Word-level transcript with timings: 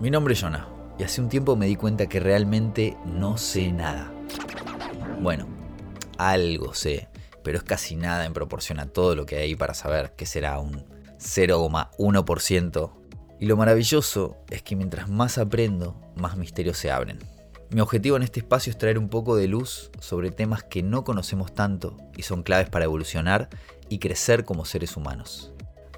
Mi 0.00 0.10
nombre 0.12 0.34
es 0.34 0.40
Jonah 0.40 0.68
y 0.96 1.02
hace 1.02 1.20
un 1.20 1.28
tiempo 1.28 1.56
me 1.56 1.66
di 1.66 1.74
cuenta 1.74 2.06
que 2.06 2.20
realmente 2.20 2.96
no 3.04 3.36
sé 3.36 3.72
nada. 3.72 4.12
Bueno, 5.20 5.48
algo 6.18 6.72
sé, 6.72 7.08
pero 7.42 7.58
es 7.58 7.64
casi 7.64 7.96
nada 7.96 8.24
en 8.24 8.32
proporción 8.32 8.78
a 8.78 8.86
todo 8.86 9.16
lo 9.16 9.26
que 9.26 9.38
hay 9.38 9.56
para 9.56 9.74
saber 9.74 10.12
que 10.14 10.24
será 10.24 10.60
un 10.60 10.84
0,1%. 11.18 12.92
Y 13.40 13.46
lo 13.46 13.56
maravilloso 13.56 14.36
es 14.50 14.62
que 14.62 14.76
mientras 14.76 15.08
más 15.08 15.36
aprendo, 15.36 16.00
más 16.14 16.36
misterios 16.36 16.78
se 16.78 16.92
abren. 16.92 17.18
Mi 17.70 17.80
objetivo 17.80 18.16
en 18.16 18.22
este 18.22 18.38
espacio 18.38 18.70
es 18.70 18.78
traer 18.78 18.98
un 18.98 19.08
poco 19.08 19.34
de 19.34 19.48
luz 19.48 19.90
sobre 19.98 20.30
temas 20.30 20.62
que 20.62 20.84
no 20.84 21.02
conocemos 21.02 21.52
tanto 21.52 21.96
y 22.16 22.22
son 22.22 22.44
claves 22.44 22.70
para 22.70 22.84
evolucionar 22.84 23.48
y 23.88 23.98
crecer 23.98 24.44
como 24.44 24.64
seres 24.64 24.96
humanos. 24.96 25.52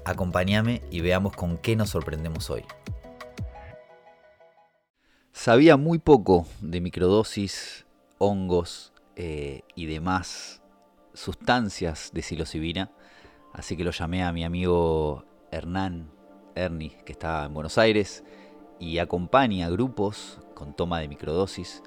Acompáñame 0.05 0.81
y 0.89 1.01
veamos 1.01 1.35
con 1.35 1.59
qué 1.59 1.75
nos 1.75 1.91
sorprendemos 1.91 2.49
hoy. 2.49 2.63
Sabía 5.33 5.77
muy 5.77 5.97
poco 5.97 6.45
de 6.59 6.81
microdosis, 6.81 7.85
hongos 8.17 8.91
eh, 9.15 9.61
y 9.75 9.85
demás 9.85 10.61
sustancias 11.13 12.11
de 12.13 12.21
psilocibina, 12.21 12.91
así 13.53 13.77
que 13.77 13.83
lo 13.83 13.91
llamé 13.91 14.23
a 14.23 14.33
mi 14.33 14.43
amigo 14.43 15.25
Hernán 15.49 16.11
Ernie, 16.53 16.97
que 17.05 17.13
está 17.13 17.45
en 17.45 17.53
Buenos 17.53 17.77
Aires, 17.77 18.23
y 18.77 18.97
acompaña 18.97 19.69
grupos 19.69 20.39
con 20.53 20.75
toma 20.75 20.99
de 20.99 21.07
microdosis 21.07 21.81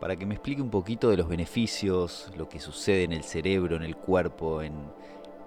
para 0.00 0.16
que 0.16 0.26
me 0.26 0.34
explique 0.34 0.62
un 0.62 0.70
poquito 0.70 1.10
de 1.10 1.16
los 1.16 1.28
beneficios, 1.28 2.30
lo 2.36 2.48
que 2.48 2.60
sucede 2.60 3.02
en 3.04 3.12
el 3.12 3.24
cerebro, 3.24 3.74
en 3.76 3.82
el 3.82 3.96
cuerpo, 3.96 4.62
en, 4.62 4.72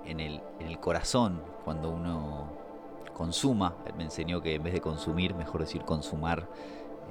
el, 0.06 0.42
corazón 0.80 1.42
cuando 1.64 1.92
uno 1.92 2.52
consuma. 3.14 3.76
Él 3.86 3.94
me 3.98 4.04
enseñó 4.04 4.42
que 4.42 4.56
en 4.56 4.64
vez 4.64 4.74
de 4.74 4.82
consumir, 4.82 5.34
mejor 5.36 5.62
decir 5.62 5.84
consumar 5.84 6.50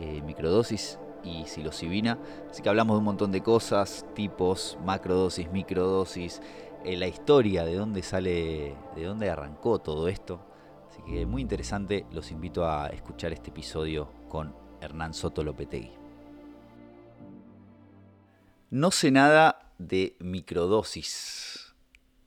eh, 0.01 0.23
microdosis 0.23 0.99
y 1.25 1.45
psilocibina. 1.47 2.19
Así 2.51 2.63
que 2.63 2.69
hablamos 2.69 2.95
de 2.95 2.99
un 2.99 3.05
montón 3.05 3.33
de 3.33 3.43
cosas, 3.43 4.07
tipos, 4.15 4.79
macrodosis, 4.85 5.51
microdosis, 5.51 6.41
eh, 6.85 6.97
la 6.97 7.09
historia, 7.09 7.65
de 7.65 7.75
dónde 7.75 8.03
sale, 8.03 8.75
de 8.95 9.05
dónde 9.05 9.29
arrancó 9.31 9.79
todo 9.79 10.09
esto. 10.09 10.41
Así 10.89 11.03
que 11.03 11.27
muy 11.27 11.43
interesante, 11.43 12.07
los 12.13 12.31
invito 12.31 12.69
a 12.69 12.89
escuchar 12.89 13.33
este 13.33 13.51
episodio 13.51 14.09
con 14.29 14.55
Hernán 14.81 15.15
Soto 15.15 15.43
Lopetegui. 15.43 15.91
No 18.71 18.91
sé 18.91 19.11
nada 19.11 19.73
de 19.79 20.17
microdosis 20.21 21.75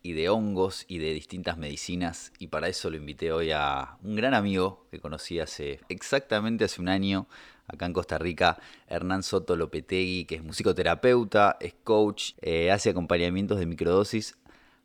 y 0.02 0.14
de 0.14 0.30
hongos 0.30 0.86
y 0.88 1.00
de 1.00 1.14
distintas 1.14 1.58
medicinas 1.58 2.32
y 2.40 2.48
para 2.48 2.70
eso 2.70 2.90
lo 2.90 2.98
invité 2.98 3.32
hoy 3.32 3.52
a 3.52 3.98
un 4.04 4.16
gran 4.16 4.34
amigo 4.34 4.88
que 4.90 5.00
conocí 5.00 5.40
hace 5.40 5.82
exactamente 5.90 6.64
hace 6.64 6.82
un 6.82 6.88
año 6.88 7.28
acá 7.70 7.86
en 7.86 7.94
Costa 7.94 8.18
Rica, 8.18 8.58
Hernán 8.88 9.24
Soto 9.24 9.56
Lopetegui, 9.56 10.26
que 10.26 10.36
es 10.36 10.44
musicoterapeuta, 10.44 11.58
es 11.60 11.76
coach, 11.84 12.32
eh, 12.42 12.72
hace 12.72 12.90
acompañamientos 12.90 13.60
de 13.60 13.66
microdosis 13.66 14.38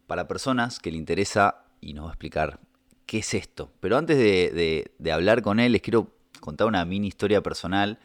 para 0.07 0.29
personas 0.29 0.79
que 0.79 0.91
le 0.93 0.99
interesa 0.99 1.65
y 1.81 1.95
nos 1.95 2.05
va 2.05 2.11
a 2.11 2.13
explicar 2.13 2.61
qué 3.07 3.19
es 3.19 3.35
esto. 3.35 3.71
Pero 3.81 3.97
antes 3.97 4.19
de, 4.19 5.13
hablar 5.13 5.43
con 5.43 5.61
él, 5.61 5.73
les 5.73 5.83
quiero 5.83 6.13
contar 6.41 6.67
una 6.67 6.85
mini 6.85 7.09
historia 7.09 7.43
personal. 7.43 7.99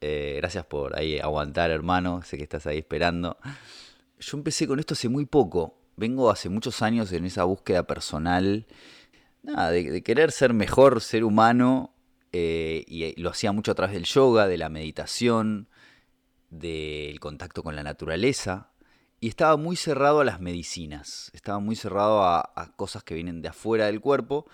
Eh, 0.00 0.34
gracias 0.38 0.64
por 0.66 0.96
ahí 0.98 1.18
aguantar, 1.18 1.70
hermano. 1.70 2.22
Sé 2.22 2.36
que 2.36 2.42
estás 2.44 2.66
ahí 2.66 2.78
esperando. 2.78 3.36
Yo 4.20 4.36
empecé 4.36 4.66
con 4.66 4.78
esto 4.78 4.94
hace 4.94 5.08
muy 5.08 5.26
poco. 5.26 5.76
Vengo 5.96 6.30
hace 6.30 6.48
muchos 6.48 6.82
años 6.82 7.12
en 7.12 7.24
esa 7.24 7.44
búsqueda 7.44 7.84
personal. 7.84 8.66
Nada, 9.42 9.70
de 9.70 10.02
querer 10.02 10.32
ser 10.32 10.54
mejor 10.54 11.00
ser 11.00 11.24
humano 11.24 11.93
eh, 12.36 12.84
y 12.88 13.20
lo 13.22 13.30
hacía 13.30 13.52
mucho 13.52 13.70
a 13.70 13.76
través 13.76 13.94
del 13.94 14.06
yoga, 14.06 14.48
de 14.48 14.58
la 14.58 14.68
meditación, 14.68 15.68
del 16.50 17.20
contacto 17.20 17.62
con 17.62 17.76
la 17.76 17.84
naturaleza. 17.84 18.72
Y 19.20 19.28
estaba 19.28 19.56
muy 19.56 19.76
cerrado 19.76 20.18
a 20.18 20.24
las 20.24 20.40
medicinas, 20.40 21.30
estaba 21.32 21.60
muy 21.60 21.76
cerrado 21.76 22.24
a, 22.24 22.74
cosas 22.74 23.04
que 23.04 23.14
vienen 23.14 23.40
de 23.40 23.50
afuera 23.50 23.86
del 23.86 24.00
cuerpo, 24.00 24.46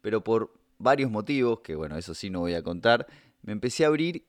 pero 0.00 0.22
por 0.22 0.54
varios 0.78 1.10
motivos, 1.10 1.58
que 1.58 1.74
bueno, 1.74 1.98
eso 1.98 2.14
sí 2.14 2.30
no 2.30 2.38
voy 2.38 2.54
a 2.54 2.62
contar, 2.62 3.08
me 3.42 3.50
empecé 3.50 3.84
a 3.84 3.88
abrir 3.88 4.28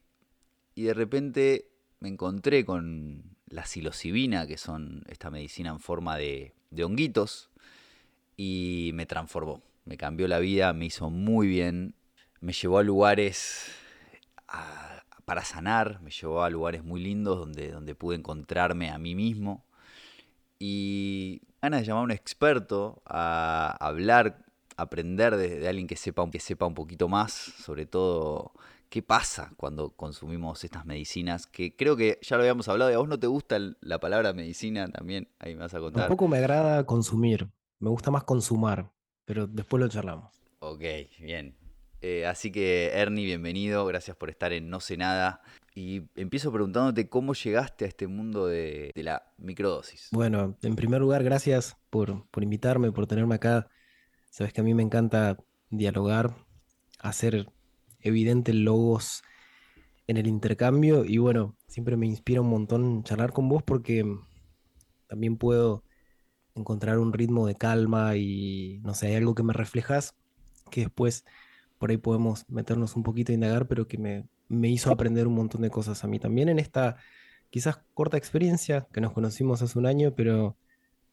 y 0.74 0.82
de 0.82 0.96
repente 0.96 1.70
me 2.00 2.10
encontré 2.10 2.66
con 2.66 3.38
la 3.46 3.68
psilocibina, 3.68 4.48
que 4.48 4.58
son 4.58 5.04
esta 5.10 5.30
medicina 5.30 5.70
en 5.70 5.80
forma 5.80 6.18
de, 6.18 6.56
de 6.72 6.84
honguitos, 6.84 7.52
y 8.36 8.90
me 8.96 9.06
transformó, 9.06 9.62
me 9.86 9.96
cambió 9.96 10.28
la 10.28 10.40
vida, 10.40 10.74
me 10.74 10.88
hizo 10.88 11.12
muy 11.12 11.46
bien, 11.46 11.94
me 12.46 12.54
llevó 12.54 12.78
a 12.78 12.84
lugares 12.84 13.72
para 15.26 15.44
sanar, 15.44 16.00
me 16.02 16.12
llevó 16.12 16.44
a 16.44 16.50
lugares 16.52 16.84
muy 16.84 17.02
lindos 17.02 17.40
donde, 17.40 17.72
donde 17.72 17.96
pude 17.96 18.18
encontrarme 18.18 18.92
a 18.92 19.00
mí 19.00 19.16
mismo. 19.16 19.66
Y 20.60 21.42
ganas 21.60 21.82
de 21.82 21.88
llamar 21.88 22.02
a 22.02 22.04
un 22.04 22.12
experto 22.12 23.02
a 23.08 23.76
hablar, 23.80 24.46
aprender 24.78 25.36
de, 25.36 25.68
alguien 25.68 25.88
que 25.88 25.96
sepa, 25.96 26.30
que 26.30 26.40
sepa 26.40 26.68
un 26.68 26.76
poquito 26.76 27.10
más, 27.10 27.32
sobre 27.34 27.88
todo 27.88 28.52
qué 28.90 29.02
pasa 29.02 29.52
cuando 29.58 29.90
consumimos 29.90 30.64
estas 30.64 30.86
medicinas, 30.86 31.48
que 31.48 31.76
creo 31.76 31.98
que 31.98 32.20
ya 32.22 32.36
lo 32.36 32.44
habíamos 32.44 32.68
hablado, 32.70 32.92
y 32.92 32.94
a 32.94 33.00
vos 33.00 33.10
no 33.10 33.20
te 33.20 33.26
gusta 33.26 33.58
la 33.82 34.00
palabra 34.00 34.34
medicina 34.34 34.88
también, 34.88 35.28
ahí 35.40 35.56
me 35.56 35.62
vas 35.62 35.74
a 35.74 35.80
contar. 35.80 36.04
Tampoco 36.04 36.28
me 36.28 36.38
agrada 36.38 36.86
consumir, 36.86 37.50
me 37.80 37.90
gusta 37.90 38.12
más 38.12 38.24
consumar, 38.24 38.92
pero 39.26 39.48
después 39.48 39.82
lo 39.82 39.90
charlamos. 39.90 40.32
Ok, 40.60 40.84
bien. 41.20 41.65
Eh, 42.08 42.24
así 42.28 42.52
que 42.52 42.92
Ernie, 42.94 43.26
bienvenido, 43.26 43.84
gracias 43.88 44.16
por 44.16 44.30
estar 44.30 44.54
en 44.54 44.70
No 44.70 44.80
sé 44.80 44.96
nada. 44.96 45.42
Y 45.74 46.04
empiezo 46.14 46.52
preguntándote 46.52 47.10
cómo 47.10 47.34
llegaste 47.34 47.84
a 47.84 47.88
este 47.88 48.06
mundo 48.06 48.46
de, 48.46 48.92
la 48.94 49.34
microdosis. 49.40 50.10
Bueno, 50.12 50.56
en 50.62 50.76
primer 50.76 51.02
lugar, 51.02 51.24
gracias 51.24 51.78
por, 51.90 52.28
invitarme, 52.40 52.92
por 52.92 53.08
tenerme 53.08 53.34
acá. 53.34 53.72
Sabes 54.30 54.54
que 54.54 54.62
a 54.62 54.64
mí 54.64 54.76
me 54.76 54.84
encanta 54.84 55.36
dialogar, 55.72 56.36
hacer 57.00 57.48
evidente 58.02 58.54
logos 58.54 59.24
en 60.06 60.18
el 60.18 60.28
intercambio 60.28 61.06
y 61.06 61.18
bueno, 61.18 61.58
siempre 61.66 61.98
me 61.98 62.06
inspira 62.06 62.42
un 62.42 62.50
montón 62.50 63.04
charlar 63.04 63.34
con 63.34 63.50
vos 63.50 63.64
porque 63.64 64.06
también 65.08 65.38
puedo 65.38 65.84
encontrar 66.54 67.00
un 67.00 67.14
ritmo 67.14 67.48
de 67.48 67.56
calma 67.56 68.16
y 68.16 68.80
no 68.84 68.94
sé, 68.94 69.08
hay 69.08 69.16
algo 69.16 69.34
que 69.34 69.42
me 69.42 69.54
reflejas 69.54 70.14
que 70.70 70.82
después 70.82 71.26
por 71.86 71.92
ahí 71.92 71.98
podemos 71.98 72.50
meternos 72.50 72.96
un 72.96 73.04
poquito 73.04 73.32
a 73.32 73.36
indagar, 73.36 73.68
pero 73.68 73.88
que 73.88 74.00
me, 74.00 74.28
hizo 74.68 74.92
aprender 74.92 75.28
un 75.28 75.36
montón 75.36 75.62
de 75.62 75.70
cosas 75.70 76.04
a 76.04 76.08
mí 76.08 76.18
también 76.18 76.50
en 76.50 76.58
esta 76.58 76.98
quizás 77.52 77.78
corta 77.94 78.18
experiencia 78.18 78.88
que 78.92 79.02
nos 79.02 79.14
conocimos 79.14 79.62
hace 79.62 79.78
un 79.78 79.86
año, 79.86 80.16
pero 80.16 80.58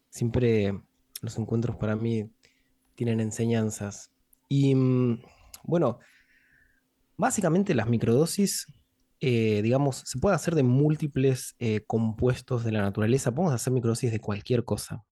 siempre 0.09 0.81
los 1.21 1.37
encuentros 1.37 1.77
para 1.77 1.95
mí 1.95 2.31
tienen 2.95 3.21
enseñanzas. 3.21 4.13
Y 4.49 4.75
mm, 4.75 5.23
bueno, 5.65 5.99
básicamente 7.19 7.75
las 7.75 7.87
microdosis, 7.87 8.73
eh, 9.21 9.61
digamos, 9.61 10.05
se 10.07 10.19
puede 10.21 10.37
hacer 10.37 10.55
de 10.55 10.63
múltiples 10.63 11.55
eh, 11.59 11.85
compuestos 11.87 12.65
de 12.65 12.73
la 12.73 12.81
naturaleza. 12.81 13.31
Podemos 13.31 13.53
hacer 13.53 13.75
microdosis 13.75 14.11
de 14.11 14.21
cualquier 14.21 14.65
cosa. 14.65 15.05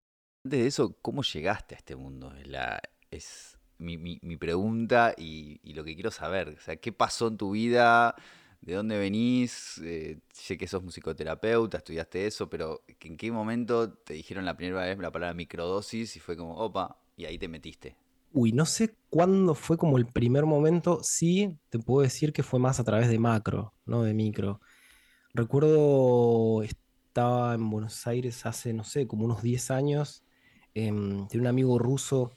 Antes 0.43 0.59
de 0.59 0.65
eso, 0.65 0.97
¿cómo 1.03 1.21
llegaste 1.21 1.75
a 1.75 1.77
este 1.77 1.95
mundo? 1.95 2.33
La, 2.45 2.81
es 3.11 3.60
mi, 3.81 3.97
mi, 3.97 4.37
pregunta 4.37 5.13
y, 5.17 5.59
lo 5.73 5.83
que 5.83 5.95
quiero 5.95 6.11
saber. 6.11 6.49
O 6.49 6.61
sea, 6.61 6.75
¿qué 6.77 6.91
pasó 6.91 7.27
en 7.27 7.37
tu 7.37 7.51
vida? 7.51 8.15
¿De 8.61 8.73
dónde 8.73 8.97
venís? 8.97 9.81
Eh, 9.83 10.19
sé 10.31 10.57
que 10.57 10.67
sos 10.67 10.83
musicoterapeuta, 10.83 11.77
estudiaste 11.77 12.27
eso, 12.27 12.49
pero 12.49 12.83
¿en 12.87 13.17
qué 13.17 13.31
momento 13.31 13.91
te 13.91 14.13
dijeron 14.13 14.45
la 14.45 14.55
primera 14.55 14.85
vez 14.85 14.97
la 14.99 15.11
palabra 15.11 15.33
microdosis 15.33 16.15
y 16.15 16.19
fue 16.19 16.37
como, 16.37 16.55
opa, 16.57 17.01
y 17.17 17.25
ahí 17.25 17.37
te 17.39 17.47
metiste? 17.47 17.95
Uy, 18.33 18.53
no 18.53 18.65
sé 18.65 18.95
cuándo 19.09 19.55
fue 19.55 19.77
como 19.77 19.97
el 19.97 20.05
primer 20.05 20.45
momento. 20.45 20.99
Sí, 21.03 21.57
te 21.69 21.79
puedo 21.79 22.01
decir 22.01 22.31
que 22.33 22.43
fue 22.43 22.59
más 22.59 22.79
a 22.79 22.83
través 22.83 23.09
de 23.09 23.19
macro, 23.19 23.73
no 23.85 24.03
de 24.03 24.13
micro. 24.13 24.61
Recuerdo, 25.33 26.61
estaba 26.63 27.55
en 27.55 27.69
Buenos 27.69 28.05
Aires 28.07 28.45
hace, 28.45 28.73
no 28.73 28.83
sé, 28.83 29.07
como 29.07 29.25
unos 29.25 29.41
10 29.41 29.71
años. 29.71 30.23
Eh, 30.75 30.91
un 30.91 31.47
amigo 31.47 31.77
ruso 31.79 32.31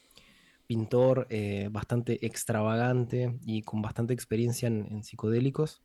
pintor 0.75 1.29
eh, 1.31 1.69
bastante 1.71 2.26
extravagante 2.26 3.38
y 3.47 3.62
con 3.62 3.81
bastante 3.81 4.12
experiencia 4.12 4.67
en, 4.67 5.05
psicodélicos. 5.05 5.81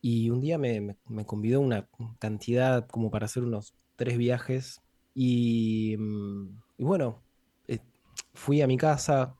Y 0.00 0.30
un 0.30 0.40
día 0.40 0.56
me, 0.56 0.96
convidó 1.26 1.60
una 1.60 1.86
cantidad 2.18 2.86
como 2.86 3.10
para 3.10 3.26
hacer 3.26 3.42
unos 3.42 3.74
tres 3.96 4.16
viajes. 4.16 4.80
Y, 5.14 5.96
mm, 5.98 6.62
bueno, 6.78 7.20
eh, 7.68 7.80
fui 8.32 8.62
a 8.62 8.66
mi 8.66 8.78
casa, 8.78 9.34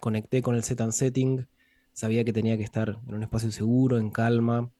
conecté 0.00 0.40
con 0.40 0.54
el 0.54 0.62
set 0.62 0.80
and 0.82 0.92
setting, 0.92 1.48
sabía 1.92 2.24
que 2.24 2.32
tenía 2.32 2.56
que 2.56 2.64
estar 2.64 3.00
en 3.08 3.14
un 3.14 3.24
espacio 3.24 3.50
seguro, 3.50 3.98
en 3.98 4.10
calma. 4.10 4.70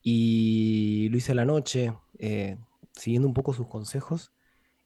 Y 0.00 1.08
lo 1.10 1.16
hice 1.16 1.32
a 1.32 1.34
la 1.34 1.44
noche, 1.44 1.92
eh, 2.20 2.56
siguiendo 2.92 3.26
un 3.26 3.34
poco 3.34 3.52
sus 3.52 3.66
consejos. 3.66 4.32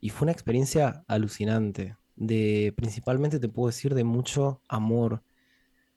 Y 0.01 0.09
fue 0.09 0.25
una 0.27 0.33
experiencia 0.33 1.05
alucinante 1.07 1.97
de 2.19 2.75
principalmente 2.77 3.39
te 3.41 3.49
puedo 3.49 3.69
decir 3.69 3.95
de 3.95 4.05
mucho 4.05 4.63
amor, 4.69 5.23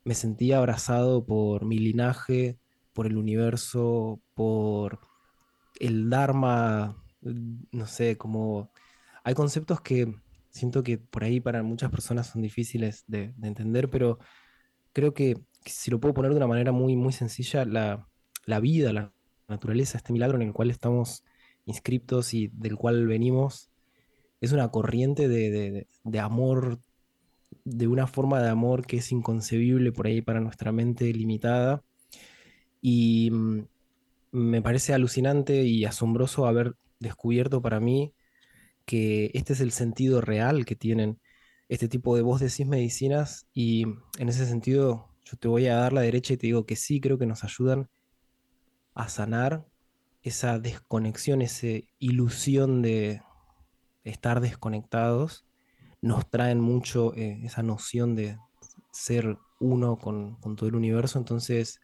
me 0.04 0.16
sentía 0.16 0.60
abrazado 0.60 1.26
por 1.26 1.66
mi 1.66 1.80
linaje, 1.80 2.60
por 2.94 3.08
el 3.08 3.18
universo, 3.18 4.22
por 4.36 5.00
el 5.80 6.10
Dharma, 6.10 7.04
no 7.22 7.88
sé, 7.88 8.18
como 8.18 8.72
hay 9.24 9.34
conceptos 9.34 9.82
que 9.82 10.14
siento 10.50 10.84
que 10.84 10.98
por 10.98 11.24
ahí 11.24 11.40
para 11.40 11.64
muchas 11.64 11.92
personas 11.92 12.28
son 12.28 12.42
difíciles 12.42 13.04
de, 13.08 13.34
de 13.38 13.48
entender, 13.48 13.90
pero 13.90 14.20
creo 14.94 15.14
que, 15.14 15.36
que 15.64 15.72
si 15.72 15.92
lo 15.92 16.00
puedo 16.00 16.14
poner 16.14 16.32
de 16.32 16.38
una 16.38 16.48
manera 16.48 16.72
muy, 16.72 16.96
muy 16.96 17.14
sencilla, 17.14 17.66
la, 17.66 18.08
la 18.46 18.60
vida, 18.60 18.94
la 18.94 19.14
naturaleza, 19.48 19.98
este 19.98 20.14
milagro 20.14 20.38
en 20.38 20.44
el 20.48 20.54
cual 20.54 20.70
estamos 20.72 21.24
inscriptos 21.66 22.34
y 22.34 22.50
del 22.54 22.76
cual 22.76 23.08
venimos, 23.08 23.71
es 24.42 24.52
una 24.54 24.70
corriente 24.72 25.28
de, 25.30 25.52
de- 25.52 25.88
de- 26.04 26.20
amor, 26.20 26.80
de 27.66 27.88
una 27.88 28.08
forma 28.08 28.42
de 28.42 28.50
amor 28.50 28.86
que 28.88 28.98
es 28.98 29.12
inconcebible 29.14 29.92
por 29.94 30.08
ahí 30.08 30.22
para 30.22 30.42
nuestra 30.42 30.72
mente 30.74 31.14
limitada. 31.14 31.84
Y 32.82 33.30
mm, 33.32 33.62
me 34.34 34.62
parece 34.62 34.94
alucinante 34.94 35.64
y 35.64 35.86
asombroso 35.86 36.48
haber 36.48 36.76
descubierto 37.00 37.62
para 37.62 37.80
mí 37.80 38.14
que 38.86 39.32
este 39.34 39.54
es 39.54 39.62
el 39.62 39.72
sentido 39.72 40.22
real 40.22 40.66
que 40.66 40.76
tienen 40.76 41.20
este 41.70 41.88
tipo 41.90 42.16
de, 42.16 42.24
vos 42.24 42.42
decís 42.42 42.68
medicinas 42.68 43.48
y 43.54 43.84
en 44.20 44.30
ese 44.30 44.46
sentido 44.48 45.08
yo 45.26 45.38
te 45.38 45.48
voy 45.50 45.68
a 45.68 45.78
dar 45.78 45.94
la 45.94 46.02
derecha 46.02 46.34
y 46.34 46.38
te 46.38 46.48
digo 46.48 46.66
que 46.66 46.76
sí, 46.78 47.02
creo 47.02 47.18
que 47.20 47.28
nos 47.28 47.44
ayudan 47.44 47.90
a 48.94 49.10
sanar 49.10 49.66
esa 50.22 50.60
desconexión, 50.60 51.42
esa 51.42 51.68
ilusión 52.00 52.82
de 52.82 53.22
estar 54.04 54.42
desconectados, 54.42 55.46
nos 56.02 56.30
traen 56.30 56.60
mucho 56.60 57.14
eh, 57.16 57.42
esa 57.44 57.64
noción 57.64 58.16
de 58.16 58.38
ser 58.92 59.38
uno 59.60 59.98
con, 59.98 60.36
con 60.36 60.56
todo 60.56 60.68
el 60.70 60.76
universo, 60.76 61.20
entonces 61.20 61.80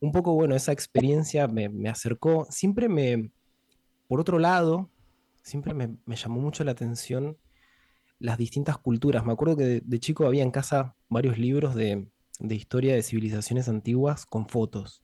un 0.00 0.12
poco, 0.12 0.34
bueno, 0.34 0.54
esa 0.54 0.72
experiencia 0.72 1.48
me, 1.48 1.68
me 1.68 1.88
acercó, 1.88 2.46
siempre 2.50 2.88
me, 2.88 3.30
por 4.06 4.20
otro 4.20 4.38
lado, 4.38 4.90
siempre 5.42 5.72
me, 5.72 5.96
me 6.04 6.16
llamó 6.16 6.40
mucho 6.40 6.62
la 6.64 6.72
atención 6.72 7.38
las 8.18 8.38
distintas 8.38 8.78
culturas. 8.78 9.24
Me 9.24 9.32
acuerdo 9.32 9.56
que 9.56 9.64
de, 9.64 9.82
de 9.84 10.00
chico 10.00 10.26
había 10.26 10.42
en 10.42 10.50
casa 10.50 10.94
varios 11.08 11.38
libros 11.38 11.74
de, 11.74 12.08
de 12.38 12.54
historia 12.54 12.94
de 12.94 13.02
civilizaciones 13.02 13.68
antiguas 13.68 14.26
con 14.26 14.48
fotos. 14.48 15.02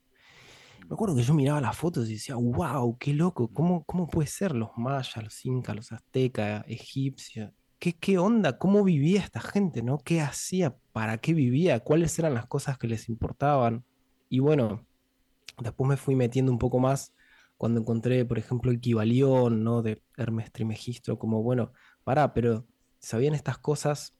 Me 0.88 0.94
acuerdo 0.94 1.15
que 1.15 1.23
yo 1.23 1.35
miraba 1.35 1.61
las 1.61 1.77
fotos 1.77 2.09
y 2.09 2.15
decía, 2.15 2.37
wow, 2.37 2.97
qué 2.99 3.12
loco, 3.12 3.49
¿cómo, 3.53 3.85
cómo 3.85 4.06
puede 4.09 4.29
ser 4.29 4.55
los 4.55 4.71
mayas, 4.77 5.23
los 5.23 5.44
incas, 5.44 5.77
los 5.77 5.93
aztecas, 5.93 6.65
egipcios? 6.67 7.53
¿Qué, 7.79 7.94
qué 7.94 8.19
onda? 8.19 8.59
¿Cómo 8.59 8.85
vivía 8.85 9.21
esta 9.21 9.41
gente, 9.41 9.82
no? 9.82 9.99
¿Qué 9.99 10.21
hacía? 10.21 10.77
¿Para 10.93 11.19
qué 11.19 11.32
vivía? 11.32 11.81
¿Cuáles 11.81 12.19
eran 12.19 12.35
las 12.35 12.47
cosas 12.47 12.77
que 12.77 12.88
les 12.88 13.09
importaban? 13.09 13.85
Y 14.29 14.41
bueno, 14.41 14.87
después 15.59 15.88
me 15.88 15.97
fui 15.97 16.15
metiendo 16.17 16.53
un 16.53 16.59
poco 16.59 16.79
más 16.79 17.15
cuando 17.56 17.81
encontré, 17.81 18.25
por 18.25 18.38
ejemplo, 18.38 18.71
el 18.71 18.81
Kybalión, 18.81 19.62
¿no? 19.62 19.82
De 19.82 20.03
Hermes 20.17 20.50
Trismegisto, 20.53 21.19
como, 21.19 21.43
bueno, 21.43 21.73
pará, 22.05 22.35
pero 22.35 22.67
¿sabían 22.99 23.35
estas 23.35 23.59
cosas? 23.59 24.17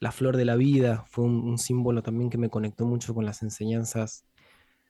La 0.00 0.12
flor 0.12 0.36
de 0.36 0.44
la 0.44 0.56
vida 0.56 1.04
fue 1.08 1.24
un, 1.24 1.48
un 1.48 1.58
símbolo 1.58 2.02
también 2.02 2.30
que 2.30 2.38
me 2.38 2.50
conectó 2.50 2.86
mucho 2.86 3.14
con 3.14 3.24
las 3.24 3.42
enseñanzas 3.42 4.24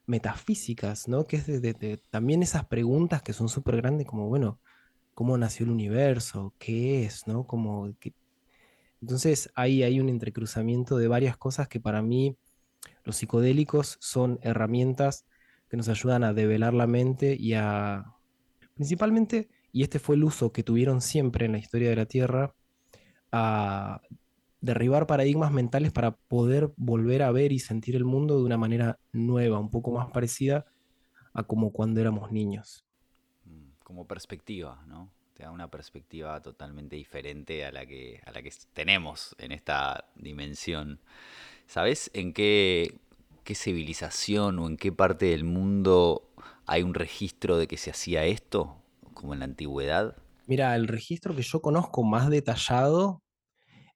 metafísicas, 0.07 1.09
¿no? 1.09 1.25
Que 1.27 1.37
es 1.37 1.47
de, 1.47 2.01
también 2.11 2.43
esas 2.43 2.67
preguntas 2.67 3.23
que 3.23 3.33
son 3.33 3.49
súper 3.49 3.77
grandes, 3.77 4.07
como, 4.07 4.29
bueno, 4.29 4.61
¿cómo 5.15 5.39
nació 5.39 5.65
el 5.67 5.73
universo? 5.73 6.55
¿Qué 6.59 7.05
es? 7.05 7.27
¿No? 7.27 7.47
Como, 7.47 7.95
que- 8.01 8.15
Entonces 9.01 9.51
ahí 9.55 9.83
hay 9.83 10.01
un 10.01 10.09
entrecruzamiento 10.09 10.97
de 10.97 11.09
varias 11.09 11.37
cosas 11.37 11.69
que 11.69 11.81
para 11.81 12.03
mí 12.03 12.37
los 13.05 13.17
psicodélicos 13.17 13.99
son 14.01 14.39
herramientas 14.43 15.27
que 15.69 15.77
nos 15.77 15.89
ayudan 15.89 16.25
a 16.25 16.35
develar 16.35 16.75
la 16.75 16.87
mente 16.87 17.37
y 17.39 17.55
a, 17.55 18.05
principalmente, 18.75 19.49
y 19.73 19.83
este 19.83 19.99
fue 19.99 20.17
el 20.17 20.25
uso 20.25 20.53
que 20.53 20.63
tuvieron 20.63 21.01
siempre 21.01 21.47
en 21.47 21.53
la 21.53 21.59
historia 21.59 21.91
de 21.91 21.97
la 21.97 22.07
Tierra, 22.07 22.55
a 23.33 24.01
derribar 24.63 25.07
paradigmas 25.07 25.53
mentales 25.53 25.93
para 25.93 26.13
poder 26.17 26.73
volver 26.79 27.23
a 27.23 27.33
ver 27.33 27.53
y 27.53 27.59
sentir 27.59 27.97
el 27.97 28.07
mundo 28.07 28.39
de 28.39 28.45
una 28.45 28.57
manera 28.59 28.99
nueva, 29.13 29.61
un 29.61 29.71
poco 29.71 29.93
más 29.93 30.09
parecida 30.11 30.67
a 31.35 31.45
como 31.45 31.73
cuando 31.73 32.01
éramos 32.01 32.33
niños. 32.33 32.87
Mm, 33.45 33.71
Como 33.85 34.07
perspectiva, 34.07 34.85
¿no? 34.87 35.11
Te 35.35 35.45
da 35.45 35.51
una 35.51 35.71
perspectiva 35.71 36.41
totalmente 36.43 36.97
diferente 36.97 37.65
a 37.65 37.73
la 37.73 37.87
que, 37.87 38.21
a 38.27 38.33
la 38.33 38.43
que 38.43 38.53
tenemos 38.73 39.35
en 39.39 39.53
esta 39.53 40.11
dimensión. 40.15 41.01
¿Sabes 41.67 42.11
en 42.15 42.33
qué, 42.35 43.01
qué 43.45 43.55
civilización 43.55 44.59
o 44.59 44.69
en 44.69 44.77
qué 44.79 44.93
parte 44.93 45.27
del 45.27 45.45
mundo 45.45 46.31
hay 46.67 46.83
un 46.83 46.95
registro 46.95 47.59
de 47.59 47.69
que 47.69 47.79
se 47.79 47.91
hacía 47.91 48.25
esto? 48.27 48.77
Como 49.15 49.35
en 49.35 49.41
la 49.41 49.47
antigüedad. 49.47 50.17
Mira, 50.47 50.75
el 50.77 50.89
registro 50.89 51.35
que 51.35 51.43
yo 51.43 51.61
conozco 51.63 52.03
más 52.05 52.29
detallado 52.31 53.22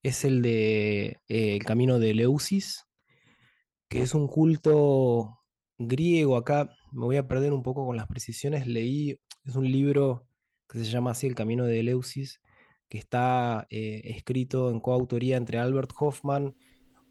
es 0.02 0.25
el 0.25 0.43
de 0.43 1.20
eh, 1.28 1.56
el 1.56 1.64
camino 1.64 1.98
de 1.98 2.10
Eleusis, 2.10 2.87
que 3.88 4.02
es 4.02 4.14
un 4.14 4.28
culto 4.28 5.40
griego. 5.78 6.37
Acá 6.37 6.70
me 6.93 7.04
voy 7.04 7.16
a 7.16 7.28
perder 7.28 7.52
un 7.52 7.62
poco 7.62 7.87
con 7.87 7.96
las 7.96 8.06
precisiones. 8.06 8.66
Leí, 8.66 9.20
es 9.44 9.56
un 9.56 9.70
libro 9.70 10.26
que 10.69 10.78
se 10.78 10.84
llama 10.84 11.12
así 11.12 11.26
El 11.26 11.34
camino 11.34 11.64
de 11.64 11.81
Eleusis, 11.81 12.40
que 12.88 12.98
está 12.98 13.66
eh, 13.70 14.02
escrito 14.04 14.70
en 14.70 14.81
coautoría 14.81 15.37
entre 15.37 15.58
Albert 15.58 15.93
Hoffman, 15.99 16.54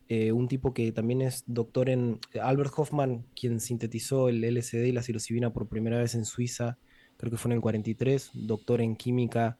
eh, 0.08 0.32
un 0.32 0.48
tipo 0.48 0.74
que 0.74 0.92
también 0.92 1.22
es 1.22 1.44
doctor 1.48 1.90
en... 1.90 2.20
Albert 2.42 2.74
Hoffman, 2.78 3.26
quien 3.36 3.60
sintetizó 3.60 4.30
el 4.30 4.42
LSD 4.42 4.86
y 4.86 4.92
la 4.92 5.02
psilocibina 5.02 5.52
por 5.52 5.68
primera 5.68 5.98
vez 5.98 6.16
en 6.16 6.26
Suiza, 6.26 6.78
creo 7.18 7.32
que 7.32 7.38
fue 7.38 7.50
en 7.50 7.56
el 7.56 7.62
43, 7.62 8.32
doctor 8.34 8.82
en 8.82 8.96
química, 8.96 9.58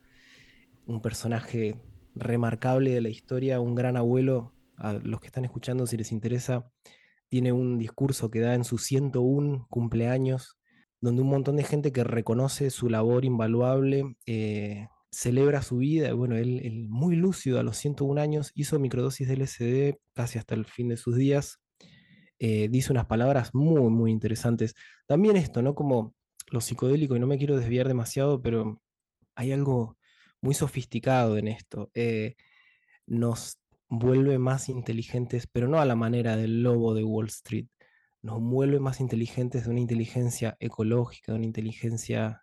un 0.86 1.02
personaje 1.02 1.80
remarcable 2.16 2.90
de 2.92 3.00
la 3.00 3.08
historia, 3.08 3.60
un 3.60 3.74
gran 3.74 3.96
abuelo. 3.96 4.52
A 4.78 4.92
los 4.92 5.20
que 5.20 5.28
están 5.28 5.44
escuchando, 5.46 5.86
si 5.86 5.96
les 5.96 6.12
interesa, 6.12 6.70
tiene 7.28 7.52
un 7.52 7.78
discurso 7.78 8.30
que 8.30 8.40
da 8.40 8.54
en 8.54 8.64
sus 8.64 8.82
101 8.82 9.66
cumpleaños, 9.70 10.58
donde 11.00 11.22
un 11.22 11.28
montón 11.28 11.56
de 11.56 11.64
gente 11.64 11.92
que 11.92 12.04
reconoce 12.04 12.70
su 12.70 12.90
labor 12.90 13.24
invaluable, 13.24 14.16
eh, 14.26 14.88
celebra 15.10 15.62
su 15.62 15.78
vida. 15.78 16.12
Bueno, 16.12 16.36
él, 16.36 16.60
él 16.62 16.88
muy 16.88 17.16
lúcido 17.16 17.58
a 17.58 17.62
los 17.62 17.78
101 17.78 18.20
años 18.20 18.52
hizo 18.54 18.78
microdosis 18.78 19.28
de 19.28 19.36
LSD 19.36 19.98
casi 20.12 20.38
hasta 20.38 20.54
el 20.54 20.66
fin 20.66 20.88
de 20.88 20.96
sus 20.98 21.16
días. 21.16 21.58
eh, 22.38 22.68
dice 22.70 22.92
unas 22.92 23.06
palabras 23.06 23.54
muy, 23.54 23.90
muy 23.90 24.10
interesantes. 24.12 24.74
También 25.06 25.36
esto, 25.36 25.62
¿no? 25.62 25.74
Como 25.74 26.14
lo 26.50 26.60
psicodélico, 26.60 27.16
y 27.16 27.20
no 27.20 27.26
me 27.26 27.38
quiero 27.38 27.56
desviar 27.56 27.88
demasiado, 27.88 28.42
pero 28.42 28.80
hay 29.34 29.52
algo 29.52 29.96
muy 30.40 30.54
sofisticado 30.54 31.36
en 31.38 31.48
esto. 31.48 31.90
eh, 31.94 32.36
nos 33.06 33.58
vuelve 33.88 34.38
más 34.38 34.68
inteligentes, 34.68 35.46
pero 35.46 35.68
no 35.68 35.80
a 35.80 35.84
la 35.84 35.96
manera 35.96 36.36
del 36.36 36.62
lobo 36.62 36.94
de 36.94 37.04
Wall 37.04 37.26
Street. 37.26 37.66
Nos 38.22 38.40
vuelve 38.40 38.80
más 38.80 39.00
inteligentes 39.00 39.64
de 39.64 39.70
una 39.70 39.80
inteligencia 39.80 40.56
ecológica, 40.58 41.32
de 41.32 41.38
una 41.38 41.46
inteligencia 41.46 42.42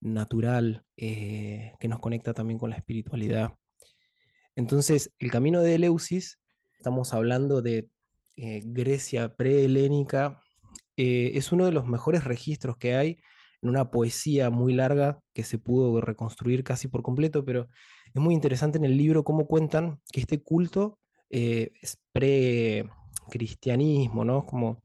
natural, 0.00 0.84
eh, 0.96 1.72
que 1.78 1.88
nos 1.88 2.00
conecta 2.00 2.34
también 2.34 2.58
con 2.58 2.70
la 2.70 2.76
espiritualidad. 2.76 3.54
Entonces, 4.56 5.12
el 5.18 5.30
camino 5.30 5.60
de 5.60 5.76
Eleusis, 5.76 6.40
estamos 6.76 7.14
hablando 7.14 7.62
de 7.62 7.88
eh, 8.36 8.62
Grecia 8.64 9.36
prehelénica, 9.36 10.42
eh, 10.96 11.32
es 11.34 11.52
uno 11.52 11.64
de 11.66 11.72
los 11.72 11.86
mejores 11.86 12.24
registros 12.24 12.76
que 12.76 12.96
hay 12.96 13.18
en 13.62 13.68
una 13.68 13.90
poesía 13.90 14.50
muy 14.50 14.74
larga 14.74 15.20
que 15.32 15.44
se 15.44 15.58
pudo 15.58 16.00
reconstruir 16.00 16.64
casi 16.64 16.88
por 16.88 17.02
completo, 17.02 17.44
pero 17.44 17.68
es 18.12 18.20
muy 18.20 18.34
interesante 18.34 18.78
en 18.78 18.84
el 18.84 18.96
libro 18.96 19.22
cómo 19.24 19.46
cuentan 19.46 20.00
que 20.12 20.20
este 20.20 20.42
culto 20.42 20.98
eh, 21.30 21.70
es 21.80 21.98
pre-cristianismo, 22.12 24.24
¿no? 24.24 24.44
Como 24.44 24.82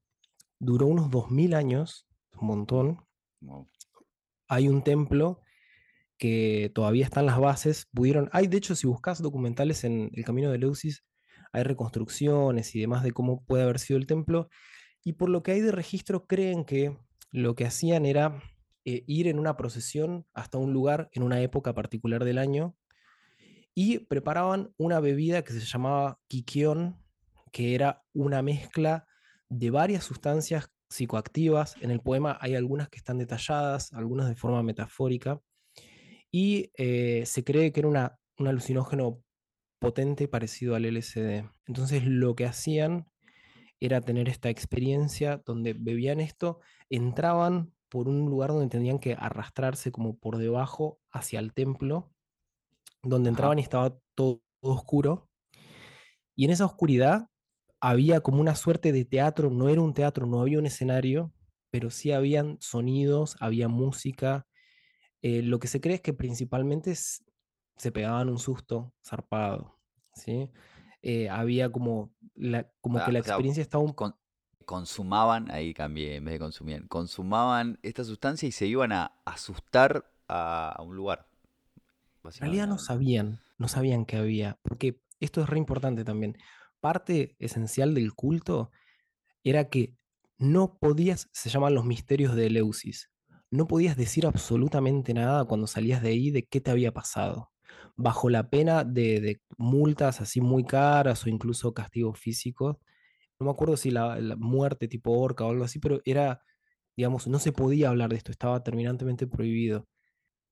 duró 0.60 0.88
unos 0.88 1.12
2000 1.12 1.54
años, 1.56 2.08
un 2.40 2.48
montón. 2.48 3.06
Wow. 3.42 3.68
Hay 4.48 4.70
un 4.70 4.84
templo 4.84 5.42
que 6.18 6.72
todavía 6.74 7.06
están 7.06 7.26
las 7.26 7.40
bases, 7.40 7.88
pudieron, 7.94 8.30
hay 8.32 8.48
de 8.48 8.58
hecho 8.58 8.76
si 8.76 8.88
buscas 8.88 9.22
documentales 9.22 9.84
en 9.84 10.10
el 10.14 10.24
camino 10.24 10.52
de 10.52 10.58
Leusis, 10.58 11.04
hay 11.52 11.64
reconstrucciones 11.64 12.76
y 12.76 12.80
demás 12.80 13.04
de 13.04 13.12
cómo 13.12 13.44
puede 13.44 13.64
haber 13.64 13.80
sido 13.80 14.00
el 14.00 14.08
templo, 14.08 14.50
y 15.04 15.14
por 15.14 15.30
lo 15.30 15.44
que 15.44 15.52
hay 15.52 15.62
de 15.62 15.72
registro 15.72 16.26
creen 16.26 16.66
que 16.66 16.98
lo 17.32 17.56
que 17.56 17.66
hacían 17.66 18.06
era 18.06 18.42
eh, 18.90 19.04
ir 19.06 19.28
en 19.28 19.38
una 19.38 19.58
procesión 19.58 20.26
hasta 20.34 20.58
un 20.58 20.72
lugar 20.72 21.10
en 21.12 21.22
una 21.22 21.42
época 21.42 21.74
particular 21.74 22.24
del 22.24 22.38
año 22.38 22.74
y 23.76 24.00
preparaban 24.00 24.74
una 24.78 25.02
bebida 25.02 25.44
que 25.44 25.52
se 25.52 25.60
llamaba 25.60 26.22
quiquión, 26.30 26.96
que 27.52 27.76
era 27.76 28.06
una 28.14 28.42
mezcla 28.42 29.06
de 29.50 29.72
varias 29.72 30.06
sustancias 30.06 30.72
psicoactivas. 30.90 31.76
En 31.82 31.92
el 31.92 32.00
poema 32.00 32.38
hay 32.40 32.56
algunas 32.56 32.88
que 32.88 32.96
están 32.96 33.18
detalladas, 33.18 33.92
algunas 33.92 34.30
de 34.30 34.38
forma 34.38 34.64
metafórica, 34.64 35.42
y 36.32 36.72
eh, 36.78 37.24
se 37.26 37.44
cree 37.44 37.74
que 37.74 37.82
era 37.82 37.90
una, 37.90 38.18
un 38.38 38.48
alucinógeno 38.48 39.22
potente 39.80 40.30
parecido 40.30 40.76
al 40.76 40.86
LSD. 40.86 41.44
Entonces 41.66 42.06
lo 42.06 42.38
que 42.38 42.46
hacían 42.46 43.06
era 43.82 44.00
tener 44.00 44.30
esta 44.30 44.50
experiencia 44.50 45.42
donde 45.46 45.74
bebían 45.74 46.22
esto, 46.22 46.62
entraban 46.90 47.74
por 47.90 48.08
un 48.08 48.30
lugar 48.30 48.50
donde 48.50 48.68
tenían 48.68 49.00
que 49.00 49.14
arrastrarse 49.14 49.92
como 49.92 50.18
por 50.18 50.38
debajo 50.38 51.00
hacia 51.12 51.40
el 51.40 51.54
templo, 51.54 52.12
donde 53.04 53.30
entraban 53.30 53.60
y 53.60 53.62
estaba 53.62 53.98
todo, 54.16 54.42
oscuro. 54.62 55.30
Y 56.36 56.46
en 56.46 56.52
esa 56.52 56.66
oscuridad 56.66 57.30
había 57.80 58.22
como 58.22 58.42
una 58.42 58.56
suerte 58.56 58.92
de 58.92 59.06
teatro, 59.06 59.50
no 59.50 59.70
era 59.70 59.82
un 59.82 59.94
teatro, 59.94 60.26
no 60.26 60.42
había 60.42 60.60
un 60.60 60.66
escenario, 60.66 61.32
pero 61.70 61.90
sí 61.90 62.12
habían 62.12 62.58
sonidos, 62.60 63.38
había 63.40 63.68
música. 63.68 64.48
Eh, 65.22 65.42
lo 65.42 65.60
que 65.60 65.68
se 65.68 65.80
cree 65.80 65.96
es 65.96 66.02
que 66.02 66.14
principalmente 66.14 66.96
se 66.96 67.92
pegaban 67.92 68.30
un 68.30 68.40
susto 68.40 68.94
zarpado, 69.06 69.80
¿sí? 70.14 70.50
Eh, 71.02 71.30
había 71.30 71.72
como, 71.72 72.12
la, 72.34 72.70
como 72.82 73.04
que 73.04 73.12
la 73.12 73.20
experiencia 73.20 73.62
estaba 73.62 73.84
un... 73.84 73.96
consumaban, 74.68 75.50
ahí 75.50 75.74
cambié, 75.74 76.18
en 76.18 76.26
vez 76.26 76.34
de 76.34 76.40
consumir, 76.40 76.88
consumaban 76.88 77.80
esta 77.82 78.04
sustancia 78.04 78.48
y 78.48 78.52
se 78.52 78.68
iban 78.68 78.92
a 78.92 79.20
asustar 79.26 80.12
a, 80.28 80.80
un 80.86 80.96
lugar. 80.96 81.28
En 82.24 82.32
realidad 82.42 82.68
no 82.68 82.78
sabían, 82.78 83.40
no 83.58 83.68
sabían 83.68 84.06
que 84.06 84.18
había, 84.18 84.60
porque 84.62 85.02
esto 85.20 85.42
es 85.42 85.50
re 85.50 85.58
importante 85.58 86.04
también. 86.04 86.38
Parte 86.82 87.36
esencial 87.40 87.96
del 87.96 88.14
culto 88.14 88.70
era 89.44 89.70
que 89.70 89.96
no 90.38 90.78
podías, 90.78 91.30
se 91.32 91.50
llaman 91.50 91.74
los 91.74 91.86
misterios 91.86 92.36
de 92.36 92.48
Eleusis, 92.48 93.10
no 93.50 93.68
podías 93.68 93.96
decir 93.96 94.28
absolutamente 94.28 95.14
nada 95.14 95.46
cuando 95.46 95.66
salías 95.66 96.04
de 96.04 96.10
ahí 96.10 96.30
de 96.30 96.44
qué 96.44 96.60
te 96.60 96.70
había 96.70 96.94
pasado 96.94 97.52
bajo 97.98 98.30
la 98.30 98.50
pena 98.50 98.84
de, 98.84 99.42
multas 99.58 100.22
así 100.22 100.40
muy 100.40 100.64
caras 100.64 101.26
o 101.26 101.30
incluso 101.30 101.74
castigos 101.74 102.20
físicos. 102.20 102.78
No 103.40 103.46
me 103.46 103.52
acuerdo 103.52 103.78
si 103.78 103.92
la, 103.92 104.18
muerte 104.38 104.88
tipo 104.88 105.12
orca 105.12 105.46
o 105.46 105.52
algo 105.52 105.64
así, 105.64 105.80
pero 105.80 106.02
era, 106.06 106.42
digamos, 106.96 107.28
no 107.28 107.40
se 107.40 107.52
podía 107.52 107.90
hablar 107.90 108.10
de 108.10 108.18
esto, 108.18 108.32
estaba 108.32 108.64
terminantemente 108.64 109.28
prohibido. 109.28 109.88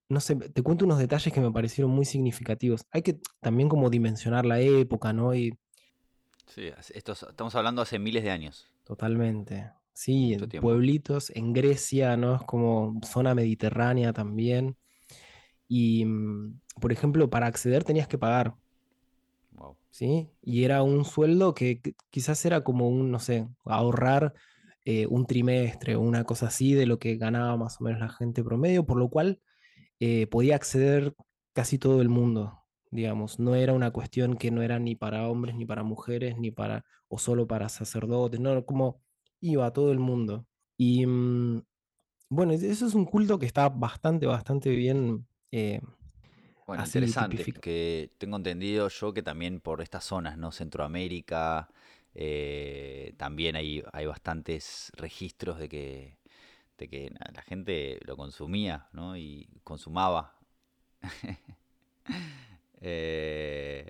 No 0.08 0.20
sé, 0.20 0.36
te 0.36 0.62
cuento 0.62 0.86
unos 0.86 1.00
detalles 1.00 1.34
que 1.34 1.42
me 1.42 1.52
parecieron 1.52 1.92
muy 1.92 2.06
significativos. 2.06 2.86
Hay 2.92 3.02
que 3.02 3.20
también 3.42 3.70
como 3.70 3.90
dimensionar 3.90 4.46
la 4.46 4.60
época, 4.60 5.14
¿no? 5.14 5.34
Y, 5.34 5.58
sí, 6.48 6.70
esto, 6.94 7.14
estamos 7.14 7.56
hablando 7.56 7.82
hace 7.82 7.98
miles 7.98 8.24
de 8.24 8.30
años. 8.30 8.68
Totalmente. 8.84 9.72
Sí, 9.94 10.34
en 10.34 10.62
pueblitos, 10.62 11.32
en 11.32 11.54
Grecia, 11.54 12.18
¿no? 12.18 12.36
Es 12.36 12.44
como 12.44 13.00
zona 13.04 13.34
mediterránea 13.34 14.14
también. 14.14 14.78
Y, 15.68 16.06
mm, 16.06 16.60
por 16.82 16.92
ejemplo, 16.92 17.30
para 17.30 17.48
acceder 17.48 17.84
tenías 17.84 18.08
que 18.08 18.18
pagar. 18.18 18.56
¿Sí? 19.96 20.30
Y 20.42 20.66
era 20.66 20.84
un 20.84 21.06
sueldo 21.06 21.54
que, 21.54 21.82
quizás 22.10 22.44
era 22.46 22.66
como 22.66 22.90
un, 22.90 23.12
no 23.12 23.20
sé, 23.20 23.48
ahorrar 23.64 24.34
eh, 24.84 25.08
un 25.08 25.26
trimestre 25.26 25.96
o 25.96 26.02
una 26.02 26.26
cosa 26.26 26.48
así 26.48 26.74
de 26.74 26.86
lo 26.86 27.00
que 27.00 27.16
ganaba 27.16 27.56
más 27.56 27.80
o 27.80 27.86
menos 27.86 28.02
la 28.02 28.10
gente 28.10 28.44
promedio, 28.44 28.86
por 28.86 28.98
lo 28.98 29.10
cual 29.10 29.40
eh, 30.02 30.28
podía 30.28 30.58
acceder 30.58 31.16
casi 31.54 31.80
todo 31.80 32.02
el 32.02 32.10
mundo, 32.10 32.66
digamos. 32.92 33.40
No 33.40 33.56
era 33.56 33.72
una 33.72 33.92
cuestión 33.92 34.36
que 34.36 34.52
no 34.52 34.64
era 34.64 34.80
ni 34.80 34.96
para 34.96 35.30
hombres, 35.30 35.56
ni 35.56 35.66
para 35.66 35.84
mujeres, 35.84 36.38
ni 36.38 36.52
para, 36.52 36.84
o 37.08 37.18
solo 37.18 37.48
para 37.48 37.70
sacerdotes, 37.70 38.42
no, 38.42 38.66
como 38.66 39.02
iba 39.40 39.72
todo 39.72 39.94
el 39.94 40.00
mundo. 40.00 40.46
Y 40.76 41.06
mm, 41.06 41.64
bueno, 42.30 42.52
eso 42.52 42.86
es 42.86 42.96
un 42.96 43.06
culto 43.06 43.40
que 43.40 43.46
está 43.46 43.70
bastante, 43.70 44.26
bastante 44.26 44.72
bien 44.72 45.26
eh, 45.52 45.80
bueno, 46.66 46.84
interesante, 46.84 47.54
que 47.54 48.10
tengo 48.18 48.38
entendido 48.38 48.90
yo 48.90 49.14
que 49.14 49.22
también 49.22 49.60
por 49.60 49.82
estas 49.82 50.04
zonas, 50.04 50.38
¿no? 50.38 50.52
Centroamérica, 50.52 51.70
eh, 52.16 53.14
también 53.18 53.56
hay, 53.56 53.84
hay 53.94 54.06
bastantes 54.06 54.92
registros 54.96 55.60
de 55.60 55.70
que, 55.70 56.18
de 56.78 56.88
que 56.88 57.12
la 57.34 57.42
gente 57.44 58.00
lo 58.06 58.18
consumía, 58.18 58.88
¿no? 58.94 59.16
Y 59.18 59.48
consumaba. 59.64 60.38
Eh, 62.88 63.90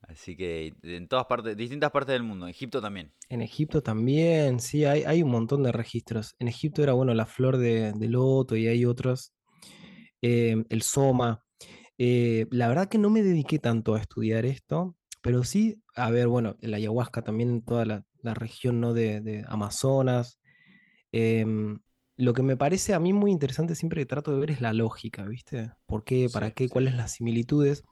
así 0.00 0.34
que 0.34 0.74
en 0.82 1.06
todas 1.06 1.26
partes, 1.26 1.56
distintas 1.56 1.92
partes 1.92 2.14
del 2.14 2.24
mundo, 2.24 2.46
en 2.46 2.50
Egipto 2.50 2.80
también. 2.80 3.12
En 3.28 3.40
Egipto 3.40 3.82
también, 3.82 4.58
sí, 4.58 4.84
hay, 4.84 5.04
hay 5.04 5.22
un 5.22 5.30
montón 5.30 5.62
de 5.62 5.70
registros. 5.70 6.34
En 6.40 6.48
Egipto 6.48 6.82
era, 6.82 6.94
bueno, 6.94 7.14
la 7.14 7.26
flor 7.26 7.56
de, 7.56 7.94
loto 8.00 8.56
y 8.56 8.66
hay 8.66 8.84
otros. 8.84 9.32
Eh, 10.22 10.56
el 10.70 10.82
soma. 10.82 11.44
Eh, 12.02 12.46
la 12.50 12.66
verdad 12.66 12.88
que 12.88 12.96
no 12.96 13.10
me 13.10 13.22
dediqué 13.22 13.58
tanto 13.58 13.94
a 13.94 14.00
estudiar 14.00 14.46
esto, 14.46 14.96
pero 15.20 15.44
sí, 15.44 15.82
a 15.94 16.10
ver, 16.10 16.28
bueno, 16.28 16.56
la 16.62 16.78
ayahuasca 16.78 17.20
también 17.20 17.50
en 17.50 17.62
toda 17.62 17.84
la, 17.84 18.04
región 18.34 18.80
¿no? 18.80 18.94
de, 18.94 19.44
Amazonas. 19.46 20.40
Em, 21.12 21.78
lo 22.16 22.32
que 22.32 22.42
me 22.42 22.56
parece 22.56 22.94
a 22.94 23.00
mí 23.00 23.12
muy 23.12 23.30
interesante 23.30 23.74
siempre 23.74 24.00
que 24.00 24.06
trato 24.06 24.32
de 24.32 24.40
ver 24.40 24.50
es 24.50 24.62
la 24.62 24.72
lógica, 24.72 25.26
¿viste? 25.26 25.72
¿Por 25.84 26.04
qué? 26.04 26.30
¿Para 26.32 26.52
qué? 26.52 26.70
¿Cuáles 26.70 26.94
las 26.94 27.12
similitudes? 27.12 27.84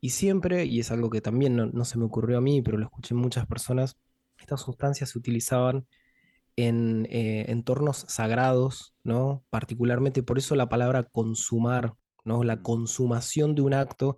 Y 0.00 0.10
siempre, 0.10 0.64
y 0.64 0.80
es 0.80 0.90
algo 0.90 1.08
que 1.08 1.20
también 1.20 1.54
no, 1.72 1.84
se 1.84 1.96
me 1.96 2.06
ocurrió 2.06 2.38
a 2.38 2.40
mí, 2.40 2.60
pero 2.60 2.76
lo 2.76 2.86
escuché 2.86 3.14
en 3.14 3.20
muchas 3.20 3.46
personas, 3.46 3.96
estas 4.38 4.62
sustancias 4.62 5.10
se 5.10 5.18
utilizaban 5.18 5.86
en 6.56 7.06
eh, 7.10 7.46
entornos 7.50 7.98
sagrados, 8.08 8.96
¿no? 9.04 9.44
Particularmente 9.50 10.24
por 10.24 10.38
eso 10.38 10.56
la 10.56 10.68
palabra 10.68 11.04
consumar 11.04 11.94
¿no? 12.28 12.44
La 12.44 12.62
consumación 12.62 13.54
de 13.54 13.62
un 13.62 13.74
acto 13.74 14.16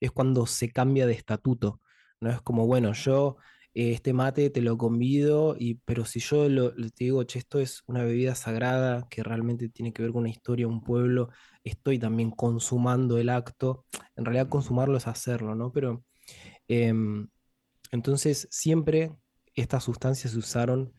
es 0.00 0.10
cuando 0.10 0.46
se 0.46 0.70
cambia 0.70 1.06
de 1.06 1.14
estatuto, 1.14 1.80
¿no? 2.20 2.30
Es 2.30 2.42
como, 2.42 2.66
bueno, 2.66 2.92
yo 2.92 3.36
eh, 3.74 3.92
este 3.92 4.12
mate 4.12 4.50
te 4.50 4.60
lo 4.60 4.76
convido, 4.76 5.56
y, 5.58 5.76
pero 5.86 6.04
si 6.04 6.20
yo 6.20 6.46
te 6.74 7.04
digo, 7.04 7.24
che, 7.24 7.38
esto 7.38 7.58
es 7.58 7.82
una 7.86 8.04
bebida 8.04 8.34
sagrada 8.34 9.06
que 9.08 9.22
realmente 9.22 9.68
tiene 9.68 9.92
que 9.92 10.02
ver 10.02 10.12
con 10.12 10.20
una 10.22 10.30
historia, 10.30 10.68
un 10.68 10.82
pueblo, 10.82 11.30
estoy 11.64 11.98
también 11.98 12.30
consumando 12.30 13.18
el 13.18 13.30
acto. 13.30 13.86
En 14.16 14.24
realidad 14.24 14.48
consumarlo 14.48 14.98
es 14.98 15.06
hacerlo, 15.06 15.54
¿no? 15.54 15.72
Pero 15.72 16.04
em, 16.68 17.28
entonces 17.92 18.48
siempre 18.50 19.12
estas 19.54 19.84
sustancias 19.84 20.32
se 20.32 20.38
usaron 20.38 20.92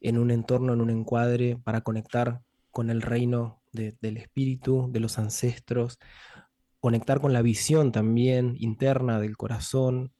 en 0.00 0.18
un 0.18 0.30
entorno, 0.30 0.74
en 0.74 0.80
un 0.80 0.90
encuadre, 0.90 1.56
para 1.56 1.80
conectar 1.80 2.42
con 2.70 2.90
el 2.90 3.02
reino 3.02 3.62
del 3.74 4.16
espíritu, 4.16 4.88
de 4.90 5.00
los 5.00 5.18
ancestros, 5.18 5.98
conectar 6.80 7.20
con 7.20 7.32
la 7.32 7.42
visión 7.42 7.92
también 7.92 8.56
interna 8.58 9.20
del 9.20 9.36
corazón. 9.36 10.12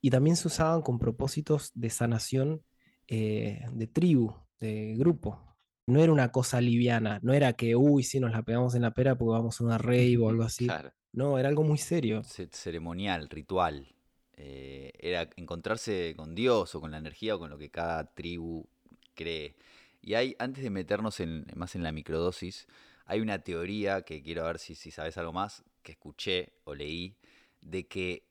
Y 0.00 0.10
también 0.10 0.36
se 0.36 0.48
usaban 0.48 0.82
con 0.82 0.98
propósitos 0.98 1.72
de 1.74 1.90
sanación 1.90 2.62
eh, 3.08 3.64
de 3.72 3.86
tribu, 3.86 4.34
de 4.60 4.94
grupo. 4.96 5.42
No 5.86 6.00
era 6.00 6.12
una 6.12 6.32
cosa 6.32 6.60
liviana, 6.60 7.20
no 7.22 7.32
era 7.32 7.52
que, 7.52 7.76
uy, 7.76 8.02
si 8.02 8.20
nos 8.20 8.32
la 8.32 8.42
pegamos 8.42 8.74
en 8.74 8.82
la 8.82 8.92
pera 8.92 9.16
porque 9.16 9.32
vamos 9.32 9.60
a 9.60 9.64
una 9.64 9.78
rey 9.78 10.16
o 10.16 10.28
algo 10.28 10.42
así. 10.44 10.68
No, 11.12 11.38
era 11.38 11.48
algo 11.48 11.62
muy 11.62 11.78
serio. 11.78 12.22
ceremonial, 12.24 13.28
ritual. 13.28 13.94
Eh, 14.38 14.92
era 14.98 15.30
encontrarse 15.36 16.14
con 16.16 16.34
Dios 16.34 16.74
o 16.74 16.80
con 16.80 16.90
la 16.90 16.98
energía 16.98 17.36
o 17.36 17.38
con 17.38 17.50
lo 17.50 17.58
que 17.58 17.70
cada 17.70 18.04
tribu 18.12 18.68
cree. 19.14 19.56
Y 20.06 20.14
hay, 20.14 20.36
antes 20.38 20.62
de 20.62 20.70
meternos 20.70 21.18
en, 21.18 21.46
más 21.56 21.74
en 21.74 21.82
la 21.82 21.90
microdosis, 21.90 22.68
hay 23.06 23.20
una 23.20 23.40
teoría 23.40 24.02
que 24.02 24.22
quiero 24.22 24.44
ver 24.44 24.60
si, 24.60 24.76
si 24.76 24.92
sabes 24.92 25.18
algo 25.18 25.32
más, 25.32 25.64
que 25.82 25.92
escuché 25.92 26.52
o 26.62 26.76
leí, 26.76 27.16
de 27.60 27.88
que 27.88 28.22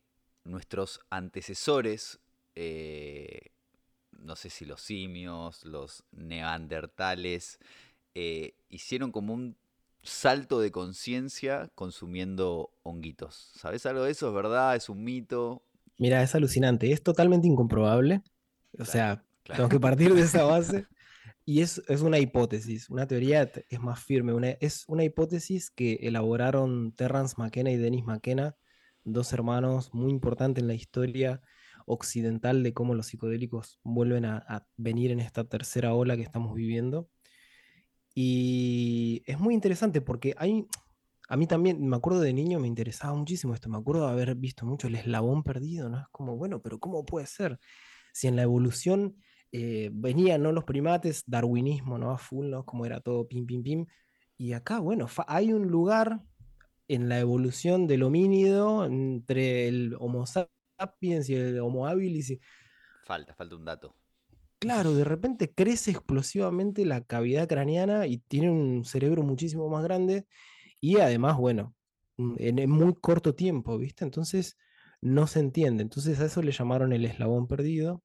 nuestros 0.46 1.01
antecesores, 1.10 2.22
eh, 2.55 3.51
no 4.13 4.38
sé 4.38 4.50
si 4.50 4.63
los 4.63 4.79
simios, 4.79 5.65
los 5.65 6.05
neandertales, 6.13 7.60
eh, 8.13 8.55
hicieron 8.70 9.12
como 9.12 9.34
un 9.34 9.58
salto 10.01 10.62
de 10.62 10.72
conciencia 10.72 11.70
consumiendo 11.75 12.70
honguitos. 12.84 13.51
¿Sabes 13.58 13.86
algo 13.86 14.03
de 14.03 14.12
eso? 14.12 14.29
¿Es 14.29 14.34
verdad? 14.34 14.77
¿Es 14.77 14.88
un 14.88 15.03
mito? 15.03 15.62
Mira, 15.98 16.24
es 16.24 16.36
alucinante. 16.36 16.89
Es 16.94 17.03
totalmente 17.03 17.48
incomprobable. 17.48 18.22
O 18.79 18.86
sea, 18.86 19.22
tengo 19.44 19.67
que 19.67 19.79
partir 19.82 20.13
de 20.13 20.22
esa 20.22 20.44
base. 20.46 20.88
Y 21.48 21.62
es, 21.62 21.80
una 22.02 22.18
hipótesis, 22.18 22.90
una 22.90 23.08
teoría 23.08 23.52
es 23.70 23.80
más 23.80 24.04
firme, 24.04 24.58
es 24.62 24.84
una 24.88 25.04
hipótesis 25.04 25.70
que 25.70 26.00
elaboraron 26.02 26.92
Terrence 26.94 27.36
McKenna 27.38 27.70
y 27.70 27.78
Dennis 27.78 28.04
McKenna, 28.04 28.56
dos 29.04 29.32
hermanos 29.32 29.94
muy 29.94 30.12
importantes 30.12 30.64
en 30.64 30.68
la 30.68 30.74
historia 30.74 31.42
occidental 31.86 32.64
de 32.64 32.74
cómo 32.74 32.96
los 32.96 33.06
psicodélicos 33.08 33.80
vuelven 33.84 34.25
a, 34.25 34.68
venir 34.75 35.12
en 35.12 35.20
esta 35.20 35.44
tercera 35.44 35.94
ola 35.94 36.16
que 36.18 36.24
estamos 36.24 36.56
viviendo. 36.56 37.12
Y 38.16 39.22
es 39.28 39.40
muy 39.40 39.54
interesante 39.54 40.02
porque 40.02 40.34
hay, 40.38 40.66
a 41.30 41.38
mí 41.38 41.46
también, 41.46 41.88
me 41.88 41.96
acuerdo 41.96 42.22
de 42.22 42.34
niño, 42.34 42.60
me 42.60 42.68
interesaba 42.68 43.14
muchísimo 43.14 43.54
esto, 43.54 43.70
me 43.70 43.78
acuerdo 43.78 44.08
de 44.08 44.14
haber 44.14 44.34
visto 44.34 44.66
mucho 44.66 44.88
el 44.88 44.96
eslabón 44.96 45.44
perdido, 45.44 45.90
¿no? 45.90 46.00
Es 46.00 46.08
como, 46.12 46.38
bueno, 46.38 46.60
pero 46.64 46.80
¿cómo 46.80 47.06
puede 47.06 47.28
ser? 47.28 47.60
Si 48.14 48.28
en 48.28 48.36
la 48.36 48.42
evolución 48.42 49.18
eh, 49.52 49.90
venían 49.94 50.44
¿no? 50.44 50.52
los 50.52 50.64
primates, 50.66 51.24
darwinismo, 51.28 51.98
¿no? 51.98 52.12
A 52.12 52.18
full, 52.18 52.50
¿no? 52.50 52.66
Como 52.66 52.86
era 52.86 53.00
todo 53.02 53.28
pim, 53.28 53.46
pim, 53.46 53.64
pim. 53.64 53.86
Y 54.38 54.54
acá, 54.54 54.80
bueno, 54.80 55.08
hay 55.28 55.54
un 55.54 55.68
lugar 55.68 56.22
en 56.88 57.10
la 57.10 57.20
evolución 57.20 57.88
del 57.88 58.04
homínido 58.04 58.86
entre 58.86 59.68
el 59.68 59.96
Homo 60.00 60.25
sapiens 60.28 61.30
y 61.30 61.36
el 61.36 61.60
Homo 61.60 61.88
habilis. 61.88 62.38
Falta, 63.06 63.34
falta 63.34 63.56
un 63.56 63.66
dato. 63.66 63.96
claro, 64.60 64.94
de 64.96 65.04
repente 65.04 65.54
crece 65.54 65.92
explosivamente 65.92 66.86
la 66.86 67.02
cavidad 67.02 67.48
craneana 67.48 68.08
y 68.08 68.20
tiene 68.20 68.50
un 68.52 68.86
cerebro 68.86 69.24
muchísimo 69.24 69.70
más 69.70 69.84
grande 69.84 70.25
y 70.82 71.00
además, 71.00 71.38
bueno, 71.38 71.75
mm, 72.18 72.36
en, 72.40 72.60
en 72.60 72.72
muy 72.72 72.96
corto 72.96 73.36
tiempo, 73.36 73.78
¿viste? 73.80 74.06
Entonces 74.06 74.58
no 75.02 75.28
se 75.28 75.42
entiende. 75.42 75.84
Entonces 75.84 76.22
a 76.22 76.28
eso 76.28 76.44
le 76.44 76.54
llamaron 76.54 76.94
el 76.94 77.06
eslabón 77.06 77.48
perdido. 77.48 78.04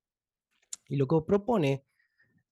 Y 0.90 0.96
lo 0.96 1.06
que 1.06 1.16
propone 1.26 1.84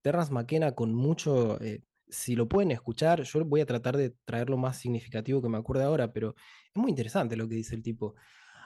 Terrence 0.01 0.31
McKenna 0.31 0.73
con 0.73 0.95
mucho, 0.95 1.61
eh, 1.61 1.83
si 2.07 2.35
lo 2.35 2.47
pueden 2.47 2.71
escuchar, 2.71 3.21
yo 3.21 3.45
voy 3.45 3.61
a 3.61 3.65
tratar 3.65 3.97
de 3.97 4.15
traer 4.25 4.49
lo 4.49 4.57
más 4.57 4.77
significativo 4.77 5.41
que 5.41 5.49
me 5.49 5.57
acuerde 5.57 5.83
ahora, 5.83 6.11
pero 6.11 6.35
es 6.73 6.75
muy 6.75 6.89
interesante 6.89 7.35
lo 7.35 7.47
que 7.47 7.55
dice 7.55 7.75
el 7.75 7.83
tipo. 7.83 8.15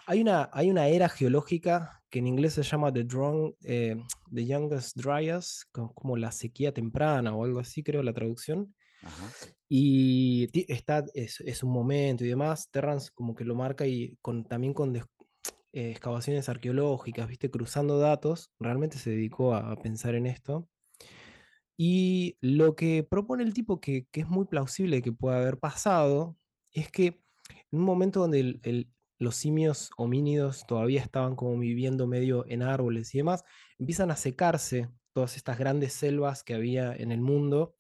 Hay 0.06 0.22
una, 0.22 0.50
hay 0.54 0.70
una 0.70 0.88
era 0.88 1.10
geológica 1.10 2.04
que 2.10 2.20
en 2.20 2.28
inglés 2.28 2.54
se 2.54 2.64
llama 2.64 2.94
The, 2.94 3.04
Drone, 3.04 3.56
eh, 3.64 3.96
the 4.32 4.46
Youngest 4.46 4.96
Dryas, 4.96 5.68
como 5.72 6.18
la 6.18 6.32
sequía 6.32 6.74
temprana 6.74 7.34
o 7.36 7.44
algo 7.44 7.60
así, 7.60 7.84
creo 7.84 8.04
la 8.04 8.14
traducción. 8.14 8.74
Ajá. 9.02 9.32
Y 9.68 10.50
está, 10.72 11.04
es, 11.16 11.40
es, 11.42 11.64
un 11.64 11.72
momento 11.72 12.24
y 12.24 12.28
demás. 12.28 12.70
Terrance 12.70 13.10
como 13.14 13.34
que 13.34 13.44
lo 13.44 13.56
marca 13.56 13.88
y 13.88 14.18
con, 14.22 14.44
también 14.46 14.74
con 14.74 14.94
eh, 15.74 15.90
excavaciones 15.92 16.50
arqueológicas, 16.50 17.28
viste, 17.28 17.50
cruzando 17.50 17.98
datos, 18.00 18.52
realmente 18.60 19.00
se 19.00 19.10
dedicó 19.10 19.56
a, 19.56 19.76
pensar 19.78 20.16
en 20.16 20.28
esto. 20.28 20.70
Y 21.78 22.38
lo 22.42 22.76
que 22.76 23.04
propone 23.04 23.44
el 23.44 23.54
tipo, 23.54 23.82
que, 23.82 24.08
es 24.14 24.28
muy 24.28 24.46
plausible 24.46 25.02
que 25.02 25.12
pueda 25.12 25.38
haber 25.38 25.58
pasado, 25.60 26.38
es 26.72 26.92
que 26.92 27.22
en 27.72 27.80
un 27.80 27.86
momento 27.86 28.20
donde 28.20 28.88
los 29.18 29.36
simios 29.36 29.90
homínidos 29.98 30.66
todavía 30.68 31.02
estaban 31.02 31.36
como 31.36 31.58
viviendo 31.58 32.08
medio 32.08 32.46
en 32.48 32.62
árboles 32.62 33.14
y 33.16 33.20
demás, 33.20 33.44
empiezan 33.80 34.12
a 34.12 34.16
secarse 34.16 34.90
todas 35.14 35.38
estas 35.38 35.58
grandes 35.58 35.94
selvas 35.94 36.44
que 36.44 36.54
había 36.54 36.94
en 36.96 37.12
el 37.12 37.22
mundo 37.22 37.76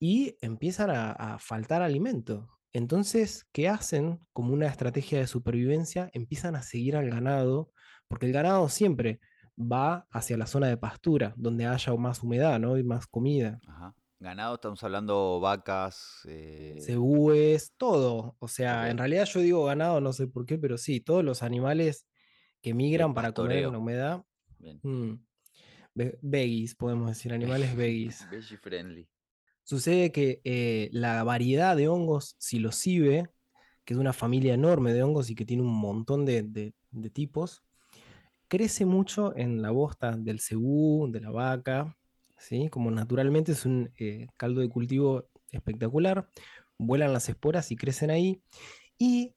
y 0.00 0.36
empiezan 0.40 0.90
a 0.90 1.38
faltar 1.38 1.82
alimento. 1.82 2.53
Entonces, 2.74 3.46
¿qué 3.52 3.68
hacen? 3.68 4.18
Como 4.32 4.52
una 4.52 4.66
estrategia 4.66 5.20
de 5.20 5.28
supervivencia, 5.28 6.10
empiezan 6.12 6.56
a 6.56 6.62
seguir 6.62 6.96
al 6.96 7.08
ganado, 7.08 7.70
porque 8.08 8.26
el 8.26 8.32
ganado 8.32 8.68
siempre 8.68 9.20
va 9.56 10.08
hacia 10.10 10.36
la 10.36 10.46
zona 10.46 10.66
de 10.66 10.76
pastura, 10.76 11.32
donde 11.36 11.66
haya 11.66 11.94
más 11.94 12.22
humedad, 12.22 12.58
¿no? 12.58 12.76
Y 12.76 12.82
más 12.82 13.06
comida. 13.06 13.60
Ajá. 13.68 13.94
Ganado, 14.18 14.56
estamos 14.56 14.82
hablando 14.82 15.38
vacas. 15.38 16.22
Eh... 16.26 16.76
Cebúes, 16.80 17.72
todo. 17.76 18.36
O 18.40 18.48
sea, 18.48 18.90
en 18.90 18.98
realidad 18.98 19.26
yo 19.26 19.38
digo 19.40 19.64
ganado, 19.66 20.00
no 20.00 20.12
sé 20.12 20.26
por 20.26 20.44
qué, 20.44 20.58
pero 20.58 20.76
sí, 20.76 21.00
todos 21.00 21.22
los 21.22 21.42
animales 21.44 22.08
que 22.60 22.74
migran 22.74 23.14
para 23.14 23.32
comer 23.32 23.64
en 23.64 23.72
la 23.72 23.78
humedad. 23.78 24.24
Bien. 24.58 24.80
mm, 24.82 25.12
ve- 25.94 26.18
veggies, 26.22 26.74
podemos 26.74 27.08
decir, 27.08 27.32
animales 27.32 27.76
veggies. 27.76 28.28
Veggie 28.30 28.56
friendly. 28.56 29.08
Sucede 29.64 30.12
que 30.12 30.40
eh, 30.44 30.88
la 30.92 31.24
variedad 31.24 31.76
de 31.76 31.88
hongos 31.88 32.36
psilocibe, 32.38 33.28
que 33.84 33.94
es 33.94 34.00
una 34.00 34.12
familia 34.12 34.54
enorme 34.54 34.92
de 34.92 35.02
hongos 35.02 35.30
y 35.30 35.34
que 35.34 35.44
tiene 35.44 35.62
un 35.62 35.74
montón 35.74 36.24
de 36.24 36.72
tipos, 37.12 37.64
crece 38.48 38.84
mucho 38.84 39.36
en 39.36 39.62
la 39.62 39.70
bosta 39.70 40.16
del 40.16 40.40
cebú, 40.40 41.08
de 41.10 41.20
la 41.20 41.30
vaca, 41.30 41.96
¿sí? 42.38 42.68
Como 42.68 42.90
naturalmente 42.90 43.52
es 43.52 43.64
un 43.66 43.90
eh, 43.98 44.28
caldo 44.36 44.60
de 44.60 44.68
cultivo 44.68 45.28
espectacular, 45.50 46.28
vuelan 46.78 47.12
las 47.12 47.28
esporas 47.28 47.70
y 47.72 47.76
crecen 47.76 48.10
ahí. 48.10 48.42
Y 48.98 49.34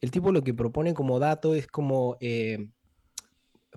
el 0.00 0.10
tipo 0.10 0.32
lo 0.32 0.42
que 0.44 0.54
propone 0.54 0.94
como 0.94 1.18
dato 1.18 1.54
es 1.54 1.66
como, 1.66 2.16
eh, 2.20 2.70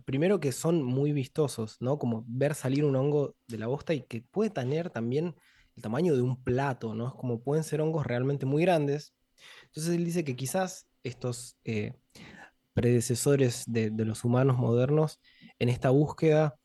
primero 0.05 0.39
que 0.39 0.51
son 0.51 0.83
muy 0.83 1.11
vistosos, 1.11 1.77
¿no? 1.81 1.97
Como 1.97 2.23
ver 2.27 2.55
salir 2.55 2.85
un 2.85 2.95
hongo 2.95 3.35
de 3.47 3.57
la 3.57 3.67
bosta 3.67 3.93
y 3.93 4.03
que 4.03 4.21
puede 4.21 4.51
tener 4.51 4.89
también 4.89 5.35
el 5.77 5.83
tamaño 5.83 6.15
de 6.15 6.21
un 6.23 6.43
plato, 6.43 6.93
¿no? 6.95 7.07
Es 7.09 7.13
como 7.13 7.41
pueden 7.41 7.63
ser 7.63 7.81
hongos 7.81 8.05
realmente 8.05 8.45
muy 8.45 8.63
grandes. 8.63 9.13
Entonces 9.65 9.95
él 9.95 10.03
dice 10.03 10.23
que 10.23 10.35
quizás 10.35 10.87
estos 11.03 11.57
eh, 11.63 11.93
predecesores 12.73 13.63
de, 13.67 13.91
los 13.91 14.25
humanos 14.25 14.57
modernos 14.57 15.19
en 15.59 15.69
esta 15.69 15.89
búsqueda 15.91 16.55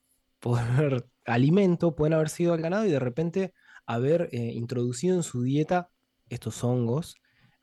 por 0.41 0.61
alimento 1.27 1.95
pueden 1.95 2.15
haber 2.15 2.31
sido 2.31 2.55
al 2.55 2.63
ganado 2.63 2.87
y 2.87 2.91
de 2.91 2.99
repente 2.99 3.55
haber 3.87 4.29
eh, 4.33 4.53
introducido 4.55 5.15
en 5.15 5.23
su 5.23 5.43
dieta 5.43 5.91
estos 6.31 6.65
hongos, 6.65 7.17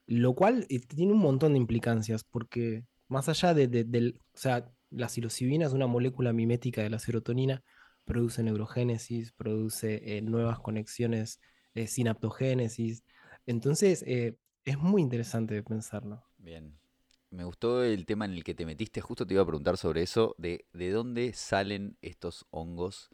lo 0.06 0.36
cual 0.36 0.68
eh, 0.70 0.80
tiene 0.80 1.14
un 1.14 1.20
montón 1.20 1.54
de 1.54 1.60
implicancias, 1.60 2.24
porque 2.24 2.86
más 3.08 3.28
allá 3.28 3.54
de, 3.56 3.68
de- 3.68 4.16
o 4.34 4.38
sea, 4.38 4.70
la 4.92 5.10
psilocibina 5.10 5.66
es 5.66 5.74
una 5.74 5.88
molécula 5.88 6.32
mimética 6.34 6.84
de 6.84 6.90
la 6.92 7.00
serotonina, 7.00 7.64
produce 8.10 8.42
neurogénesis, 8.42 9.32
produce 9.34 10.02
eh, 10.04 10.22
nuevas 10.24 10.60
conexiones, 10.60 11.40
eh, 11.76 11.86
sinaptogénesis, 11.86 13.04
entonces 13.46 14.04
eh, 14.08 14.36
es 14.66 14.80
muy 14.80 15.04
interesante 15.04 15.62
pensarlo. 15.62 16.24
Bien. 16.40 16.76
Me 17.30 17.44
gustó 17.44 17.84
el 17.84 18.08
tema 18.08 18.26
en 18.26 18.32
el 18.32 18.44
que 18.44 18.56
te 18.56 18.66
metiste. 18.66 19.00
Justo 19.02 19.28
te 19.28 19.36
iba 19.36 19.44
a 19.44 19.46
preguntar 19.46 19.78
sobre 19.78 20.02
eso, 20.02 20.34
de, 20.40 20.66
de 20.74 20.90
dónde 20.90 21.34
salen 21.34 21.98
estos 22.02 22.48
hongos. 22.50 23.12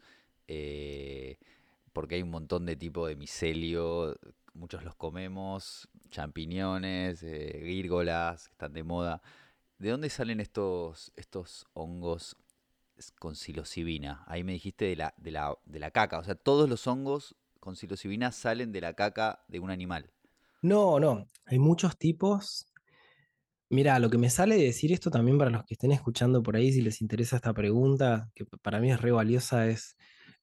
porque 1.92 2.14
hay 2.14 2.22
un 2.22 2.30
montón 2.30 2.64
de 2.64 2.76
tipos 2.76 3.06
de 3.08 3.16
micelio, 3.16 4.16
muchos 4.54 4.82
los 4.82 4.94
comemos, 4.94 5.90
champiñones, 6.08 7.20
gírgolas, 7.20 8.48
están 8.48 8.72
de 8.72 8.82
moda. 8.82 9.20
¿De 9.78 9.90
dónde 9.90 10.08
salen 10.08 10.40
estos, 10.40 11.12
estos 11.16 11.66
hongos 11.74 12.34
con 13.18 13.34
psilocibina? 13.34 14.24
Ahí 14.26 14.44
me 14.44 14.52
dijiste 14.52 14.84
de 14.86 14.96
la, 14.96 15.14
de 15.16 15.30
la, 15.30 15.56
de 15.64 15.78
la 15.78 15.90
caca. 15.90 16.18
O 16.18 16.24
sea, 16.24 16.34
todos 16.34 16.68
los 16.68 16.86
hongos 16.86 17.36
con 17.60 17.76
psilocibina 17.76 18.32
salen 18.32 18.72
de 18.72 18.80
la 18.80 18.94
caca 18.94 19.44
de 19.48 19.60
un 19.60 19.70
animal. 19.70 20.12
No, 20.62 20.98
no, 20.98 21.26
hay 21.44 21.58
muchos 21.58 21.96
tipos. 21.98 22.66
Mira, 23.68 23.98
lo 23.98 24.10
que 24.10 24.18
me 24.18 24.30
sale 24.30 24.56
de 24.56 24.64
decir 24.64 24.92
esto 24.92 25.10
también 25.10 25.38
para 25.38 25.50
los 25.50 25.64
que 25.64 25.74
estén 25.74 25.92
escuchando 25.92 26.42
por 26.42 26.56
ahí, 26.56 26.72
si 26.72 26.80
les 26.82 27.00
interesa 27.02 27.36
esta 27.36 27.52
pregunta, 27.52 28.30
que 28.34 28.44
para 28.62 28.80
mí 28.80 28.92
es 28.92 29.00
re 29.00 29.10
valiosa, 29.10 29.66
es, 29.66 29.96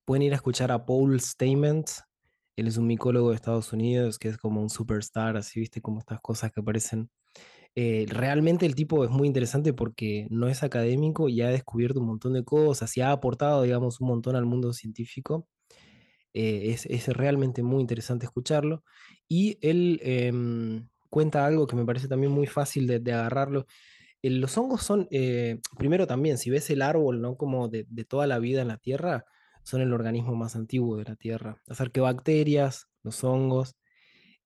pueden 0.06 0.24
ir 0.24 0.34
a 0.34 0.36
escuchar 0.36 0.72
a 0.72 0.86
Paul 0.86 1.20
Stamets. 1.20 2.04
Él 2.58 2.68
es 2.68 2.78
un 2.78 2.86
micólogo 2.88 3.30
de 3.30 3.36
Estados 3.36 3.74
Unidos 3.74 4.20
que 4.20 4.28
es 4.28 4.38
como 4.38 4.62
un 4.62 4.70
superstar, 4.70 5.38
así, 5.38 5.60
viste, 5.60 5.82
como 5.82 6.00
estas 6.00 6.20
cosas 6.22 6.52
que 6.52 6.60
aparecen. 6.60 7.10
Eh, 7.76 8.06
realmente 8.08 8.66
el 8.66 8.76
tipo 8.76 9.04
es 9.04 9.10
muy 9.10 9.28
interesante 9.28 9.74
porque 9.74 10.28
no 10.30 10.48
es 10.48 10.64
académico 10.64 11.30
y 11.30 11.42
ha 11.42 11.50
descubierto 11.50 12.00
un 12.00 12.08
montón 12.08 12.34
de 12.34 12.44
cosas 12.44 12.96
y 12.98 13.02
ha 13.02 13.12
aportado, 13.12 13.64
digamos, 13.64 14.00
un 14.02 14.08
montón 14.10 14.36
al 14.36 14.46
mundo 14.46 14.74
científico. 14.74 15.48
Eh, 16.34 16.72
es, 16.72 16.86
es 16.88 17.08
realmente 17.10 17.64
muy 17.64 17.82
interesante 17.82 18.26
escucharlo. 18.26 18.84
Y 19.28 19.58
él 19.62 20.00
em, 20.04 20.88
cuenta 21.10 21.46
algo 21.46 21.68
que 21.68 21.76
me 21.76 21.86
parece 21.86 22.08
también 22.08 22.32
muy 22.32 22.48
fácil 22.48 22.88
de, 22.88 23.00
de 23.00 23.14
agarrarlo. 23.14 23.66
Eh, 24.24 24.30
los 24.32 24.58
hongos 24.58 24.84
son, 24.84 25.08
eh, 25.12 25.60
primero 25.78 26.08
también, 26.08 26.38
si 26.38 26.50
ves 26.50 26.70
el 26.70 26.82
árbol, 26.82 27.22
¿no? 27.22 27.38
Como 27.38 27.68
de, 27.70 27.86
de 27.90 28.06
toda 28.06 28.28
la 28.28 28.40
vida 28.40 28.62
en 28.62 28.70
la 28.70 28.78
Tierra, 28.78 29.26
son 29.64 29.82
el 29.82 29.94
organismo 29.94 30.36
más 30.36 30.56
antiguo 30.56 30.98
de 30.98 31.06
la 31.06 31.16
Tierra. 31.16 31.58
Las 31.68 31.82
arquebacterias, 31.82 32.88
los 33.04 33.24
hongos. 33.24 33.76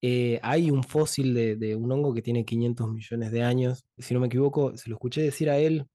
Eh, 0.01 0.39
hay 0.43 0.71
un 0.71 0.83
fósil 0.83 1.33
de, 1.33 1.75
un 1.75 1.91
hongo 1.91 2.13
que 2.13 2.21
tiene 2.21 2.45
500 2.45 2.89
millones 2.89 3.31
de 3.31 3.43
años. 3.43 3.85
Si 3.97 4.13
no 4.13 4.19
me 4.19 4.27
equivoco, 4.27 4.75
se 4.77 4.89
lo 4.89 4.95
escuché 4.95 5.21
decir 5.21 5.49
a 5.49 5.57
él, 5.57 5.87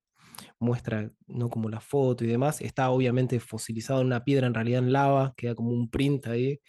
muestra, 0.59 1.13
¿no? 1.27 1.51
Como 1.51 1.69
la 1.69 1.81
foto 1.81 2.25
y 2.25 2.29
demás. 2.29 2.61
Está 2.61 2.91
obviamente 2.91 3.41
fosilizado 3.41 4.01
en 4.01 4.09
una 4.09 4.25
piedra, 4.25 4.47
en 4.47 4.55
realidad 4.55 4.81
en 4.85 4.93
lava, 4.93 5.35
queda 5.37 5.55
como 5.55 5.71
un 5.71 5.91
print 5.91 6.27
ahí. 6.29 6.61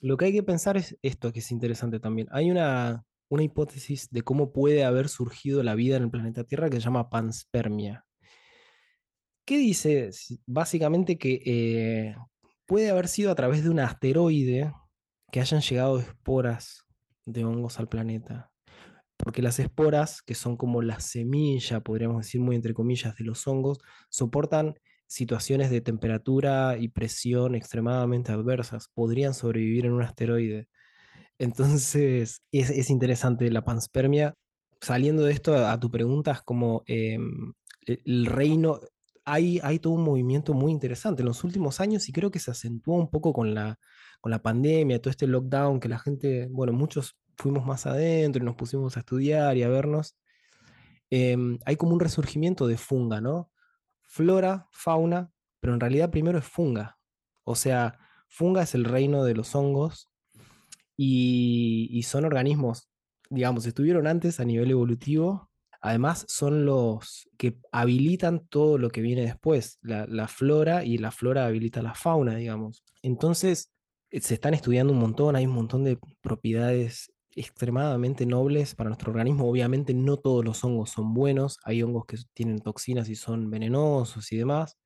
Lo 0.00 0.16
que 0.16 0.26
hay 0.26 0.32
que 0.32 0.42
pensar 0.42 0.76
es 0.76 0.96
esto, 1.02 1.32
que 1.32 1.40
es 1.40 1.50
interesante 1.52 2.00
también. 2.00 2.28
Hay 2.32 2.50
una, 2.50 3.04
una 3.28 3.42
hipótesis 3.44 4.08
de 4.10 4.22
cómo 4.22 4.52
puede 4.52 4.84
haber 4.84 5.08
surgido 5.08 5.62
la 5.62 5.74
vida 5.74 5.96
en 5.96 6.04
el 6.04 6.10
planeta 6.10 6.44
Tierra 6.44 6.70
que 6.70 6.76
se 6.76 6.82
llama 6.82 7.10
panspermia. 7.10 8.04
¿Qué 9.44 9.56
dice? 9.58 10.12
Si- 10.12 10.40
Básicamente 10.46 11.18
que 11.18 11.40
eh, 11.44 12.16
puede 12.66 12.90
haber 12.90 13.08
sido 13.08 13.30
a 13.30 13.34
través 13.34 13.64
de 13.64 13.70
un 13.70 13.80
asteroide 13.80 14.72
que 15.30 15.40
hayan 15.40 15.60
llegado 15.60 15.98
esporas 15.98 16.84
de 17.26 17.44
hongos 17.44 17.78
al 17.78 17.88
planeta. 17.88 18.50
Porque 19.16 19.42
las 19.42 19.58
esporas, 19.58 20.22
que 20.22 20.34
son 20.34 20.56
como 20.56 20.80
la 20.80 21.00
semilla, 21.00 21.80
podríamos 21.80 22.18
decir 22.18 22.40
muy 22.40 22.56
entre 22.56 22.74
comillas, 22.74 23.16
de 23.16 23.24
los 23.24 23.46
hongos, 23.46 23.78
soportan 24.08 24.74
situaciones 25.06 25.70
de 25.70 25.80
temperatura 25.80 26.76
y 26.78 26.88
presión 26.88 27.54
extremadamente 27.54 28.32
adversas. 28.32 28.88
Podrían 28.94 29.34
sobrevivir 29.34 29.86
en 29.86 29.92
un 29.92 30.02
asteroide. 30.02 30.68
Entonces, 31.38 32.42
es, 32.52 32.70
es 32.70 32.90
interesante 32.90 33.50
la 33.50 33.64
panspermia. 33.64 34.34
Saliendo 34.80 35.24
de 35.24 35.32
esto 35.32 35.56
a, 35.56 35.78
tu 35.80 35.90
pregunta, 35.90 36.32
es 36.32 36.42
como 36.42 36.84
em, 36.86 37.52
el, 37.86 38.00
el 38.04 38.26
reino, 38.26 38.78
hay, 39.24 39.58
hay 39.64 39.80
todo 39.80 39.94
un 39.94 40.04
movimiento 40.04 40.54
muy 40.54 40.70
interesante 40.70 41.22
en 41.22 41.26
los 41.26 41.42
últimos 41.42 41.80
años 41.80 42.08
y 42.08 42.12
creo 42.12 42.30
que 42.30 42.38
se 42.38 42.52
acentuó 42.52 42.94
un 42.94 43.10
poco 43.10 43.32
con 43.32 43.54
la, 43.54 43.78
con 44.20 44.30
la 44.30 44.42
pandemia, 44.42 45.00
todo 45.00 45.10
este 45.10 45.26
lockdown, 45.26 45.80
que 45.80 45.88
la 45.88 45.98
gente, 45.98 46.48
bueno, 46.50 46.72
muchos 46.72 47.16
fuimos 47.36 47.64
más 47.64 47.86
adentro 47.86 48.42
y 48.42 48.46
nos 48.46 48.56
pusimos 48.56 48.96
a 48.96 49.00
estudiar 49.00 49.56
y 49.56 49.62
a 49.62 49.68
vernos. 49.68 50.16
Em, 51.10 51.58
hay 51.64 51.76
como 51.76 51.94
un 51.94 52.00
resurgimiento 52.00 52.66
de 52.66 52.76
funga, 52.76 53.20
¿no? 53.20 53.50
Flora, 54.02 54.68
fauna, 54.72 55.30
pero 55.60 55.74
en 55.74 55.80
realidad 55.80 56.10
primero 56.10 56.38
es 56.38 56.44
funga 56.44 56.98
O 57.44 57.54
sea, 57.54 57.98
funga 58.28 58.62
es 58.62 58.74
el 58.74 58.84
reino 58.84 59.24
de 59.24 59.34
los 59.34 59.54
hongos 59.54 60.10
y, 60.96 61.88
y 61.90 62.02
son 62.02 62.24
organismos, 62.24 62.90
digamos, 63.30 63.66
estuvieron 63.66 64.06
antes 64.06 64.40
a 64.40 64.44
nivel 64.44 64.70
evolutivo. 64.70 65.50
Además, 65.80 66.24
son 66.28 66.66
los 66.66 67.28
que 67.38 67.58
habilitan 67.70 68.46
todo 68.48 68.78
lo 68.78 68.90
que 68.90 69.00
viene 69.00 69.22
después, 69.22 69.78
la, 69.80 70.06
la 70.06 70.26
flora 70.26 70.84
y 70.84 70.98
la 70.98 71.12
flora 71.12 71.46
habilita 71.46 71.82
la 71.82 71.94
fauna, 71.94 72.34
digamos. 72.34 72.84
Entonces, 73.02 73.72
se 74.10 74.34
están 74.34 74.54
estudiando 74.54 74.92
un 74.92 74.98
montón, 74.98 75.36
hay 75.36 75.46
un 75.46 75.52
montón 75.54 75.84
de 75.84 75.98
propiedades 76.20 77.12
extremadamente 77.36 78.26
nobles 78.26 78.74
para 78.74 78.88
nuestro 78.90 79.10
organismo. 79.10 79.48
Obviamente 79.48 79.94
no 79.94 80.16
todos 80.16 80.44
los 80.44 80.64
hongos 80.64 80.90
son 80.90 81.14
buenos, 81.14 81.58
hay 81.64 81.82
hongos 81.82 82.04
que 82.06 82.16
tienen 82.34 82.58
toxinas 82.58 83.08
y 83.08 83.14
son 83.14 83.50
venenosos 83.50 84.32
y 84.32 84.36
demás. 84.36 84.76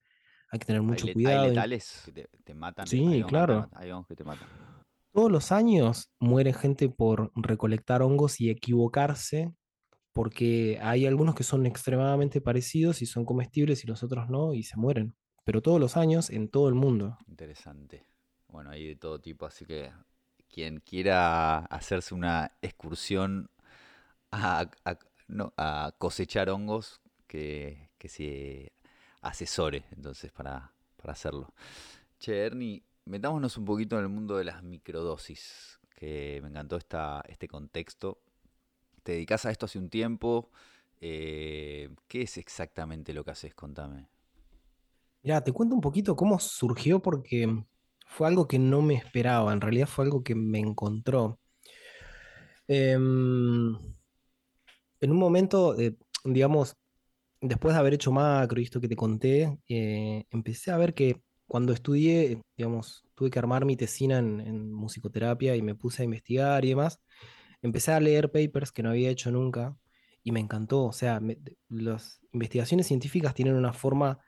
Hay 0.51 0.59
que 0.59 0.67
tener 0.67 0.83
mucho 0.83 1.07
¿Hay, 1.07 1.07
le- 1.07 1.11
hay 1.11 1.15
cuidado. 1.15 1.49
letales 1.49 2.03
que 2.05 2.13
te, 2.13 2.29
te 2.45 2.55
matan? 2.55 2.87
Sí, 2.87 2.99
¿Hay 2.99 3.05
hongos 3.05 3.17
que 3.17 3.23
te 3.25 3.29
claro. 3.29 3.71
Hay 3.73 3.91
hongos 3.91 4.07
que 4.09 4.17
te 4.17 4.25
matan. 4.25 4.49
Todos 5.13 5.31
los 5.31 5.53
años 5.53 6.11
muere 6.21 6.53
gente 6.53 6.89
por 6.89 7.31
recolectar 7.35 8.03
hongos 8.03 8.41
y 8.41 8.51
equivocarse, 8.51 9.55
porque 10.13 10.79
hay 10.83 11.07
algunos 11.07 11.35
que 11.35 11.43
son 11.45 11.65
extremadamente 11.67 12.41
parecidos 12.41 13.03
y 13.03 13.07
son 13.07 13.25
comestibles 13.25 13.85
y 13.85 13.87
los 13.87 14.03
otros 14.03 14.29
no, 14.29 14.53
y 14.55 14.63
se 14.63 14.77
mueren. 14.77 15.15
Pero 15.45 15.61
todos 15.63 15.81
los 15.81 15.97
años 15.97 16.29
en 16.31 16.49
todo 16.49 16.69
el 16.69 16.75
mundo. 16.75 17.17
Interesante. 17.27 18.05
Bueno, 18.53 18.71
hay 18.71 18.89
de 18.89 18.97
todo 18.97 19.19
tipo, 19.19 19.47
así 19.47 19.65
que 19.65 19.91
quien 20.51 20.81
quiera 20.81 21.61
hacerse 21.61 22.15
una 22.15 22.53
excursión 22.61 23.51
a, 24.31 24.71
cosechar 25.97 26.51
hongos, 26.51 27.01
que, 27.27 27.89
que 27.97 28.09
se 28.09 28.73
asesore 29.23 29.85
entonces 29.93 30.31
para, 30.33 30.71
para 30.97 31.15
hacerlo. 31.15 31.55
Che, 32.19 32.45
Ernie, 32.45 32.83
metámonos 33.07 33.57
un 33.57 33.65
poquito 33.65 33.97
en 33.97 34.03
el 34.03 34.11
mundo 34.11 34.37
de 34.37 34.45
las 34.45 34.63
microdosis, 34.63 35.81
que 35.97 36.41
me 36.43 36.51
encantó 36.51 36.77
esta, 36.77 37.23
este 37.29 37.49
contexto. 37.49 38.21
Te 39.03 39.13
dedicas 39.13 39.47
a 39.47 39.51
esto 39.51 39.65
hace 39.65 39.79
un 39.79 39.89
tiempo. 39.89 40.51
eh, 41.01 41.89
¿qué 42.07 42.23
es 42.23 42.37
exactamente 42.37 43.15
lo 43.15 43.25
que 43.25 43.31
haces? 43.31 43.55
Contame. 43.55 44.09
Ya, 45.23 45.43
te 45.43 45.53
cuento 45.53 45.75
un 45.75 45.81
poquito 45.81 46.15
cómo 46.17 46.39
surgió 46.39 47.01
porque 47.01 47.65
fue 48.13 48.29
algo 48.29 48.47
que 48.47 48.59
no 48.59 48.83
me 48.83 48.95
esperaba, 48.95 49.53
en 49.53 49.61
realidad 49.61 49.89
fue 49.89 50.05
algo 50.05 50.23
que 50.23 50.35
me 50.35 50.59
encontró. 50.59 51.41
Em, 52.69 53.77
en 55.01 55.11
un 55.11 55.19
momento, 55.19 55.79
eh, 55.79 55.97
digamos, 56.25 56.77
después 57.41 57.75
de 57.75 57.81
haber 57.81 57.95
hecho 57.95 58.13
macro 58.13 58.61
y 58.61 58.65
esto 58.65 58.81
que 58.81 58.89
te 58.89 58.97
conté, 58.97 59.59
eh, 59.69 60.25
empecé 60.31 60.71
a 60.71 60.77
ver 60.77 60.95
que 60.95 61.23
cuando 61.47 61.73
estudié, 61.73 62.41
digamos, 62.57 63.05
tuve 63.15 63.31
que 63.31 63.39
armar 63.39 63.65
mi 63.65 63.77
tesina 63.77 64.19
en, 64.19 64.73
musicoterapia 64.73 65.57
y 65.57 65.63
me 65.63 65.75
puse 65.75 66.03
a 66.03 66.05
investigar 66.05 66.65
y 66.65 66.71
demás, 66.71 67.01
empecé 67.63 67.93
a 67.93 68.01
leer 68.01 68.31
papers 68.31 68.73
que 68.73 68.83
no 68.83 68.91
había 68.91 69.11
hecho 69.11 69.31
nunca 69.31 69.77
y 70.23 70.33
me 70.33 70.41
encantó. 70.41 70.85
O 70.85 70.93
sea, 70.93 71.21
las 71.69 72.21
investigaciones 72.33 72.87
científicas 72.87 73.35
tienen 73.35 73.55
una 73.55 73.73
forma 73.73 74.19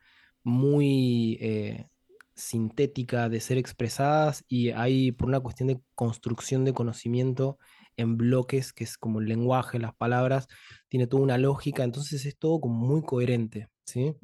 muy 0.43 1.39
eh, 1.41 1.89
sintética 2.37 3.29
de 3.29 3.41
ser 3.41 3.59
expresadas 3.59 4.45
y 4.49 4.71
hay 4.71 5.13
por 5.13 5.29
una 5.29 5.41
cuestión 5.41 5.69
de 5.69 5.81
construcción 5.95 6.65
de 6.65 6.73
conocimiento 6.75 7.59
en 7.97 8.17
bloques, 8.17 8.73
que 8.73 8.85
es 8.85 8.99
como 8.99 9.21
el 9.21 9.27
lenguaje, 9.27 9.79
las 9.79 9.95
palabras, 9.95 10.49
tiene 10.89 11.07
toda 11.07 11.23
una 11.23 11.39
lógica, 11.39 11.85
entonces 11.85 12.25
es 12.27 12.37
todo 12.37 12.61
como 12.61 12.75
muy 12.75 13.03
coherente, 13.03 13.69
¿sí? 13.85 14.17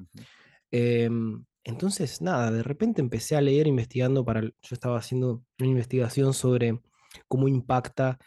Em, 0.70 1.44
entonces, 1.64 2.20
nada, 2.22 2.50
de 2.50 2.62
repente 2.62 3.00
empecé 3.00 3.36
a 3.36 3.40
leer 3.40 3.66
investigando 3.66 4.24
para, 4.24 4.42
yo 4.42 4.52
estaba 4.72 4.98
haciendo 4.98 5.44
una 5.58 5.68
investigación 5.68 6.34
sobre 6.34 6.80
cómo 7.28 7.48
impacta 7.48 8.18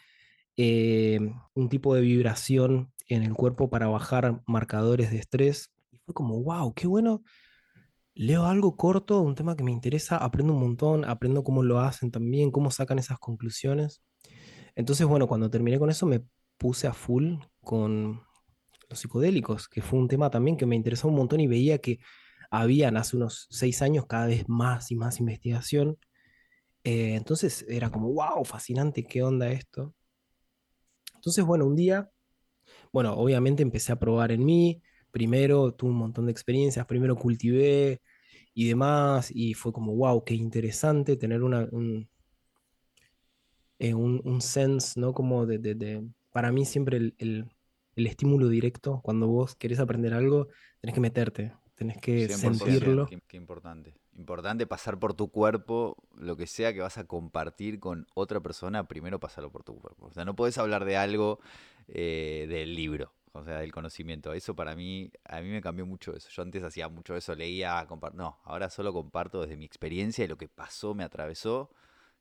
eh, 0.56 1.18
un 1.54 1.68
tipo 1.68 1.94
de 1.94 2.00
vibración 2.02 2.92
en 3.08 3.22
el 3.22 3.34
cuerpo 3.34 3.70
para 3.70 3.88
bajar 3.88 4.42
marcadores 4.46 5.10
de 5.10 5.18
estrés. 5.18 5.70
Y 5.90 5.98
fue 6.04 6.14
como, 6.14 6.42
wow, 6.42 6.72
qué 6.74 6.86
bueno. 6.86 7.22
Leo 8.14 8.44
algo 8.46 8.76
corto, 8.76 9.20
un 9.20 9.34
tema 9.34 9.56
que 9.56 9.64
me 9.64 9.72
interesa, 9.72 10.16
aprendo 10.16 10.52
un 10.52 10.60
montón, 10.60 11.04
aprendo 11.04 11.42
cómo 11.42 11.62
lo 11.62 11.80
hacen 11.80 12.10
también, 12.10 12.50
cómo 12.52 12.70
sacan 12.70 12.98
esas 12.98 13.18
conclusiones. 13.18 14.02
Entonces, 14.76 15.06
bueno, 15.06 15.26
cuando 15.26 15.50
terminé 15.50 15.78
con 15.78 15.90
eso 15.90 16.06
me 16.06 16.24
puse 16.56 16.86
a 16.86 16.92
full 16.92 17.36
con 17.60 18.22
los 18.88 18.98
psicodélicos, 18.98 19.68
que 19.68 19.82
fue 19.82 19.98
un 19.98 20.08
tema 20.08 20.30
también 20.30 20.56
que 20.56 20.66
me 20.66 20.76
interesó 20.76 21.08
un 21.08 21.16
montón 21.16 21.40
y 21.40 21.46
veía 21.46 21.78
que 21.78 21.98
habían 22.50 22.96
hace 22.96 23.16
unos 23.16 23.48
seis 23.50 23.82
años 23.82 24.06
cada 24.06 24.26
vez 24.26 24.48
más 24.48 24.90
y 24.92 24.96
más 24.96 25.18
investigación. 25.18 25.98
Eh, 26.84 27.14
entonces 27.16 27.64
era 27.68 27.90
como, 27.90 28.12
wow, 28.12 28.44
fascinante, 28.44 29.04
qué 29.04 29.22
onda 29.22 29.50
esto. 29.50 29.94
Entonces, 31.14 31.44
bueno, 31.44 31.66
un 31.66 31.74
día, 31.74 32.10
bueno, 32.92 33.14
obviamente 33.14 33.62
empecé 33.62 33.92
a 33.92 33.98
probar 33.98 34.30
en 34.30 34.44
mí. 34.44 34.82
Primero 35.14 35.72
tuve 35.74 35.92
un 35.92 35.98
montón 35.98 36.26
de 36.26 36.32
experiencias, 36.32 36.86
primero 36.86 37.16
cultivé 37.16 38.02
y 38.54 38.68
demás, 38.68 39.30
y 39.34 39.54
fue 39.54 39.72
como, 39.74 39.94
wow, 39.96 40.24
qué 40.24 40.34
interesante 40.36 41.16
tener 41.18 41.42
una, 41.44 41.68
un, 41.72 42.08
eh, 43.78 43.94
un, 43.94 44.20
un 44.24 44.40
sense, 44.40 44.98
¿no? 45.00 45.12
Como 45.14 45.46
de, 45.46 45.58
de- 45.58 45.74
de- 45.74 46.08
para 46.32 46.52
mí 46.52 46.64
siempre 46.64 46.96
el, 46.98 47.14
el- 47.18 47.46
el 47.96 48.06
estímulo 48.06 48.48
directo, 48.48 49.00
cuando 49.04 49.28
vos 49.28 49.54
querés 49.56 49.78
aprender 49.80 50.14
algo, 50.14 50.48
tenés 50.80 50.94
que 50.94 51.00
meterte, 51.00 51.52
tenés 51.76 51.98
que 51.98 52.28
100%, 52.28 52.28
sentirlo. 52.28 53.06
qué, 53.06 53.20
qué 53.26 53.36
importante. 53.36 53.94
Importante 54.16 54.66
pasar 54.66 54.98
por 54.98 55.14
tu 55.14 55.30
cuerpo, 55.30 55.96
lo 56.16 56.36
que 56.36 56.46
sea 56.46 56.72
que 56.72 56.80
vas 56.80 56.98
a 56.98 57.04
compartir 57.04 57.80
con 57.80 58.06
otra 58.14 58.40
persona, 58.40 58.86
primero 58.86 59.18
pasarlo 59.18 59.50
por 59.50 59.64
tu 59.64 59.76
cuerpo. 59.80 60.06
O 60.06 60.12
sea, 60.12 60.24
no 60.24 60.36
podés 60.36 60.58
hablar 60.58 60.84
de 60.84 60.96
algo 60.96 61.40
eh, 61.88 62.46
del 62.48 62.74
libro, 62.76 63.12
o 63.34 63.44
sea, 63.44 63.58
del 63.60 63.72
conocimiento. 63.72 64.32
Eso 64.34 64.56
para 64.56 64.76
mí, 64.76 65.10
a 65.24 65.40
mí 65.42 65.50
me 65.50 65.62
cambió 65.62 65.86
mucho 65.86 66.14
eso. 66.16 66.30
Yo 66.30 66.42
antes 66.42 66.62
hacía 66.64 66.88
mucho 66.88 67.16
eso, 67.16 67.34
leía, 67.36 67.86
compar- 67.88 68.14
no, 68.14 68.40
ahora 68.44 68.70
solo 68.70 68.92
comparto 68.92 69.42
desde 69.42 69.56
mi 69.58 69.66
experiencia 69.66 70.24
y 70.24 70.28
lo 70.28 70.38
que 70.38 70.48
pasó, 70.48 70.94
me 70.94 71.04
atravesó. 71.04 71.70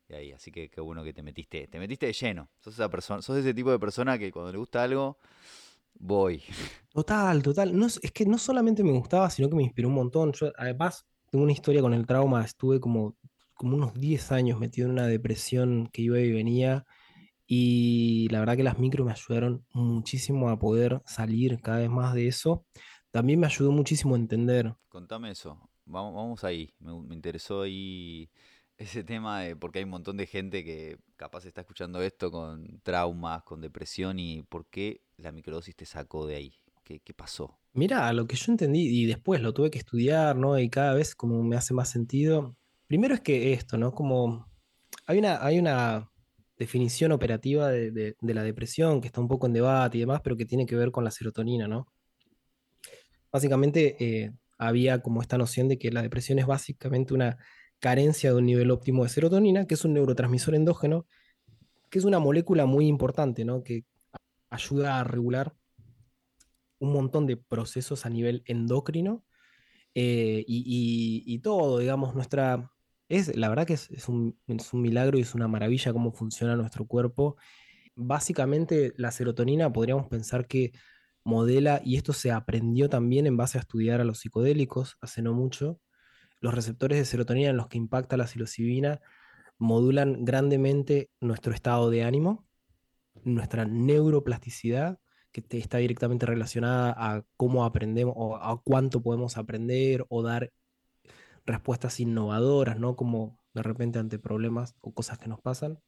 Y 0.10 0.15
ahí, 0.15 0.32
así 0.34 0.52
que 0.52 0.69
qué 0.69 0.82
bueno 0.82 1.04
que 1.04 1.13
te 1.13 1.23
metiste, 1.23 1.67
te 1.67 1.80
metiste 1.80 2.08
de 2.08 2.13
lleno. 2.13 2.49
Sos 2.62 2.76
esa 2.76 2.89
persona, 2.89 3.21
sos 3.23 3.38
ese 3.38 3.54
tipo 3.54 3.71
de 3.71 3.80
persona 3.80 4.19
que 4.19 4.32
cuando 4.32 4.52
le 4.54 4.58
gusta 4.60 4.84
algo, 4.84 5.19
voy. 5.95 6.43
Total, 6.91 7.41
total. 7.41 7.76
No, 7.78 7.88
es 7.88 8.12
que 8.13 8.26
no 8.26 8.38
solamente 8.38 8.84
me 8.84 8.91
gustaba, 8.91 9.30
sino 9.30 9.49
que 9.49 9.56
me 9.56 9.63
inspiró 9.63 9.88
un 9.89 9.95
montón. 9.95 10.32
Yo, 10.34 10.52
además, 10.58 11.06
tengo 11.32 11.43
una 11.43 11.54
historia 11.54 11.82
con 11.82 11.93
el 11.93 12.06
trauma. 12.06 12.43
Estuve 12.45 12.80
como, 12.80 13.15
como 13.56 13.76
unos 13.76 13.93
10 13.95 14.32
años 14.32 14.60
metido 14.60 14.86
en 14.88 14.93
una 14.93 15.08
depresión 15.08 15.89
que 15.91 16.04
iba 16.04 16.19
y 16.19 16.32
venía. 16.32 16.86
Y 17.45 18.27
la 18.29 18.39
verdad 18.39 18.56
que 18.56 18.63
las 18.63 18.79
micro 18.79 19.06
me 19.06 19.12
ayudaron 19.12 19.65
muchísimo 19.73 20.49
a 20.49 20.58
poder 20.58 21.01
salir 21.06 21.60
cada 21.62 21.79
vez 21.79 21.89
más 21.89 22.13
de 22.13 22.27
eso. 22.27 22.65
También 23.12 23.39
me 23.39 23.47
ayudó 23.47 23.71
muchísimo 23.71 24.15
a 24.15 24.17
entender. 24.17 24.75
Contame 24.89 25.32
eso. 25.32 25.60
Vamos, 25.86 26.15
vamos 26.15 26.43
ahí. 26.43 26.73
Me, 26.79 26.99
me 27.01 27.15
interesó 27.15 27.62
ahí 27.62 28.29
ese 28.77 29.03
tema 29.03 29.41
de 29.41 29.56
porque 29.56 29.79
hay 29.79 29.86
un 29.86 29.91
montón 29.91 30.17
de 30.17 30.25
gente 30.25 30.63
que 30.63 30.97
capaz 31.15 31.45
está 31.45 31.62
escuchando 31.62 32.01
esto 32.01 32.32
con 32.32 32.79
traumas, 32.82 33.43
con 33.43 33.62
depresión 33.62 34.19
y 34.19 34.43
por 34.43 34.65
qué 34.67 35.01
la 35.17 35.32
microdosis 35.32 35.75
te 35.75 35.86
sacó 35.86 36.25
de 36.25 36.36
ahí. 36.36 36.53
¿Qué, 36.84 36.99
qué 36.99 37.13
pasó? 37.13 37.60
Mira, 37.73 38.12
lo 38.12 38.27
que 38.27 38.36
yo 38.36 38.51
entendí 38.51 38.82
y 38.82 39.06
después 39.06 39.41
lo 39.41 39.53
tuve 39.53 39.71
que 39.71 39.79
estudiar, 39.79 40.36
¿no? 40.36 40.60
Y 40.60 40.69
cada 40.69 40.93
vez 40.93 41.15
como 41.15 41.41
me 41.43 41.56
hace 41.56 41.73
más 41.73 41.89
sentido. 41.89 42.58
Primero 42.88 43.15
es 43.15 43.21
que 43.21 43.53
esto, 43.53 43.77
¿no? 43.77 43.93
Como 43.93 44.47
hay 45.06 45.19
una, 45.19 45.43
hay 45.43 45.60
una 45.60 46.12
definición 46.58 47.12
operativa 47.12 47.70
de, 47.70 48.16
la 48.22 48.44
depresión 48.44 49.02
que 49.02 49.08
está 49.08 49.22
un 49.22 49.28
poco 49.28 49.48
en 49.48 49.54
debate 49.54 49.98
y 49.98 50.02
demás, 50.02 50.22
pero 50.24 50.38
que 50.38 50.46
tiene 50.46 50.66
que 50.66 50.76
ver 50.76 50.92
con 50.92 51.04
la 51.04 51.12
serotonina, 51.12 51.68
¿no? 51.68 51.88
Básicamente 53.32 53.96
eh, 54.00 54.32
había 54.58 55.02
como 55.02 55.22
esta 55.22 55.38
noción 55.38 55.68
de 55.68 55.78
que 55.78 55.92
la 55.92 56.02
depresión 56.02 56.39
es 56.39 56.46
básicamente 56.46 57.13
una 57.13 57.38
carencia 57.80 58.32
de 58.32 58.38
un 58.38 58.46
nivel 58.46 58.72
óptimo 58.72 59.04
de 59.04 59.10
serotonina, 59.10 59.66
que 59.66 59.74
es 59.74 59.84
un 59.84 59.94
neurotransmisor 59.94 60.56
endógeno, 60.56 61.06
que 61.89 62.00
es 62.00 62.06
una 62.06 62.20
molécula 62.20 62.66
muy 62.66 62.88
importante, 62.88 63.44
¿no? 63.46 63.63
Que 63.63 63.86
ayuda 64.50 65.00
a 65.00 65.04
regular 65.04 65.54
un 66.80 66.94
montón 66.94 67.26
de 67.28 67.38
procesos 67.38 68.06
a 68.06 68.10
nivel 68.10 68.44
endocrino 68.46 69.26
eh, 69.96 70.44
y- 70.48 71.24
y 71.26 71.39
todo, 71.39 71.80
digamos, 71.80 72.13
nuestra... 72.16 72.72
Es, 73.13 73.36
la 73.38 73.47
verdad 73.47 73.67
que 73.67 73.73
es, 73.73 74.10
un, 74.10 74.39
es 74.47 74.73
un 74.73 74.82
milagro 74.82 75.19
y 75.19 75.21
es 75.21 75.36
una 75.36 75.47
maravilla 75.47 75.93
cómo 75.93 76.12
funciona 76.12 76.56
nuestro 76.56 76.88
cuerpo. 76.88 77.38
Básicamente 77.93 78.93
la 78.97 79.12
serotonina 79.12 79.71
podríamos 79.71 80.08
pensar 80.08 80.47
que 80.47 80.71
modela, 81.23 81.80
y 81.86 81.95
esto 81.95 82.12
se 82.12 82.32
aprendió 82.32 82.89
también 82.89 83.28
en 83.28 83.38
base 83.38 83.60
a 83.60 83.62
estudiar 83.62 84.02
a 84.02 84.04
los 84.04 84.17
psicodélicos 84.17 84.97
hace 84.99 85.21
no 85.21 85.34
mucho, 85.34 85.80
los 86.39 86.56
receptores 86.56 86.97
de 86.97 87.06
serotonina 87.06 87.52
en 87.52 87.58
los 87.58 87.67
que 87.67 87.78
impacta 87.78 88.17
la 88.17 88.26
psilocibina 88.26 88.99
modulan 89.60 90.26
grandemente 90.26 91.12
nuestro 91.21 91.54
estado 91.54 91.91
de 91.91 92.04
ánimo, 92.04 92.47
nuestra 93.23 93.65
neuroplasticidad, 93.65 94.97
que 95.32 95.43
está 95.52 95.78
directamente 95.78 96.26
relacionada 96.26 96.95
a 96.97 97.23
cómo 97.38 97.63
aprendemos 97.63 98.15
o 98.17 98.38
a 98.38 98.60
cuánto 98.63 99.04
podemos 99.04 99.38
aprender 99.38 100.04
o 100.10 100.23
dar 100.23 100.52
respuestas 101.45 101.99
innovadoras, 101.99 102.79
¿no? 102.79 102.95
Como 102.95 103.39
de 103.53 103.63
repente 103.63 103.99
ante 103.99 104.19
problemas 104.19 104.75
o 104.82 104.93
cosas 104.93 105.19
que 105.19 105.27
nos 105.27 105.41
pasan. 105.41 105.79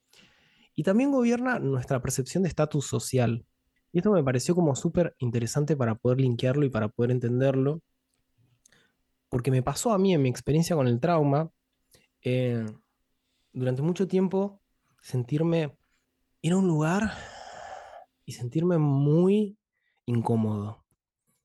Y 0.75 0.83
también 0.83 1.11
gobierna 1.11 1.59
nuestra 1.59 2.01
percepción 2.01 2.43
de 2.43 2.49
estatus 2.49 2.85
social. 2.85 3.45
Y 3.91 3.99
esto 3.99 4.11
me 4.11 4.23
pareció 4.23 4.55
como 4.55 4.75
súper 4.75 5.15
interesante 5.19 5.77
para 5.77 5.95
poder 5.95 6.19
linkearlo 6.19 6.65
y 6.65 6.69
para 6.69 6.89
poder 6.89 7.11
entenderlo, 7.11 7.81
porque 9.29 9.51
me 9.51 9.63
pasó 9.63 9.93
a 9.93 9.97
mí 9.97 10.13
en 10.13 10.21
mi 10.21 10.29
experiencia 10.29 10.75
con 10.75 10.87
el 10.87 10.99
trauma, 10.99 11.49
eh, 12.21 12.65
durante 13.53 13.81
mucho 13.81 14.07
tiempo 14.07 14.61
sentirme 15.01 15.77
ir 16.41 16.53
a 16.53 16.57
un 16.57 16.67
lugar 16.67 17.13
y 18.25 18.33
sentirme 18.33 18.77
muy 18.77 19.57
incómodo. 20.05 20.83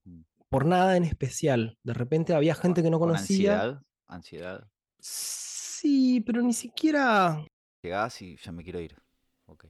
Mm. 0.04 0.22
Por 0.48 0.66
nada 0.66 0.96
en 0.96 1.04
especial. 1.04 1.78
De 1.84 1.94
repente 1.94 2.34
había 2.34 2.54
gente 2.54 2.82
que 2.82 2.90
no 2.90 2.98
Con 2.98 3.10
conocía. 3.10 3.60
ansiedad, 3.60 3.82
ansiedad. 4.10 4.68
Sí, 4.98 6.20
pero 6.26 6.42
ni 6.42 6.52
siquiera 6.52 7.44
Llegás 7.82 8.20
y 8.20 8.36
ya 8.36 8.52
me 8.52 8.62
quiero 8.62 8.80
ir. 8.80 8.94
Ok. 9.46 9.64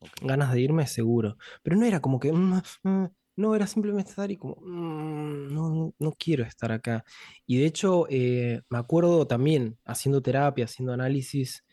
ok. 0.00 0.10
ganas 0.22 0.52
de 0.52 0.60
irme, 0.60 0.86
seguro. 0.86 1.36
Pero 1.62 1.76
no 1.76 1.86
era 1.86 2.00
como 2.00 2.20
que. 2.20 2.32
mm, 2.32 2.60
mm, 2.82 3.06
no, 3.36 3.54
era 3.56 3.66
simplemente 3.66 4.10
estar 4.10 4.30
y 4.30 4.36
como. 4.36 4.56
mm, 4.60 5.52
no, 5.54 5.70
no- 5.70 5.94
no 5.98 6.12
quiero 6.12 6.44
estar 6.44 6.70
acá. 6.72 7.04
Y 7.46 7.58
de 7.58 7.66
hecho, 7.66 8.06
eh, 8.10 8.60
me 8.68 8.78
acuerdo 8.78 9.26
también, 9.26 9.78
haciendo 9.84 10.20
terapia, 10.22 10.66
haciendo 10.66 10.92
análisis, 10.92 11.63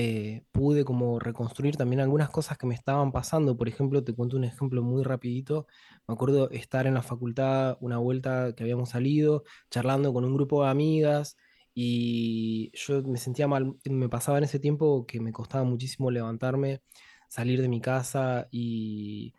eh, 0.00 0.44
pude 0.52 0.84
como 0.84 1.18
reconstruir 1.18 1.76
también 1.76 1.98
algunas 1.98 2.30
cosas 2.30 2.56
que 2.56 2.68
me 2.68 2.74
estaban 2.76 3.10
pasando. 3.10 3.56
Por 3.56 3.68
ejemplo, 3.68 4.04
te 4.04 4.14
cuento 4.14 4.36
un 4.36 4.44
ejemplo 4.44 4.80
muy 4.80 5.02
rapidito. 5.02 5.66
Me 6.06 6.14
acuerdo 6.14 6.50
estar 6.50 6.86
en 6.86 6.94
la 6.94 7.02
facultad, 7.02 7.76
una 7.80 7.98
vuelta 7.98 8.54
que 8.54 8.62
habíamos 8.62 8.90
salido, 8.90 9.42
charlando 9.70 10.12
con 10.12 10.24
un 10.24 10.34
grupo 10.34 10.62
de 10.62 10.70
amigas. 10.70 11.36
Y 11.74 12.70
yo 12.74 13.02
me 13.02 13.18
sentía 13.18 13.48
mal, 13.48 13.74
me 13.90 14.08
pasaba 14.08 14.38
en 14.38 14.44
ese 14.44 14.60
tiempo 14.60 15.04
que 15.04 15.18
me 15.20 15.32
costaba 15.32 15.64
muchísimo 15.64 16.12
levantarme 16.12 16.80
salir 17.28 17.60
de 17.60 17.68
mi 17.68 17.80
casa 17.80 18.46
y 18.52 19.34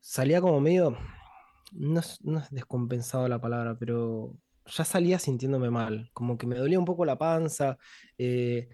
salía 0.00 0.42
como 0.42 0.60
medio, 0.60 0.98
no 1.72 2.00
es, 2.00 2.22
no 2.22 2.40
es 2.40 2.50
descompensado 2.50 3.26
la 3.26 3.40
palabra, 3.40 3.76
pero 3.78 4.36
ya 4.66 4.84
salía 4.84 5.18
sintiéndome 5.18 5.70
mal, 5.70 6.10
como 6.12 6.36
que 6.36 6.46
me 6.46 6.56
dolía 6.56 6.78
un 6.78 6.84
poco 6.84 7.06
la 7.06 7.16
panza, 7.16 7.78
eh, 8.18 8.68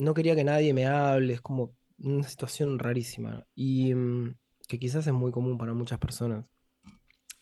no 0.00 0.14
quería 0.14 0.34
que 0.34 0.44
nadie 0.44 0.72
me 0.74 0.86
hable, 0.86 1.34
es 1.34 1.40
como 1.40 1.74
una 1.98 2.26
situación 2.28 2.78
rarísima 2.78 3.46
y 3.54 3.94
mm, 3.94 4.34
que 4.68 4.78
quizás 4.78 5.06
es 5.06 5.12
muy 5.12 5.30
común 5.32 5.58
para 5.58 5.74
muchas 5.74 5.98
personas. 5.98 6.46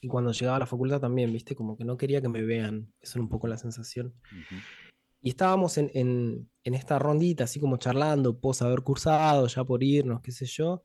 Y 0.00 0.08
cuando 0.08 0.32
llegaba 0.32 0.56
a 0.56 0.60
la 0.60 0.66
facultad 0.66 1.00
también, 1.00 1.32
viste, 1.32 1.54
como 1.56 1.76
que 1.76 1.84
no 1.84 1.96
quería 1.96 2.20
que 2.20 2.28
me 2.28 2.42
vean, 2.42 2.92
esa 3.00 3.14
era 3.18 3.22
un 3.22 3.28
poco 3.28 3.48
la 3.48 3.56
sensación. 3.58 4.14
Ujú. 4.32 4.60
Y 5.20 5.30
estábamos 5.30 5.76
en, 5.78 5.90
en- 5.94 6.48
en 6.62 6.74
esta 6.74 6.98
rondita, 6.98 7.44
así 7.44 7.58
como 7.58 7.76
charlando, 7.78 8.38
pos 8.38 8.62
haber 8.62 8.82
cursado, 8.82 9.46
ya 9.48 9.64
por 9.64 9.82
irnos, 9.82 10.20
qué 10.22 10.30
sé 10.30 10.46
yo. 10.46 10.84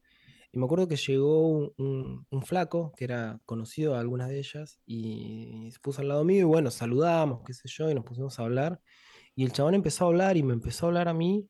Y 0.51 0.57
me 0.59 0.65
acuerdo 0.65 0.88
que 0.88 0.95
llegó 0.95 1.47
un, 1.47 1.73
un- 1.77 2.27
un 2.29 2.41
flaco 2.43 2.91
que 2.97 3.03
era 3.05 3.39
conocido 3.45 3.93
de 3.93 3.99
algunas 3.99 4.29
de 4.29 4.39
ellas 4.39 4.79
y 4.86 5.69
se 5.71 5.79
puso 5.79 6.01
al 6.01 6.07
lado 6.07 6.23
mío 6.23 6.41
y 6.41 6.43
bueno, 6.43 6.71
saludamos, 6.71 7.41
qué 7.45 7.53
sé 7.53 7.67
yo, 7.67 7.89
y 7.91 7.95
nos 7.95 8.05
pusimos 8.05 8.39
a 8.39 8.43
hablar. 8.43 8.79
Y 9.36 9.43
el 9.45 9.51
chabón 9.51 9.75
empezó 9.75 10.05
a 10.05 10.07
hablar 10.07 10.38
y 10.38 10.43
me 10.43 10.53
empezó 10.53 10.86
a 10.86 10.89
hablar 10.89 11.07
a 11.07 11.13
mí 11.13 11.47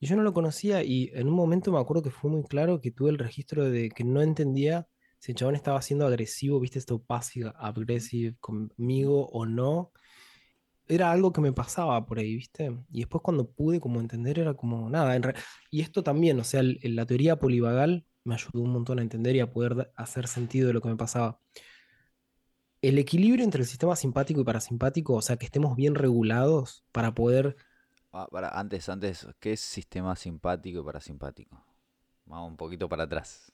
y 0.00 0.06
yo 0.06 0.16
no 0.16 0.22
lo 0.22 0.34
conocía 0.34 0.82
y 0.84 1.10
en 1.14 1.28
un 1.28 1.34
momento 1.34 1.72
me 1.72 1.78
acuerdo 1.80 2.02
que 2.02 2.10
fue 2.10 2.30
muy 2.30 2.44
claro 2.44 2.80
que 2.80 2.90
tuve 2.92 3.10
el 3.10 3.18
registro 3.18 3.68
de 3.70 3.90
que 3.90 4.04
no 4.04 4.22
entendía 4.22 4.86
si 5.18 5.32
el 5.32 5.36
chabón 5.38 5.56
estaba 5.56 5.82
siendo 5.82 6.06
agresivo, 6.06 6.60
viste, 6.60 6.78
esto 6.78 7.02
passive 7.02 7.52
aggressive 7.56 8.36
conmigo 8.40 9.26
o 9.28 9.46
no 9.46 9.92
era 10.88 11.10
algo 11.10 11.32
que 11.32 11.40
me 11.40 11.52
pasaba 11.52 12.06
por 12.06 12.18
ahí, 12.18 12.36
¿viste? 12.36 12.70
Y 12.92 13.00
después 13.00 13.22
cuando 13.22 13.50
pude 13.50 13.80
como 13.80 14.00
entender 14.00 14.38
era 14.38 14.54
como 14.54 14.88
nada. 14.90 15.16
en 15.16 15.22
re- 15.24 15.34
Y 15.70 15.80
esto 15.82 16.02
también, 16.02 16.38
o 16.40 16.44
sea, 16.44 16.60
el- 16.60 16.78
el- 16.82 16.96
la 16.96 17.06
teoría 17.06 17.36
polivagal 17.38 18.06
me 18.24 18.34
ayudó 18.34 18.62
un 18.62 18.72
montón 18.72 18.98
a 18.98 19.02
entender 19.02 19.36
y 19.36 19.40
a 19.40 19.52
poder 19.52 19.92
hacer 19.96 20.28
sentido 20.28 20.68
de 20.68 20.74
lo 20.74 20.80
que 20.80 20.88
me 20.88 20.96
pasaba. 20.96 21.40
El 22.82 22.98
equilibrio 22.98 23.44
entre 23.44 23.62
el 23.62 23.66
sistema 23.68 23.96
simpático 23.96 24.40
y 24.40 24.44
parasimpático, 24.44 25.14
o 25.14 25.22
sea, 25.22 25.36
que 25.36 25.46
estemos 25.46 25.76
bien 25.76 25.94
regulados 25.94 26.84
para 26.92 27.14
poder... 27.14 27.56
Ah, 28.18 28.28
para, 28.32 28.48
antes, 28.48 28.88
antes, 28.88 29.26
¿qué 29.40 29.52
es 29.52 29.60
sistema 29.60 30.16
simpático 30.16 30.80
y 30.80 30.82
parasimpático? 30.82 31.62
Vamos 32.24 32.52
un 32.52 32.56
poquito 32.56 32.88
para 32.88 33.02
atrás. 33.02 33.52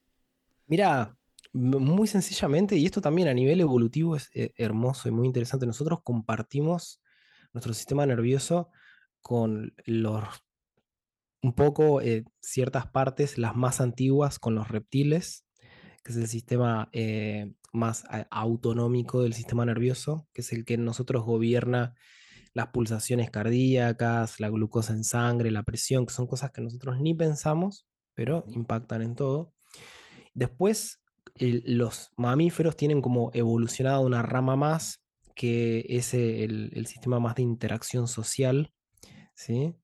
Mira, 0.68 1.18
muy 1.52 2.06
sencillamente, 2.06 2.76
y 2.76 2.86
esto 2.86 3.00
también 3.00 3.26
a 3.26 3.34
nivel 3.34 3.60
evolutivo 3.60 4.14
es 4.14 4.30
eh, 4.34 4.54
hermoso 4.56 5.08
y 5.08 5.10
muy 5.10 5.26
interesante, 5.26 5.66
nosotros 5.66 6.02
compartimos 6.04 7.02
nuestro 7.52 7.74
sistema 7.74 8.06
nervioso 8.06 8.70
con 9.20 9.74
los 9.84 10.22
un 11.42 11.54
poco 11.54 12.00
eh, 12.00 12.24
ciertas 12.40 12.86
partes, 12.86 13.38
las 13.38 13.56
más 13.56 13.80
antiguas, 13.80 14.38
con 14.38 14.54
los 14.54 14.68
reptiles, 14.68 15.44
que 16.04 16.12
es 16.12 16.18
el 16.18 16.28
sistema 16.28 16.88
eh, 16.92 17.52
más 17.72 18.04
autonómico 18.30 19.22
del 19.22 19.32
sistema 19.32 19.66
nervioso, 19.66 20.28
que 20.32 20.42
es 20.42 20.52
el 20.52 20.64
que 20.64 20.78
nosotros 20.78 21.24
gobierna 21.24 21.96
las 22.54 22.68
pulsaciones 22.68 23.30
cardíacas, 23.30 24.40
la 24.40 24.50
glucosa 24.50 24.92
en 24.92 25.04
sangre, 25.04 25.50
la 25.50 25.62
presión, 25.62 26.06
que 26.06 26.12
son 26.12 26.26
cosas 26.26 26.50
que 26.50 26.60
nosotros 26.60 27.00
ni 27.00 27.14
pensamos, 27.14 27.86
pero 28.14 28.44
impactan 28.48 29.02
en 29.02 29.14
todo. 29.14 29.54
Después, 30.34 31.00
los 31.36 32.10
mamíferos 32.16 32.76
tienen 32.76 33.00
como 33.00 33.30
evolucionado 33.32 34.02
una 34.02 34.22
rama 34.22 34.56
más, 34.56 35.02
que 35.34 35.86
es 35.88 36.12
el, 36.14 36.86
sistema 36.86 37.20
más 37.20 37.36
de 37.36 37.42
interacción 37.42 38.06
social, 38.06 38.72
¿sí? 39.34 39.74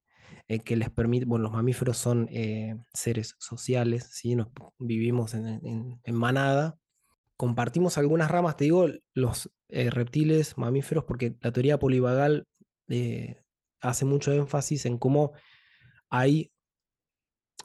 Eh, 0.46 0.60
que 0.60 0.76
les 0.76 0.90
permite, 0.90 1.26
bueno, 1.26 1.44
los 1.44 1.52
mamíferos 1.52 1.96
son 1.98 2.28
eh, 2.30 2.76
seres 2.92 3.34
sociales, 3.38 4.08
¿sí? 4.12 4.34
Nos, 4.34 4.48
vivimos 4.78 5.34
en 5.34 5.98
manada. 6.14 6.78
Compartimos 7.36 7.98
algunas 7.98 8.30
ramas, 8.30 8.56
te 8.56 8.64
digo, 8.64 8.88
los 9.14 9.50
eh, 9.68 9.90
reptiles, 9.90 10.56
mamíferos, 10.56 11.04
porque 11.04 11.36
la 11.40 11.52
teoría 11.52 11.78
polivagal 11.78 12.46
eh, 12.88 13.42
hace 13.80 14.04
mucho 14.04 14.32
énfasis 14.32 14.86
en 14.86 14.98
cómo 14.98 15.32
hay 16.10 16.52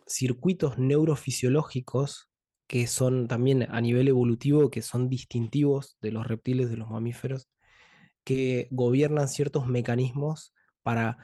circuitos 0.07 0.77
neurofisiológicos 0.77 2.29
que 2.67 2.87
son 2.87 3.27
también 3.27 3.67
a 3.69 3.81
nivel 3.81 4.07
evolutivo, 4.07 4.69
que 4.71 4.81
son 4.81 5.09
distintivos 5.09 5.97
de 6.01 6.11
los 6.11 6.25
reptiles, 6.25 6.69
de 6.69 6.77
los 6.77 6.89
mamíferos, 6.89 7.49
que 8.23 8.67
gobiernan 8.71 9.27
ciertos 9.27 9.67
mecanismos 9.67 10.53
para 10.83 11.17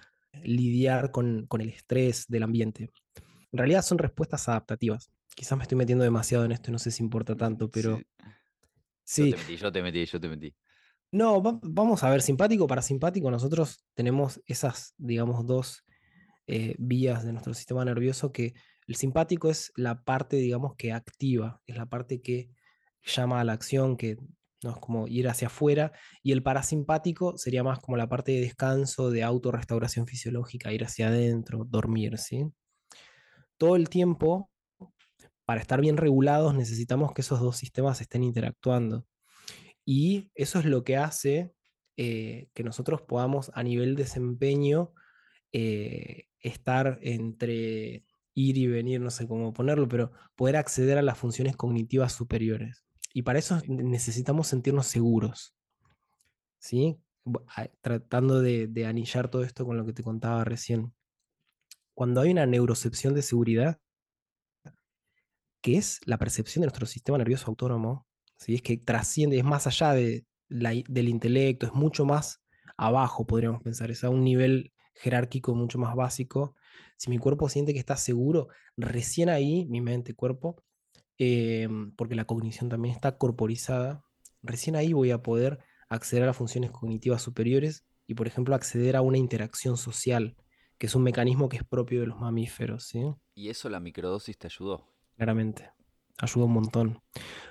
lidiar 0.44 1.12
con, 1.12 1.48
con 1.48 1.62
el 1.62 1.70
estrés 1.70 2.28
del 2.28 2.44
ambiente. 2.44 2.92
En 3.52 3.60
realidad 3.60 3.84
son 3.84 3.98
respuestas 4.00 4.50
adaptativas. 4.50 5.12
Quizás 5.36 5.58
me 5.58 5.64
estoy 5.64 5.78
metiendo 5.78 6.04
demasiado 6.04 6.46
en 6.46 6.52
esto 6.54 6.72
no 6.72 6.80
sé 6.80 6.92
si 6.92 7.04
importa 7.04 7.36
tanto, 7.36 7.70
pero 7.72 8.02
Sí, 9.04 9.16
yo 9.16 9.28
sí. 9.28 9.30
te 9.30 9.38
metí, 9.38 9.58
yo 9.58 9.72
te 9.72 9.82
metí, 9.82 10.06
yo 10.06 10.20
te 10.20 10.30
metí. 10.30 10.56
No, 11.12 11.42
va- 11.42 11.60
vamos 11.64 12.04
a 12.04 12.10
ver, 12.12 12.22
simpático, 12.22 12.68
parasimpático, 12.68 13.32
nosotros 13.32 13.84
tenemos 13.96 14.42
esas, 14.46 14.94
digamos, 14.98 15.46
dos 15.46 15.84
eh, 16.48 16.76
vías 16.80 17.24
de 17.26 17.34
nuestro 17.34 17.54
sistema 17.54 17.86
nervioso 17.86 18.32
que 18.32 18.54
el 18.88 18.96
simpático 18.96 19.50
es 19.50 19.72
la 19.76 20.04
parte, 20.04 20.38
digamos, 20.38 20.76
que 20.78 20.94
activa, 20.94 21.62
es 21.68 21.78
la 21.78 21.88
parte 21.88 22.22
que 22.22 22.52
llama 23.04 23.42
a 23.42 23.44
la 23.46 23.54
acción, 23.54 23.98
que 23.98 24.18
no 24.64 24.72
es 24.72 24.78
como 24.78 25.08
ir 25.08 25.28
hacia 25.30 25.48
afuera, 25.48 25.94
y 26.24 26.32
el 26.34 26.44
parasimpático 26.44 27.38
sería 27.38 27.64
más 27.64 27.80
como 27.80 27.98
la 27.98 28.10
parte 28.10 28.34
de 28.34 28.42
descanso, 28.42 29.10
de 29.12 29.24
autorrestauración 29.24 30.08
fisiológica, 30.08 30.74
ir 30.74 30.84
hacia 30.86 31.08
adentro, 31.10 31.66
dormir, 31.70 32.18
¿sí? 32.20 32.46
Todo 33.58 33.76
el 33.76 33.90
tiempo, 33.90 34.50
para 35.46 35.62
estar 35.62 35.82
bien 35.82 35.98
regulados, 35.98 36.56
necesitamos 36.56 37.14
que 37.14 37.22
esos 37.24 37.42
dos 37.42 37.58
sistemas 37.58 38.02
estén 38.02 38.24
interactuando. 38.24 39.06
Y 39.92 40.30
eso 40.36 40.60
es 40.60 40.66
lo 40.66 40.84
que 40.84 40.98
hace 40.98 41.52
eh, 41.98 42.48
que 42.54 42.64
nosotros 42.64 43.02
podamos 43.02 43.50
a 43.56 43.64
nivel 43.64 43.96
desempeño 43.96 44.94
eh, 45.52 46.28
estar 46.42 47.00
entre 47.02 48.06
ir 48.36 48.58
y 48.60 48.68
venir, 48.68 49.02
no 49.02 49.10
sé 49.10 49.28
cómo 49.28 49.52
ponerlo, 49.52 49.88
pero 49.88 50.12
poder 50.36 50.58
acceder 50.58 51.00
a 51.00 51.02
las 51.02 51.18
funciones 51.18 51.56
cognitivas 51.56 52.14
superiores. 52.14 52.86
Y 53.16 53.24
para 53.24 53.40
eso 53.40 53.60
necesitamos 53.68 54.46
sentirnos 54.46 54.86
seguros, 54.86 55.56
¿sí? 56.60 57.00
Tratando 57.82 58.42
de, 58.44 58.68
de 58.68 58.86
anillar 58.86 59.32
todo 59.32 59.42
esto 59.42 59.66
con 59.66 59.76
lo 59.76 59.88
que 59.88 59.94
te 59.94 60.04
contaba 60.04 60.44
recién. 60.44 60.94
Cuando 61.96 62.22
hay 62.22 62.30
una 62.30 62.46
neurocepción 62.46 63.16
de 63.16 63.24
seguridad, 63.24 63.80
que 65.62 65.78
es 65.78 66.00
la 66.06 66.20
percepción 66.20 66.62
de 66.62 66.68
nuestro 66.68 66.86
sistema 66.86 67.18
nervioso 67.18 67.48
autónomo, 67.48 68.06
¿sí? 68.40 68.56
es 68.56 68.62
que 68.62 68.78
trasciende, 68.78 69.38
es 69.38 69.44
más 69.44 69.68
allá 69.68 69.94
de 69.94 70.26
la 70.48 70.72
del 70.88 71.10
intelecto, 71.10 71.68
es 71.68 71.74
mucho 71.74 72.06
más 72.06 72.42
abajo, 72.78 73.28
podríamos 73.28 73.62
pensar, 73.62 73.92
es 73.92 74.04
a 74.04 74.10
un 74.10 74.24
nivel 74.24 74.72
jerárquico 74.96 75.54
mucho 75.54 75.78
más 75.78 75.96
básico. 75.96 76.56
Si 76.98 77.10
mi 77.10 77.18
cuerpo 77.18 77.50
siente 77.50 77.74
que 77.74 77.80
está 77.80 77.96
seguro, 77.98 78.48
recién 78.78 79.30
ahí, 79.30 79.66
mi 79.66 79.82
mente, 79.82 80.14
cuerpo, 80.16 80.64
em, 81.18 81.92
porque 81.96 82.16
la 82.16 82.26
cognición 82.26 82.70
también 82.70 82.96
está 82.96 83.18
corporizada, 83.18 84.04
recién 84.42 84.76
ahí 84.76 84.94
voy 84.94 85.12
a 85.12 85.22
poder 85.22 85.60
acceder 85.90 86.24
a 86.24 86.28
las 86.28 86.38
funciones 86.38 86.72
cognitivas 86.72 87.22
superiores 87.22 87.86
y, 88.08 88.16
por 88.16 88.28
ejemplo, 88.28 88.56
acceder 88.56 88.96
a 88.96 89.02
una 89.02 89.18
interacción 89.18 89.78
social 89.78 90.36
que 90.78 90.88
es 90.88 90.96
un 90.96 91.04
mecanismo 91.04 91.50
que 91.50 91.58
es 91.58 91.64
propio 91.66 92.00
de 92.00 92.08
los 92.08 92.20
mamíferos, 92.20 92.86
¿sí? 92.86 93.02
¿Y 93.36 93.50
eso 93.50 93.70
la 93.70 93.82
microdosis 93.82 94.38
te 94.38 94.48
ayudó? 94.48 94.88
Claramente, 95.18 95.70
ayuda 96.20 96.46
un 96.46 96.54
montón. 96.54 97.00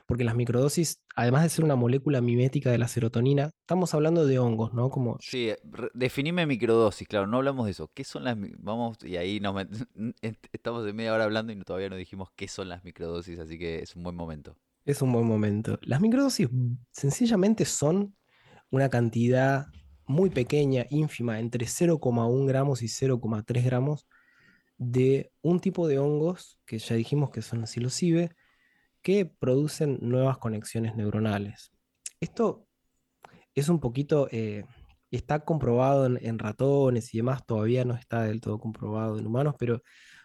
Porque 0.07 0.25
las 0.25 0.35
microdosis, 0.37 1.03
además 1.17 1.43
de 1.43 1.49
ser 1.51 1.65
una 1.65 1.77
molécula 1.77 2.21
mimética 2.23 2.71
de 2.71 2.79
la 2.79 2.89
serotonina, 2.89 3.51
estamos 3.61 3.93
hablando 3.95 4.25
de 4.27 4.39
hongos, 4.39 4.73
¿no? 4.73 4.89
Como 4.91 5.19
Sí, 5.21 5.51
eh, 5.51 5.59
definime 5.93 6.47
microdosis, 6.47 7.07
claro, 7.07 7.27
no 7.27 7.39
hablamos 7.39 7.67
de 7.67 7.73
eso. 7.73 7.91
¿Qué 7.93 8.05
son 8.05 8.25
las 8.25 8.37
Vamos, 8.59 8.97
y 9.05 9.17
ahí 9.17 9.39
nos 9.41 9.55
met- 9.55 9.87
estamos 10.53 10.85
de 10.85 10.93
media 10.95 11.13
hora 11.13 11.25
hablando 11.25 11.53
y 11.53 11.57
todavía 11.63 11.91
no 11.91 11.97
dijimos 11.97 12.29
qué 12.37 12.49
son 12.49 12.69
las 12.71 12.85
microdosis, 12.85 13.39
así 13.39 13.59
que 13.59 13.81
es 13.81 13.95
un 13.97 14.03
buen 14.03 14.17
momento. 14.17 14.57
es 14.87 15.03
un 15.03 15.13
buen 15.13 15.27
momento. 15.27 15.79
Las 15.83 16.01
microdosis 16.01 16.49
sencillamente 16.91 17.65
son 17.67 18.15
una 18.71 18.89
cantidad 18.89 19.67
muy 20.07 20.31
pequeña, 20.31 20.87
ínfima, 20.89 21.39
entre 21.39 21.67
0,1 21.67 22.47
gramos 22.47 22.83
y 22.83 22.89
0,3 22.89 23.65
gramos 23.65 24.07
de 24.79 25.33
un 25.43 25.61
tipo 25.61 25.87
de 25.89 25.99
hongos 25.99 26.59
que 26.65 26.79
ya 26.79 26.95
dijimos 26.95 27.31
que 27.31 27.43
son 27.43 27.61
la 27.61 27.67
psilocibe, 27.67 28.31
que 29.09 29.25
producen 29.25 29.97
nuevas 30.03 30.37
conexiones 30.37 30.95
neuronales. 30.95 31.73
Esto 32.21 32.67
es 33.55 33.71
un 33.71 33.81
poquito, 33.81 34.29
eh, 34.31 34.67
está 35.11 35.47
comprobado 35.47 36.05
en, 36.05 36.39
ratones 36.39 37.15
y 37.15 37.17
demás, 37.17 37.47
todavía 37.47 37.87
no 37.87 37.95
está 37.95 38.25
del 38.25 38.43
todo 38.43 38.59
comprobado 38.59 39.19
en 39.19 39.27
humanos, 39.27 39.55
pero 39.59 39.83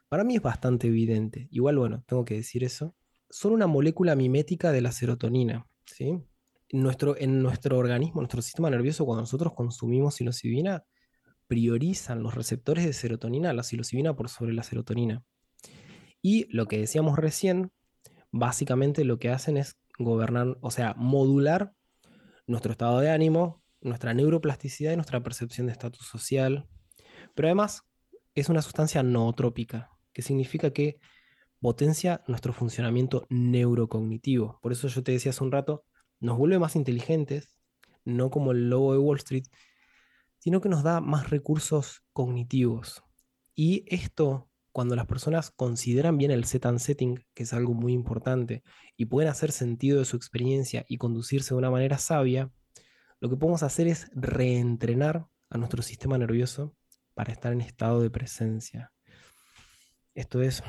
para 0.10 0.26
mí 0.26 0.36
es 0.36 0.42
bastante 0.42 0.88
evidente. 0.88 1.48
Igual, 1.50 1.78
bueno, 1.78 2.04
tengo 2.06 2.26
que 2.26 2.34
decir 2.34 2.66
eso. 2.66 2.94
Son 3.30 3.54
una 3.54 3.68
molécula 3.68 4.18
mimética 4.18 4.74
de 4.74 4.82
la 4.82 4.92
serotonina, 4.92 5.66
¿sí? 5.86 6.22
Nuestro, 6.74 7.16
en 7.18 7.42
nuestro 7.42 7.78
organismo, 7.78 8.20
nuestro 8.20 8.42
sistema 8.42 8.70
nervioso, 8.70 9.06
cuando 9.06 9.22
nosotros 9.22 9.54
consumimos 9.54 10.16
psilocibina, 10.16 10.84
priorizan 11.48 12.22
los 12.22 12.36
receptores 12.36 12.84
de 12.84 12.92
serotonina 12.92 13.54
la 13.54 13.64
psilocibina 13.64 14.14
por 14.14 14.28
sobre 14.28 14.52
la 14.52 14.64
serotonina. 14.64 15.24
Y 16.22 16.54
lo 16.54 16.68
que 16.68 16.80
decíamos 16.80 17.18
recién, 17.18 17.72
básicamente 18.34 19.06
lo 19.06 19.20
que 19.20 19.30
hacen 19.30 19.56
es 19.56 19.78
gobernar, 19.98 20.58
o 20.60 20.72
sea, 20.72 20.96
modular 20.98 21.74
nuestro 22.48 22.72
estado 22.72 23.00
de 23.00 23.12
ánimo, 23.12 23.64
nuestra 23.80 24.14
neuroplasticidad 24.14 24.92
y 24.92 24.96
nuestra 24.96 25.22
percepción 25.24 25.68
de 25.68 25.74
estatus 25.74 26.08
social. 26.08 26.68
Pero 27.36 27.48
además 27.48 27.84
es 28.36 28.50
una 28.50 28.64
sustancia 28.64 29.04
nootrópica, 29.04 29.92
que 30.12 30.24
significa 30.24 30.72
que 30.72 30.98
potencia 31.62 32.24
nuestro 32.28 32.54
funcionamiento 32.54 33.28
neurocognitivo. 33.30 34.60
Por 34.62 34.72
eso 34.72 34.88
yo 34.88 35.04
te 35.04 35.12
decía 35.12 35.30
hace 35.30 35.44
un 35.44 35.52
rato, 35.52 35.86
nos 36.20 36.38
vuelve 36.38 36.58
más 36.58 36.76
inteligentes, 36.76 37.56
no 38.04 38.32
como 38.32 38.52
el 38.52 38.70
lobo 38.70 38.94
de 38.94 39.00
Wall 39.00 39.18
Street, 39.18 39.46
sino 40.40 40.60
que 40.60 40.70
nos 40.70 40.84
da 40.84 41.02
más 41.02 41.30
recursos 41.30 42.04
cognitivos. 42.14 43.04
Y 43.54 43.86
esto, 43.88 44.50
cuando 44.74 44.96
las 44.96 45.06
personas 45.06 45.52
consideran 45.52 46.18
bien 46.18 46.32
el 46.32 46.46
set 46.46 46.66
and 46.66 46.80
setting, 46.80 47.24
que 47.36 47.44
es 47.44 47.54
algo 47.54 47.76
muy 47.76 47.94
importante, 47.94 48.64
y 48.98 49.06
pueden 49.06 49.30
hacer 49.30 49.52
sentido 49.52 50.00
de 50.00 50.06
su 50.06 50.18
experiencia 50.18 50.84
y 50.90 50.98
conducirse 50.98 51.54
de 51.54 51.60
una 51.60 51.70
manera 51.70 52.00
sabia, 52.00 52.52
lo 53.22 53.30
que 53.30 53.38
podemos 53.38 53.62
hacer 53.62 53.88
es 53.88 54.10
reentrenar 54.16 55.28
a 55.52 55.58
nuestro 55.60 55.84
sistema 55.84 56.18
nervioso 56.18 56.76
para 57.14 57.32
estar 57.32 57.54
en 57.54 57.62
estado 57.62 58.02
de 58.02 58.10
presencia. 58.10 58.92
Esto 60.16 60.42
es 60.42 60.64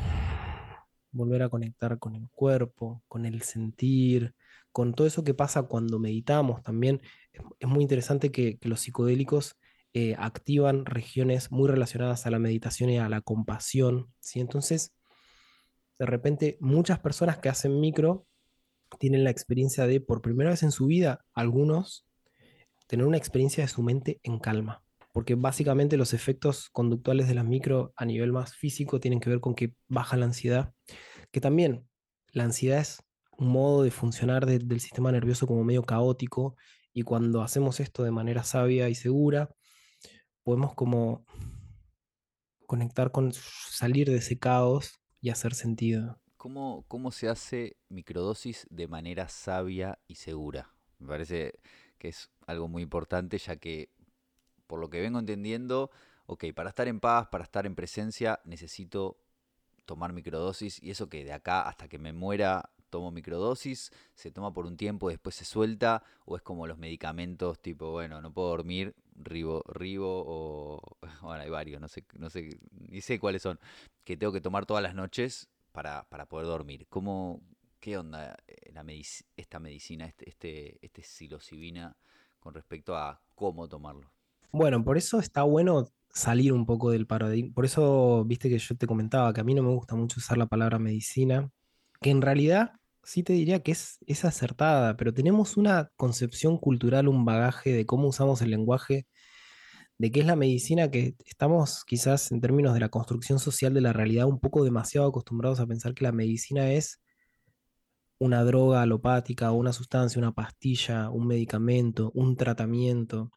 volver 1.10 1.42
a 1.42 1.48
conectar 1.48 1.98
con 1.98 2.14
el 2.14 2.28
cuerpo, 2.28 3.02
con 3.08 3.24
el 3.24 3.40
sentir, 3.40 4.34
con 4.70 4.92
todo 4.92 5.06
eso 5.06 5.24
que 5.24 5.32
pasa 5.32 5.62
cuando 5.62 5.98
meditamos 5.98 6.62
también. 6.62 7.00
Es, 7.58 7.68
muy 7.68 7.82
interesante 7.82 8.30
que, 8.30 8.58
que 8.58 8.68
los 8.68 8.80
psicodélicos 8.80 9.56
eh, 9.96 10.16
activan 10.18 10.86
regiones 10.86 11.52
muy 11.52 11.68
relacionadas 11.68 12.26
a 12.26 12.30
la 12.30 12.40
meditación 12.40 12.90
y 12.90 12.98
a 12.98 13.08
la 13.08 13.20
compasión. 13.20 14.12
¿sí? 14.18 14.40
Entonces, 14.40 14.92
de 16.00 16.06
repente, 16.06 16.58
muchas 16.60 16.98
personas 16.98 17.38
que 17.38 17.48
hacen 17.48 17.78
micro 17.78 18.26
tienen 18.98 19.22
la 19.22 19.30
experiencia 19.30 19.86
de, 19.86 20.00
por 20.00 20.20
primera 20.20 20.50
vez 20.50 20.64
en 20.64 20.72
su 20.72 20.86
vida, 20.86 21.24
algunos, 21.32 22.08
tener 22.88 23.06
una 23.06 23.18
experiencia 23.18 23.62
de 23.62 23.68
su 23.68 23.84
mente 23.84 24.18
en 24.24 24.40
calma. 24.40 24.82
Porque 25.12 25.36
básicamente 25.36 25.96
los 25.96 26.12
efectos 26.12 26.70
conductuales 26.70 27.28
de 27.28 27.34
las 27.34 27.44
micro 27.44 27.92
a 27.94 28.04
nivel 28.04 28.32
más 28.32 28.56
físico 28.56 28.98
tienen 28.98 29.20
que 29.20 29.30
ver 29.30 29.38
con 29.38 29.54
que 29.54 29.76
baja 29.86 30.16
la 30.16 30.26
ansiedad, 30.26 30.74
que 31.30 31.40
también 31.40 31.86
la 32.32 32.42
ansiedad 32.42 32.80
es 32.80 33.00
un 33.38 33.46
modo 33.46 33.84
de 33.84 33.92
funcionar 33.92 34.44
de, 34.44 34.58
del 34.58 34.80
sistema 34.80 35.12
nervioso 35.12 35.46
como 35.46 35.62
medio 35.62 35.84
caótico 35.84 36.56
y 36.92 37.02
cuando 37.02 37.42
hacemos 37.42 37.78
esto 37.78 38.02
de 38.02 38.10
manera 38.10 38.42
sabia 38.42 38.88
y 38.88 38.96
segura, 38.96 39.54
podemos 40.44 40.74
como 40.74 41.24
conectar 42.66 43.10
con 43.10 43.32
salir 43.32 44.08
de 44.08 44.16
ese 44.16 44.38
caos 44.38 45.00
y 45.20 45.30
hacer 45.30 45.54
sentido. 45.54 46.20
¿Cómo, 46.36 46.84
¿Cómo 46.88 47.10
se 47.10 47.28
hace 47.28 47.76
microdosis 47.88 48.66
de 48.70 48.86
manera 48.86 49.28
sabia 49.28 49.98
y 50.06 50.16
segura? 50.16 50.70
Me 50.98 51.08
parece 51.08 51.58
que 51.98 52.08
es 52.08 52.30
algo 52.46 52.68
muy 52.68 52.82
importante 52.82 53.38
ya 53.38 53.56
que, 53.56 53.90
por 54.66 54.78
lo 54.78 54.90
que 54.90 55.00
vengo 55.00 55.18
entendiendo, 55.18 55.90
ok, 56.26 56.44
para 56.54 56.68
estar 56.68 56.86
en 56.86 57.00
paz, 57.00 57.28
para 57.28 57.44
estar 57.44 57.66
en 57.66 57.74
presencia, 57.74 58.40
necesito 58.44 59.18
tomar 59.86 60.12
microdosis 60.12 60.82
y 60.82 60.90
eso 60.90 61.08
que 61.08 61.24
de 61.24 61.32
acá 61.32 61.62
hasta 61.62 61.88
que 61.88 61.98
me 61.98 62.12
muera 62.12 62.70
tomo 62.94 63.10
microdosis, 63.10 63.90
se 64.14 64.30
toma 64.30 64.52
por 64.52 64.66
un 64.66 64.76
tiempo, 64.76 65.08
después 65.08 65.34
se 65.34 65.44
suelta, 65.44 66.04
o 66.26 66.36
es 66.36 66.42
como 66.42 66.68
los 66.68 66.78
medicamentos 66.78 67.58
tipo, 67.58 67.90
bueno, 67.90 68.22
no 68.22 68.32
puedo 68.32 68.50
dormir, 68.50 68.94
ribo, 69.16 69.64
ribo, 69.66 70.22
o 70.24 70.80
bueno, 71.22 71.42
hay 71.42 71.50
varios, 71.50 71.80
no 71.80 71.88
sé, 71.88 72.04
no 72.16 72.30
sé, 72.30 72.56
ni 72.70 73.00
sé 73.00 73.18
cuáles 73.18 73.42
son, 73.42 73.58
que 74.04 74.16
tengo 74.16 74.32
que 74.32 74.40
tomar 74.40 74.64
todas 74.64 74.80
las 74.80 74.94
noches 74.94 75.48
para, 75.72 76.04
para 76.08 76.26
poder 76.26 76.46
dormir. 76.46 76.86
¿Cómo, 76.88 77.40
qué 77.80 77.98
onda 77.98 78.36
eh, 78.46 78.72
esta 79.36 79.58
medicina, 79.58 80.06
este, 80.06 80.28
este, 80.28 80.78
este 80.80 81.02
psilocibina 81.02 81.96
con 82.38 82.54
respecto 82.54 82.96
a 82.96 83.20
cómo 83.34 83.68
tomarlo? 83.68 84.08
Bueno, 84.52 84.84
por 84.84 84.96
eso 84.98 85.18
está 85.18 85.42
bueno 85.42 85.88
salir 86.10 86.52
un 86.52 86.64
poco 86.64 86.92
del 86.92 87.08
paradigma. 87.08 87.52
Por 87.52 87.64
eso, 87.64 88.24
viste 88.24 88.48
que 88.48 88.58
yo 88.60 88.76
te 88.76 88.86
comentaba 88.86 89.32
que 89.32 89.40
a 89.40 89.44
mí 89.44 89.52
no 89.52 89.64
me 89.64 89.70
gusta 89.70 89.96
mucho 89.96 90.20
usar 90.20 90.38
la 90.38 90.46
palabra 90.46 90.78
medicina, 90.78 91.50
que 92.00 92.10
en 92.10 92.20
realidad 92.20 92.74
sí 93.04 93.22
te 93.22 93.32
diría 93.34 93.62
que 93.62 93.72
es, 93.72 93.98
es 94.06 94.24
acertada, 94.24 94.96
pero 94.96 95.12
tenemos 95.14 95.56
una 95.56 95.90
concepción 95.96 96.58
cultural, 96.58 97.08
un 97.08 97.24
bagaje 97.24 97.72
de 97.72 97.86
cómo 97.86 98.08
usamos 98.08 98.42
el 98.42 98.50
lenguaje, 98.50 99.06
de 99.98 100.12
qué 100.12 100.20
es 100.20 100.26
la 100.26 100.36
medicina, 100.36 100.90
que 100.90 101.16
estamos 101.26 101.84
quizás 101.86 102.32
en 102.32 102.40
términos 102.40 102.74
de 102.74 102.80
la 102.80 102.90
construcción 102.90 103.38
social 103.40 103.74
de 103.74 103.82
la 103.82 103.92
realidad 103.94 104.26
un 104.26 104.40
poco 104.40 104.64
demasiado 104.64 105.08
acostumbrados 105.08 105.60
a 105.60 105.66
pensar 105.66 105.94
que 105.94 106.04
la 106.04 106.12
medicina 106.12 106.72
es 106.72 107.00
una 108.18 108.42
droga 108.42 108.82
alopática, 108.82 109.52
una 109.52 109.72
sustancia, 109.72 110.18
una 110.18 110.32
pastilla, 110.32 111.10
un 111.10 111.28
medicamento, 111.28 112.10
un 112.14 112.36
tratamiento. 112.36 113.30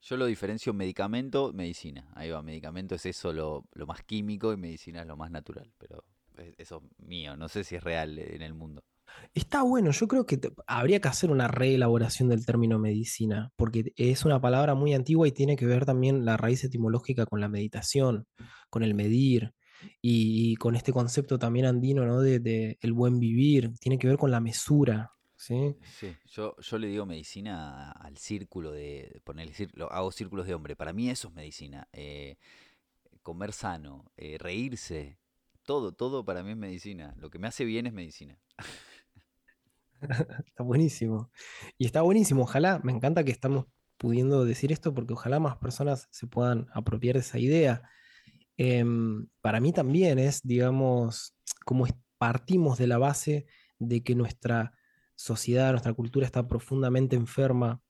Yo 0.00 0.16
lo 0.16 0.26
diferencio 0.26 0.72
medicamento, 0.72 1.52
medicina. 1.52 2.10
Ahí 2.14 2.30
va, 2.30 2.42
medicamento 2.42 2.94
es 2.94 3.06
eso 3.06 3.32
lo, 3.32 3.64
lo 3.72 3.86
más 3.86 4.02
químico 4.04 4.52
y 4.52 4.56
medicina 4.56 5.02
es 5.02 5.06
lo 5.06 5.16
más 5.16 5.30
natural. 5.30 5.72
Pero 5.78 6.04
es- 6.36 6.54
eso 6.58 6.82
es 6.98 7.06
mío, 7.06 7.36
no 7.36 7.48
sé 7.48 7.64
si 7.64 7.76
es 7.76 7.82
real 7.84 8.18
en 8.18 8.42
el 8.42 8.54
mundo. 8.54 8.82
Está 9.34 9.62
bueno, 9.62 9.90
yo 9.90 10.08
creo 10.08 10.26
que 10.26 10.40
habría 10.66 11.00
que 11.00 11.08
hacer 11.08 11.30
una 11.30 11.48
reelaboración 11.48 12.28
del 12.28 12.44
término 12.44 12.78
medicina, 12.78 13.52
porque 13.56 13.92
es 13.96 14.24
una 14.24 14.40
palabra 14.40 14.74
muy 14.74 14.94
antigua 14.94 15.28
y 15.28 15.32
tiene 15.32 15.56
que 15.56 15.66
ver 15.66 15.84
también 15.84 16.24
la 16.24 16.36
raíz 16.36 16.64
etimológica 16.64 17.26
con 17.26 17.40
la 17.40 17.48
meditación, 17.48 18.26
con 18.70 18.82
el 18.82 18.94
medir 18.94 19.54
y, 20.02 20.56
con 20.56 20.74
este 20.74 20.92
concepto 20.92 21.38
también 21.38 21.66
andino, 21.66 22.04
¿no? 22.04 22.20
De, 22.20 22.78
el 22.80 22.92
buen 22.92 23.18
vivir, 23.18 23.72
tiene 23.80 23.98
que 23.98 24.08
ver 24.08 24.18
con 24.18 24.30
la 24.30 24.40
mesura, 24.40 25.12
¿sí? 25.36 25.76
Sí, 25.98 26.16
yo, 26.26 26.56
yo 26.58 26.78
le 26.78 26.88
digo 26.88 27.06
medicina 27.06 27.92
al 27.92 28.16
círculo 28.16 28.72
de, 28.72 29.20
ponerle 29.24 29.52
cir- 29.52 29.70
lo- 29.74 29.92
hago 29.92 30.10
círculos 30.10 30.46
de 30.46 30.54
hombre. 30.54 30.74
Para 30.74 30.92
mí 30.92 31.10
eso 31.10 31.28
es 31.28 31.34
medicina. 31.34 31.88
Eh, 31.92 32.36
comer 33.22 33.52
sano, 33.52 34.10
eh, 34.16 34.36
reírse, 34.38 35.18
todo, 35.64 35.92
todo 35.92 36.24
para 36.24 36.42
mí 36.42 36.52
es 36.52 36.56
medicina. 36.56 37.14
Lo 37.18 37.30
que 37.30 37.38
me 37.38 37.46
hace 37.46 37.64
bien 37.64 37.86
es 37.86 37.92
medicina. 37.92 38.40
Está 40.46 40.62
buenísimo. 40.62 41.30
Y 41.76 41.86
está 41.86 42.02
buenísimo, 42.02 42.42
ojalá, 42.42 42.80
me 42.82 42.92
encanta 42.92 43.24
que 43.24 43.32
estamos 43.32 43.66
pudiendo 43.96 44.44
decir 44.44 44.72
esto 44.72 44.94
porque 44.94 45.12
ojalá 45.14 45.40
más 45.40 45.56
personas 45.56 46.08
se 46.10 46.26
puedan 46.26 46.66
apropiar 46.72 47.14
de 47.14 47.20
esa 47.20 47.38
idea. 47.38 47.82
Em, 48.56 49.28
para 49.40 49.60
mí 49.60 49.72
también 49.72 50.18
es, 50.18 50.42
digamos, 50.42 51.34
como 51.64 51.86
partimos 52.18 52.78
de 52.78 52.86
la 52.86 52.98
base 52.98 53.46
de 53.78 54.02
que 54.02 54.14
nuestra 54.14 54.72
sociedad, 55.14 55.72
nuestra 55.72 55.94
cultura 55.94 56.26
está 56.26 56.46
profundamente 56.46 57.16
enferma 57.16 57.80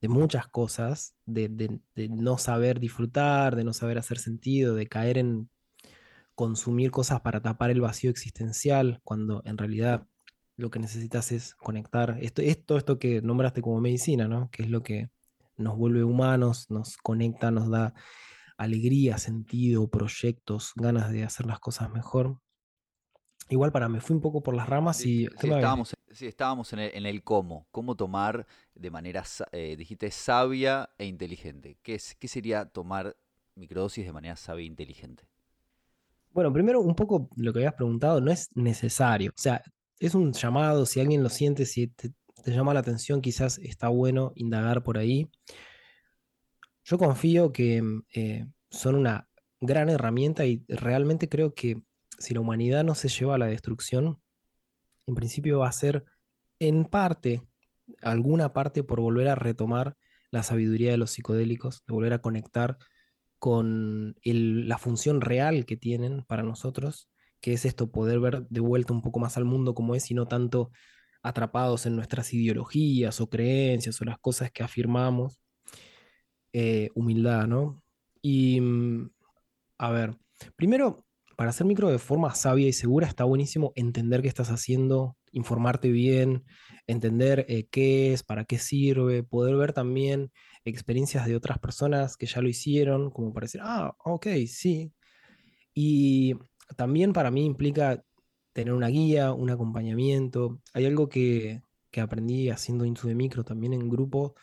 de 0.00 0.08
muchas 0.08 0.46
cosas, 0.46 1.14
de 1.26 1.80
no 2.08 2.38
saber 2.38 2.78
disfrutar, 2.80 3.56
de 3.56 3.64
no 3.64 3.72
saber 3.72 3.98
hacer 3.98 4.18
sentido, 4.18 4.74
de 4.74 4.86
caer 4.86 5.18
en 5.18 5.50
consumir 6.38 6.92
cosas 6.92 7.20
para 7.22 7.42
tapar 7.42 7.70
el 7.70 7.80
vacío 7.80 8.10
existencial, 8.10 9.00
cuando 9.02 9.42
en 9.44 9.58
realidad 9.58 10.06
lo 10.58 10.70
que 10.70 10.80
necesitas 10.80 11.32
es 11.32 11.54
conectar. 11.54 12.18
Esto, 12.20 12.42
esto, 12.42 12.76
esto 12.76 12.98
que 12.98 13.22
nombraste 13.22 13.62
como 13.62 13.80
medicina, 13.80 14.26
¿no? 14.26 14.50
Que 14.50 14.64
es 14.64 14.68
lo 14.68 14.82
que 14.82 15.08
nos 15.56 15.76
vuelve 15.78 16.02
humanos, 16.02 16.68
nos 16.68 16.96
conecta, 16.96 17.50
nos 17.52 17.70
da 17.70 17.94
alegría, 18.56 19.18
sentido, 19.18 19.88
proyectos, 19.88 20.72
ganas 20.74 21.12
de 21.12 21.22
hacer 21.22 21.46
las 21.46 21.60
cosas 21.60 21.90
mejor. 21.92 22.40
Igual 23.48 23.70
para, 23.70 23.88
me 23.88 24.00
fui 24.00 24.16
un 24.16 24.20
poco 24.20 24.42
por 24.42 24.54
las 24.54 24.68
ramas 24.68 25.00
y... 25.06 25.26
Sí, 25.26 25.28
estábamos, 25.44 25.94
sí, 26.10 26.26
estábamos 26.26 26.72
en, 26.72 27.06
el, 27.06 27.22
cómo, 27.22 27.68
cómo 27.70 27.94
tomar 27.94 28.44
de 28.74 28.90
manera, 28.90 29.22
eh, 29.52 29.76
dijiste, 29.78 30.10
sabia 30.10 30.90
e 30.98 31.06
inteligente. 31.06 31.78
¿Qué, 31.82 31.94
es, 31.94 32.16
¿Qué 32.16 32.26
sería 32.26 32.66
tomar 32.66 33.16
microdosis 33.54 34.04
de 34.04 34.12
manera 34.12 34.34
sabia 34.34 34.64
e 34.64 34.66
inteligente? 34.66 35.22
Bueno, 36.32 36.52
primero 36.52 36.80
un 36.80 36.96
poco 36.96 37.30
lo 37.36 37.52
que 37.52 37.60
habías 37.60 37.74
preguntado, 37.74 38.20
no 38.20 38.32
es 38.32 38.50
necesario. 38.54 39.30
O 39.30 39.40
sea, 39.40 39.62
es 39.98 40.14
un 40.14 40.32
llamado, 40.32 40.86
si 40.86 41.00
alguien 41.00 41.22
lo 41.22 41.28
siente, 41.28 41.66
si 41.66 41.88
te, 41.88 42.12
llama 42.46 42.72
la 42.72 42.80
atención, 42.80 43.20
quizás 43.20 43.58
está 43.58 43.88
bueno 43.88 44.32
indagar 44.34 44.82
por 44.82 44.96
ahí. 44.96 45.30
Yo 46.84 46.96
confío 46.96 47.52
que 47.52 47.82
eh, 48.14 48.46
son 48.70 48.94
una 48.94 49.28
gran 49.60 49.90
herramienta 49.90 50.46
y 50.46 50.64
realmente 50.68 51.28
creo 51.28 51.52
que 51.52 51.82
si 52.18 52.32
la 52.34 52.40
humanidad 52.40 52.84
no 52.84 52.94
se 52.94 53.08
lleva 53.08 53.34
a 53.34 53.38
la 53.38 53.46
destrucción, 53.46 54.20
en 55.06 55.14
principio 55.14 55.58
va 55.60 55.68
a 55.68 55.72
ser 55.72 56.04
en 56.58 56.84
parte, 56.84 57.42
alguna 58.02 58.52
parte 58.52 58.82
por 58.82 59.00
volver 59.00 59.28
a 59.28 59.34
retomar 59.34 59.96
la 60.30 60.42
sabiduría 60.42 60.90
de 60.90 60.96
los 60.96 61.10
psicodélicos, 61.10 61.84
de 61.86 61.94
volver 61.94 62.12
a 62.12 62.20
conectar 62.20 62.78
con 63.38 64.16
la 64.24 64.78
función 64.78 65.20
real 65.20 65.64
que 65.64 65.76
tienen 65.76 66.24
para 66.24 66.42
nosotros, 66.42 67.08
que 67.40 67.52
es 67.54 67.64
esto, 67.64 67.90
poder 67.90 68.20
ver 68.20 68.46
de 68.48 68.60
vuelta 68.60 68.92
un 68.92 69.02
poco 69.02 69.20
más 69.20 69.36
al 69.36 69.44
mundo 69.44 69.74
como 69.74 69.94
es 69.94 70.10
y 70.10 70.14
no 70.14 70.26
tanto 70.26 70.70
atrapados 71.22 71.86
en 71.86 71.96
nuestras 71.96 72.32
ideologías 72.34 73.20
o 73.20 73.28
creencias 73.28 74.00
o 74.00 74.04
las 74.04 74.18
cosas 74.18 74.50
que 74.52 74.62
afirmamos. 74.62 75.40
Eh, 76.52 76.90
humildad, 76.94 77.46
¿no? 77.46 77.82
Y, 78.22 78.60
mm, 78.60 79.10
a 79.78 79.90
ver, 79.90 80.16
primero, 80.56 81.04
para 81.36 81.50
hacer 81.50 81.66
micro 81.66 81.90
de 81.90 81.98
forma 81.98 82.34
sabia 82.34 82.66
y 82.66 82.72
segura 82.72 83.06
está 83.06 83.24
buenísimo 83.24 83.72
entender 83.76 84.22
qué 84.22 84.28
estás 84.28 84.50
haciendo, 84.50 85.16
informarte 85.32 85.90
bien, 85.90 86.44
entender 86.86 87.46
eh, 87.48 87.68
qué 87.70 88.12
es, 88.12 88.22
para 88.24 88.44
qué 88.44 88.58
sirve, 88.58 89.22
poder 89.22 89.56
ver 89.56 89.72
también 89.72 90.32
experiencias 90.64 91.26
de 91.26 91.36
otras 91.36 91.58
personas 91.58 92.16
que 92.16 92.26
ya 92.26 92.40
lo 92.40 92.48
hicieron, 92.48 93.10
como 93.10 93.32
para 93.32 93.44
decir, 93.44 93.60
ah, 93.62 93.94
ok, 94.04 94.26
sí. 94.48 94.92
Y 95.74 96.34
también 96.76 97.12
para 97.12 97.30
mí 97.30 97.44
implica 97.44 98.02
tener 98.52 98.74
una 98.74 98.88
guía, 98.88 99.32
un 99.32 99.50
acompañamiento. 99.50 100.60
Hay 100.74 100.86
algo 100.86 101.08
que, 101.08 101.62
que 101.90 102.00
aprendí 102.00 102.50
haciendo 102.50 102.84
Into 102.84 103.06
the 103.06 103.14
Micro 103.14 103.44
también 103.44 103.72
en 103.72 103.88
grupo, 103.88 104.34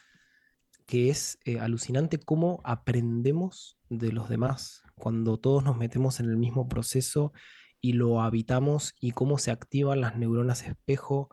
que 0.86 1.10
es 1.10 1.40
eh, 1.46 1.60
alucinante 1.60 2.20
cómo 2.20 2.62
aprendemos 2.64 3.78
de 3.90 4.12
los 4.12 4.30
demás 4.30 4.84
cuando 4.96 5.38
todos 5.38 5.64
nos 5.64 5.78
metemos 5.78 6.20
en 6.20 6.30
el 6.30 6.38
mismo 6.38 6.68
proceso 6.68 7.34
y 7.82 7.94
lo 7.94 8.22
habitamos 8.22 8.94
y 9.00 9.12
cómo 9.12 9.38
se 9.38 9.52
activan 9.52 10.02
las 10.02 10.16
neuronas 10.16 10.64
espejo 10.64 11.30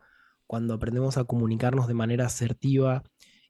cuando 0.47 0.75
aprendemos 0.75 1.17
a 1.17 1.25
comunicarnos 1.25 1.87
de 1.87 1.95
manera 1.95 2.27
asertiva 2.27 3.03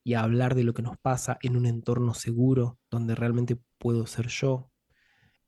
y 0.04 0.14
a 0.14 0.22
hablar 0.22 0.54
de 0.54 0.64
lo 0.64 0.74
que 0.74 0.82
nos 0.82 0.98
pasa 0.98 1.38
en 1.42 1.56
un 1.56 1.66
entorno 1.66 2.14
seguro 2.14 2.78
donde 2.90 3.14
realmente 3.14 3.58
puedo 3.78 4.06
ser 4.06 4.28
yo. 4.28 4.71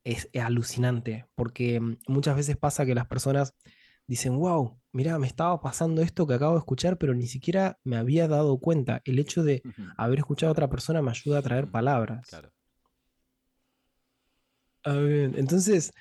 Es, 0.05 0.29
alucinante 0.39 1.27
porque 1.35 1.81
mm, 1.81 1.97
muchas 2.09 2.37
veces 2.37 2.57
pasa 2.57 2.85
que 2.85 2.95
las 2.95 3.07
personas 3.07 3.55
dicen, 4.07 4.39
wow, 4.39 4.79
mira, 4.93 5.19
me 5.19 5.27
estaba 5.27 5.61
pasando 5.61 6.03
esto 6.03 6.27
que 6.27 6.35
acabo 6.35 6.55
de 6.55 6.59
escuchar, 6.59 6.99
pero 6.99 7.15
ni 7.15 7.27
siquiera 7.27 7.79
me 7.85 7.97
había 7.97 8.29
dado 8.29 8.59
cuenta. 8.59 9.01
El 9.05 9.19
hecho 9.19 9.43
de 9.43 9.63
haber 9.97 10.19
escuchado 10.19 10.51
a 10.51 10.53
otra 10.53 10.69
persona 10.69 11.01
me 11.01 11.11
ayuda 11.11 11.39
a 11.39 11.43
traer 11.43 11.71
palabras. 11.71 12.29
Claro. 12.29 12.53
Ah, 14.85 14.95
Entonces, 14.95 15.93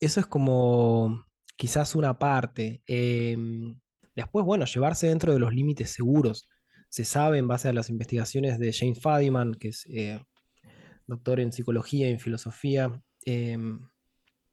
eso 0.00 0.20
es 0.20 0.26
como 0.26 1.24
quizás 1.56 1.94
una 1.94 2.18
parte. 2.18 2.82
Em, 2.86 3.78
después, 4.14 4.44
bueno, 4.44 4.64
llevarse 4.66 5.08
dentro 5.08 5.32
de 5.32 5.38
los 5.38 5.54
límites 5.54 5.90
seguros. 5.90 6.48
Se 6.88 7.04
sabe 7.04 7.38
en 7.38 7.48
base 7.48 7.68
a 7.68 7.72
las 7.72 7.90
investigaciones 7.90 8.58
de 8.58 8.72
James 8.72 9.00
Fadiman, 9.00 9.54
que 9.54 9.68
es 9.68 9.86
eh, 9.90 10.20
doctor 11.06 11.40
en 11.40 11.52
psicología 11.52 12.08
y 12.08 12.12
en 12.12 12.20
filosofía, 12.20 13.02
em, 13.24 13.88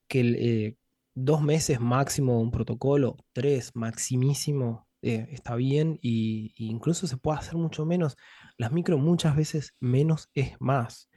que 0.08 0.22
eh, 0.22 0.78
dos 1.16 1.42
meses 1.42 1.80
máximo 1.80 2.42
un 2.42 2.52
protocolo, 2.52 3.18
tres 3.34 3.72
maximísimo, 3.76 4.88
eh, 5.02 5.28
está 5.32 5.56
bien 5.56 6.00
y, 6.02 6.54
incluso 6.58 7.08
se 7.08 7.18
puede 7.18 7.40
hacer 7.40 7.56
mucho 7.56 7.86
menos. 7.86 8.18
Las 8.58 8.72
micro 8.72 8.98
muchas 8.98 9.36
veces 9.36 9.74
menos 9.80 10.30
es 10.34 10.54
más. 10.60 11.10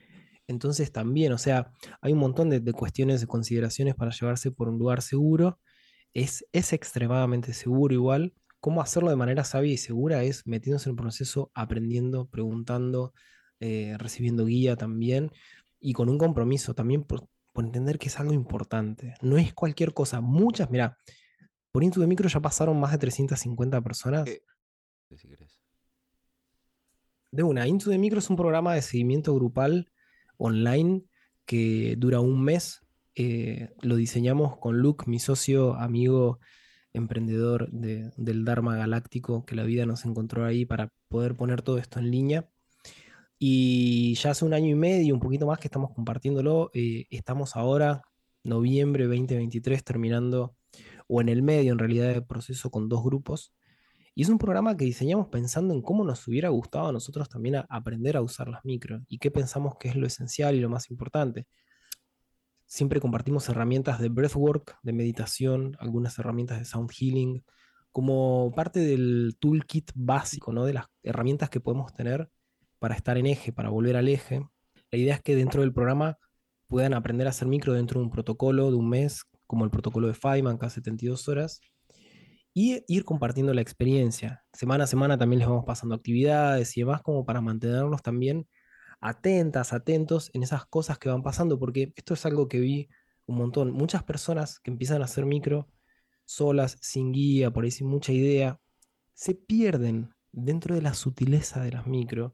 Entonces 0.46 0.92
también, 0.92 1.32
o 1.32 1.38
sea, 1.38 1.72
hay 2.00 2.12
un 2.12 2.18
montón 2.18 2.50
de, 2.50 2.72
cuestiones, 2.72 3.20
de 3.20 3.26
consideraciones 3.26 3.94
para 3.94 4.10
llevarse 4.10 4.50
por 4.52 4.68
un 4.68 4.78
lugar 4.78 5.02
seguro. 5.02 5.60
Es, 6.14 6.44
es 6.52 6.72
extremadamente 6.72 7.52
seguro 7.52 7.94
igual. 7.94 8.34
¿Cómo 8.60 8.82
hacerlo 8.82 9.10
de 9.10 9.16
manera 9.16 9.44
sabia 9.44 9.72
y 9.72 9.76
segura? 9.78 10.22
Es 10.24 10.46
metiéndose 10.46 10.88
en 10.90 10.94
el 10.94 11.02
proceso, 11.02 11.50
aprendiendo, 11.54 12.26
preguntando, 12.28 13.14
eh, 13.60 13.94
recibiendo 13.98 14.44
guía 14.46 14.76
también 14.76 15.30
y 15.80 15.94
con 15.94 16.08
un 16.08 16.18
compromiso 16.18 16.74
también 16.74 17.04
entender 17.56 17.98
que 17.98 18.08
es 18.08 18.18
algo 18.20 18.32
importante. 18.32 19.14
No 19.22 19.38
es 19.38 19.52
cualquier 19.52 19.92
cosa. 19.92 20.20
Muchas, 20.20 20.70
mira, 20.70 20.96
por 21.72 21.84
Into 21.84 22.00
de 22.00 22.06
Micro 22.06 22.28
ya 22.28 22.40
pasaron 22.40 22.78
más 22.78 22.92
de 22.92 22.98
350 22.98 23.80
personas. 23.80 24.28
De 27.32 27.42
una, 27.42 27.66
Into 27.66 27.90
de 27.90 27.98
Micro 27.98 28.18
es 28.18 28.30
un 28.30 28.36
programa 28.36 28.74
de 28.74 28.82
seguimiento 28.82 29.34
grupal 29.34 29.90
online 30.36 31.04
que 31.44 31.94
dura 31.96 32.20
un 32.20 32.42
mes. 32.42 32.80
Eh, 33.14 33.70
lo 33.82 33.96
diseñamos 33.96 34.56
con 34.58 34.78
Luke, 34.78 35.04
mi 35.06 35.18
socio, 35.18 35.74
amigo, 35.74 36.38
emprendedor 36.92 37.70
del 37.70 38.44
Dharma 38.44 38.76
Galáctico, 38.76 39.44
que 39.44 39.54
la 39.54 39.64
vida 39.64 39.86
nos 39.86 40.04
encontró 40.04 40.44
ahí 40.44 40.64
para 40.64 40.92
poder 41.08 41.36
poner 41.36 41.62
todo 41.62 41.78
esto 41.78 41.98
en 41.98 42.10
línea. 42.10 42.48
Y 43.42 44.16
ya 44.16 44.32
hace 44.32 44.44
un 44.44 44.52
año 44.52 44.68
y 44.68 44.74
medio, 44.74 45.14
un 45.14 45.20
poquito 45.20 45.46
más 45.46 45.58
que 45.58 45.68
estamos 45.68 45.92
compartiéndolo. 45.94 46.70
Eh, 46.74 47.06
estamos 47.08 47.56
ahora, 47.56 48.02
noviembre 48.44 49.06
2023, 49.06 49.82
terminando, 49.82 50.54
o 51.08 51.22
en 51.22 51.30
el 51.30 51.42
medio 51.42 51.72
en 51.72 51.78
realidad 51.78 52.08
del 52.08 52.26
proceso 52.26 52.70
con 52.70 52.90
dos 52.90 53.02
grupos. 53.02 53.54
Y 54.14 54.24
es 54.24 54.28
un 54.28 54.36
programa 54.36 54.76
que 54.76 54.84
diseñamos 54.84 55.28
pensando 55.28 55.72
en 55.72 55.80
cómo 55.80 56.04
nos 56.04 56.28
hubiera 56.28 56.50
gustado 56.50 56.88
a 56.88 56.92
nosotros 56.92 57.30
también 57.30 57.64
aprender 57.70 58.18
a 58.18 58.20
usar 58.20 58.48
las 58.48 58.62
micro 58.66 59.00
y 59.08 59.16
qué 59.16 59.30
pensamos 59.30 59.76
que 59.80 59.88
es 59.88 59.96
lo 59.96 60.06
esencial 60.06 60.54
y 60.54 60.60
lo 60.60 60.68
más 60.68 60.90
importante. 60.90 61.46
Siempre 62.66 63.00
compartimos 63.00 63.48
herramientas 63.48 64.00
de 64.00 64.10
breathwork, 64.10 64.76
de 64.82 64.92
meditación, 64.92 65.78
algunas 65.80 66.18
herramientas 66.18 66.58
de 66.58 66.66
sound 66.66 66.90
healing, 66.90 67.42
como 67.90 68.52
parte 68.54 68.80
del 68.80 69.38
toolkit 69.40 69.92
básico, 69.94 70.52
¿no? 70.52 70.66
de 70.66 70.74
las 70.74 70.88
herramientas 71.02 71.48
que 71.48 71.60
podemos 71.60 71.94
tener 71.94 72.30
para 72.80 72.96
estar 72.96 73.16
en 73.18 73.26
eje, 73.26 73.52
para 73.52 73.68
volver 73.68 73.96
al 73.96 74.08
eje. 74.08 74.42
La 74.90 74.98
idea 74.98 75.14
es 75.14 75.22
que 75.22 75.36
dentro 75.36 75.60
del 75.60 75.72
programa 75.72 76.18
puedan 76.66 76.94
aprender 76.94 77.28
a 77.28 77.30
hacer 77.30 77.46
micro 77.46 77.74
dentro 77.74 78.00
de 78.00 78.06
un 78.06 78.10
protocolo 78.10 78.70
de 78.70 78.76
un 78.76 78.88
mes, 78.88 79.22
como 79.46 79.64
el 79.64 79.70
protocolo 79.70 80.08
de 80.08 80.14
Feynman, 80.14 80.58
cada 80.58 80.70
72 80.70 81.28
horas, 81.28 81.60
y 82.52 82.82
ir 82.88 83.04
compartiendo 83.04 83.54
la 83.54 83.60
experiencia. 83.60 84.42
Semana 84.52 84.84
a 84.84 84.86
semana 84.86 85.18
también 85.18 85.40
les 85.40 85.48
vamos 85.48 85.64
pasando 85.64 85.94
actividades 85.94 86.76
y 86.76 86.80
demás 86.80 87.02
como 87.02 87.24
para 87.24 87.40
mantenernos 87.40 88.02
también 88.02 88.48
atentas, 89.00 89.72
atentos 89.72 90.30
en 90.34 90.42
esas 90.42 90.66
cosas 90.66 90.98
que 90.98 91.08
van 91.08 91.22
pasando, 91.22 91.58
porque 91.58 91.92
esto 91.96 92.14
es 92.14 92.26
algo 92.26 92.48
que 92.48 92.60
vi 92.60 92.88
un 93.26 93.36
montón. 93.36 93.72
Muchas 93.72 94.02
personas 94.02 94.58
que 94.58 94.70
empiezan 94.70 95.02
a 95.02 95.04
hacer 95.04 95.26
micro 95.26 95.68
solas, 96.24 96.78
sin 96.80 97.12
guía, 97.12 97.50
por 97.50 97.64
ahí 97.64 97.70
sin 97.70 97.88
mucha 97.88 98.12
idea, 98.12 98.60
se 99.14 99.34
pierden 99.34 100.14
dentro 100.32 100.74
de 100.74 100.82
la 100.82 100.94
sutileza 100.94 101.60
de 101.62 101.72
las 101.72 101.86
micro 101.86 102.32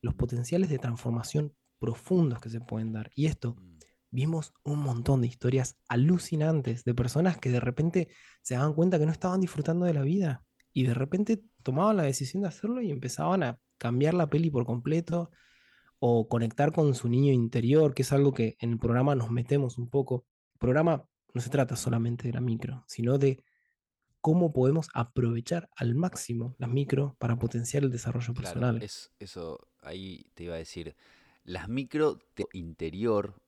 los 0.00 0.14
potenciales 0.14 0.70
de 0.70 0.78
transformación 0.78 1.54
profundos 1.78 2.40
que 2.40 2.50
se 2.50 2.60
pueden 2.60 2.92
dar. 2.92 3.10
Y 3.14 3.26
esto 3.26 3.54
mm 3.54 3.70
vimos 4.10 4.52
un 4.64 4.80
montón 4.80 5.20
de 5.20 5.28
historias 5.28 5.78
alucinantes 5.88 6.84
de 6.84 6.94
personas 6.94 7.38
que 7.38 7.50
de 7.50 7.60
repente 7.60 8.08
se 8.42 8.54
daban 8.54 8.74
cuenta 8.74 8.98
que 8.98 9.06
no 9.06 9.12
estaban 9.12 9.40
disfrutando 9.40 9.86
de 9.86 9.94
la 9.94 10.02
vida 10.02 10.44
y 10.72 10.84
de 10.84 10.94
repente 10.94 11.42
tomaban 11.62 11.96
la 11.96 12.02
decisión 12.04 12.42
de 12.42 12.48
hacerlo 12.48 12.80
y 12.80 12.90
empezaban 12.90 13.42
a 13.42 13.58
cambiar 13.78 14.14
la 14.14 14.28
peli 14.28 14.50
por 14.50 14.66
completo 14.66 15.30
o 15.98 16.28
conectar 16.28 16.72
con 16.72 16.94
su 16.94 17.08
niño 17.08 17.32
interior, 17.32 17.94
que 17.94 18.02
es 18.02 18.12
algo 18.12 18.32
que 18.32 18.56
en 18.58 18.72
el 18.72 18.78
programa 18.78 19.14
nos 19.14 19.30
metemos 19.30 19.78
un 19.78 19.88
poco. 19.88 20.26
El 20.54 20.58
programa 20.58 21.04
no 21.34 21.40
se 21.40 21.50
trata 21.50 21.76
solamente 21.76 22.26
de 22.26 22.34
la 22.34 22.40
micro, 22.40 22.84
sino 22.86 23.18
de 23.18 23.44
cómo 24.20 24.52
podemos 24.52 24.88
aprovechar 24.94 25.68
al 25.76 25.94
máximo 25.94 26.54
las 26.58 26.70
micro 26.70 27.16
para 27.18 27.38
potenciar 27.38 27.84
el 27.84 27.90
desarrollo 27.90 28.34
personal. 28.34 28.82
Es, 28.82 29.12
eso 29.18 29.69
ahí 29.82 30.26
te 30.34 30.44
iba 30.44 30.54
a 30.54 30.58
decir, 30.58 30.96
las 31.44 31.68
micro 31.68 32.18
de 32.36 32.46
interior 32.52 33.40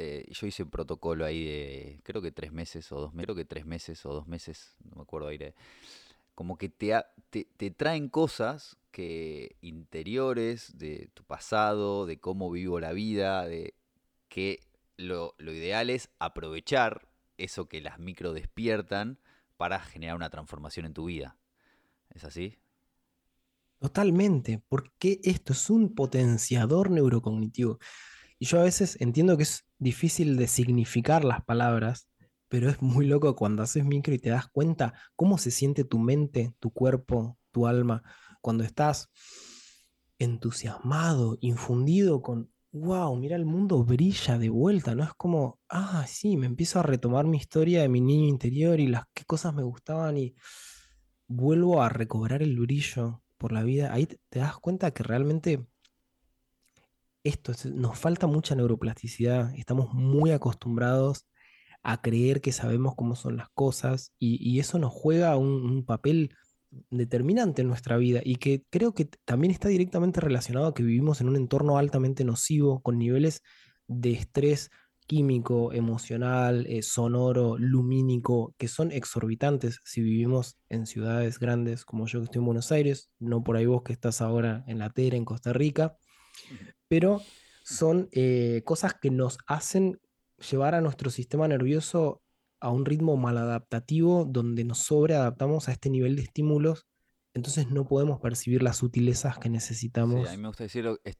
este, 0.00 0.32
yo 0.32 0.46
hice 0.46 0.62
un 0.62 0.70
protocolo 0.70 1.26
ahí 1.26 1.44
de, 1.44 2.00
creo 2.04 2.22
que 2.22 2.32
tres 2.32 2.52
meses 2.52 2.90
o 2.90 3.00
dos 3.00 3.12
meses, 3.12 3.26
creo 3.26 3.36
que 3.36 3.44
tres 3.44 3.66
meses 3.66 4.06
o 4.06 4.14
dos 4.14 4.26
meses, 4.26 4.74
no 4.82 4.96
me 4.96 5.02
acuerdo 5.02 5.28
ahí, 5.28 5.38
como 6.34 6.56
que 6.56 6.70
te, 6.70 6.94
te, 7.28 7.70
traen 7.70 8.08
cosas 8.08 8.78
que 8.92 9.56
interiores 9.60 10.78
de 10.78 11.10
tu 11.12 11.22
pasado, 11.24 12.06
de 12.06 12.18
cómo 12.18 12.50
vivo 12.50 12.80
la 12.80 12.92
vida, 12.92 13.46
de 13.46 13.74
que 14.30 14.60
lo, 14.96 15.34
lo 15.36 15.52
ideal 15.52 15.90
es 15.90 16.08
aprovechar 16.18 17.06
eso 17.36 17.68
que 17.68 17.82
las 17.82 17.98
micro 17.98 18.32
despiertan 18.32 19.18
para 19.58 19.80
generar 19.80 20.16
una 20.16 20.30
transformación 20.30 20.86
en 20.86 20.94
tu 20.94 21.04
vida. 21.04 21.36
¿Es 22.14 22.24
así? 22.24 22.56
Totalmente, 23.80 24.62
porque 24.68 25.20
esto 25.24 25.54
es 25.54 25.70
un 25.70 25.94
potenciador 25.94 26.90
neurocognitivo. 26.90 27.78
Y 28.38 28.44
yo 28.44 28.60
a 28.60 28.64
veces 28.64 28.98
entiendo 29.00 29.38
que 29.38 29.44
es 29.44 29.64
difícil 29.78 30.36
de 30.36 30.48
significar 30.48 31.24
las 31.24 31.42
palabras, 31.42 32.06
pero 32.48 32.68
es 32.68 32.82
muy 32.82 33.06
loco 33.06 33.34
cuando 33.34 33.62
haces 33.62 33.86
micro 33.86 34.12
y 34.12 34.18
te 34.18 34.28
das 34.28 34.48
cuenta 34.48 34.92
cómo 35.16 35.38
se 35.38 35.50
siente 35.50 35.84
tu 35.84 35.98
mente, 35.98 36.52
tu 36.58 36.70
cuerpo, 36.70 37.38
tu 37.52 37.66
alma, 37.66 38.02
cuando 38.42 38.64
estás 38.64 39.08
entusiasmado, 40.18 41.38
infundido 41.40 42.20
con, 42.20 42.52
wow, 42.72 43.16
mira, 43.16 43.36
el 43.36 43.46
mundo 43.46 43.82
brilla 43.82 44.36
de 44.36 44.50
vuelta, 44.50 44.94
¿no? 44.94 45.04
Es 45.04 45.14
como, 45.14 45.58
ah, 45.70 46.04
sí, 46.06 46.36
me 46.36 46.44
empiezo 46.44 46.80
a 46.80 46.82
retomar 46.82 47.24
mi 47.24 47.38
historia 47.38 47.80
de 47.80 47.88
mi 47.88 48.02
niño 48.02 48.28
interior 48.28 48.78
y 48.78 48.88
las 48.88 49.04
qué 49.14 49.24
cosas 49.24 49.54
me 49.54 49.62
gustaban 49.62 50.18
y 50.18 50.34
vuelvo 51.26 51.82
a 51.82 51.88
recobrar 51.88 52.42
el 52.42 52.58
brillo 52.58 53.22
por 53.40 53.52
la 53.52 53.64
vida. 53.64 53.92
Ahí 53.92 54.06
te, 54.06 54.18
das 54.38 54.58
cuenta 54.58 54.92
que 54.92 55.02
realmente 55.02 55.66
esto 57.24 57.52
es- 57.52 57.66
nos 57.66 57.98
falta 57.98 58.26
mucha 58.26 58.54
neuroplasticidad, 58.54 59.54
estamos 59.56 59.92
muy 59.94 60.30
acostumbrados 60.30 61.26
a 61.82 62.02
creer 62.02 62.40
que 62.42 62.52
sabemos 62.52 62.94
cómo 62.94 63.16
son 63.16 63.36
las 63.38 63.48
cosas 63.54 64.12
y, 64.18 64.60
eso 64.60 64.78
nos 64.78 64.92
juega 64.92 65.36
un, 65.36 65.48
un 65.48 65.84
papel 65.84 66.36
determinante 66.90 67.62
en 67.62 67.68
nuestra 67.68 67.96
vida 67.96 68.20
y 68.22 68.36
que 68.36 68.64
creo 68.70 68.92
que 68.94 69.06
también 69.24 69.50
está 69.50 69.68
directamente 69.68 70.20
relacionado 70.20 70.66
a 70.68 70.74
que 70.74 70.82
vivimos 70.82 71.20
en 71.20 71.28
un 71.28 71.36
entorno 71.36 71.78
altamente 71.78 72.24
nocivo, 72.24 72.80
con 72.82 72.98
niveles 72.98 73.42
de 73.86 74.12
estrés 74.12 74.70
químico, 75.14 75.72
emocional, 75.72 76.66
eh, 76.68 76.82
sonoro, 76.82 77.58
lumínico, 77.58 78.54
que 78.58 78.68
son 78.68 78.92
exorbitantes 78.92 79.80
si 79.84 80.00
vivimos 80.02 80.56
en 80.68 80.86
ciudades 80.86 81.40
grandes 81.40 81.84
como 81.84 82.06
yo 82.06 82.20
que 82.20 82.26
estoy 82.26 82.38
en 82.38 82.44
Buenos 82.46 82.70
Aires, 82.70 83.10
no 83.18 83.42
por 83.42 83.56
ahí 83.56 83.66
vos 83.66 83.82
que 83.82 83.92
estás 83.92 84.20
ahora 84.20 84.62
en 84.68 84.78
La 84.78 84.90
Tera, 84.90 85.16
en 85.16 85.24
Costa 85.24 85.52
Rica, 85.52 85.96
pero 86.86 87.20
son 87.64 88.08
eh, 88.12 88.62
cosas 88.64 88.94
que 88.94 89.10
nos 89.10 89.38
hacen 89.48 90.00
llevar 90.48 90.76
a 90.76 90.80
nuestro 90.80 91.10
sistema 91.10 91.48
nervioso 91.48 92.22
a 92.60 92.70
un 92.70 92.84
ritmo 92.84 93.16
maladaptativo 93.16 94.24
donde 94.28 94.62
nos 94.62 94.78
sobreadaptamos 94.78 95.68
a 95.68 95.72
este 95.72 95.90
nivel 95.90 96.14
de 96.14 96.22
estímulos, 96.22 96.86
entonces 97.34 97.68
no 97.72 97.84
podemos 97.84 98.20
percibir 98.20 98.62
las 98.62 98.76
sutilezas 98.76 99.38
que 99.38 99.42
Sí, 99.42 99.48
a 99.48 99.50
mí 99.50 99.54
necesitamos. 99.54 100.38
me 100.38 100.46
gusta 100.46 100.62
decirlo, 100.62 100.98
es- 101.02 101.18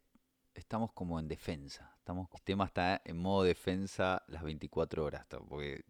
estamos 0.54 0.90
como 0.94 1.18
en 1.18 1.26
defensa. 1.26 1.96
Estamos, 2.10 2.28
el 2.32 2.38
sistema 2.38 2.64
está 2.64 3.02
en 3.04 3.18
modo 3.18 3.44
defensa 3.44 4.24
las 4.26 4.42
24 4.42 5.04
horas. 5.04 5.26
Porque 5.48 5.84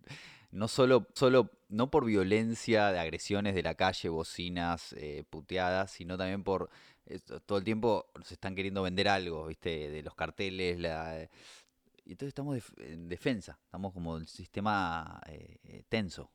no 0.50 0.68
solo, 0.68 1.06
solo, 1.14 1.50
no 1.70 1.90
por 1.90 2.04
violencia 2.04 2.92
de 2.92 2.98
agresiones 2.98 3.54
de 3.54 3.62
la 3.62 3.74
calle, 3.74 4.10
bocinas, 4.10 4.92
eh, 4.98 5.24
puteadas, 5.30 5.92
sino 5.92 6.18
también 6.18 6.44
por 6.44 6.68
esto, 7.06 7.40
todo 7.40 7.56
el 7.56 7.64
tiempo 7.64 8.10
nos 8.14 8.30
están 8.32 8.54
queriendo 8.54 8.82
vender 8.82 9.08
algo, 9.08 9.46
¿viste? 9.46 9.88
De 9.88 10.02
los 10.02 10.14
carteles, 10.14 10.78
la, 10.78 11.26
y 12.04 12.12
entonces 12.12 12.28
estamos 12.28 12.60
en 12.78 13.08
defensa, 13.08 13.58
estamos 13.64 13.92
como 13.94 14.16
el 14.16 14.26
sistema 14.26 15.22
eh, 15.26 15.58
eh, 15.64 15.84
tenso. 15.88 16.30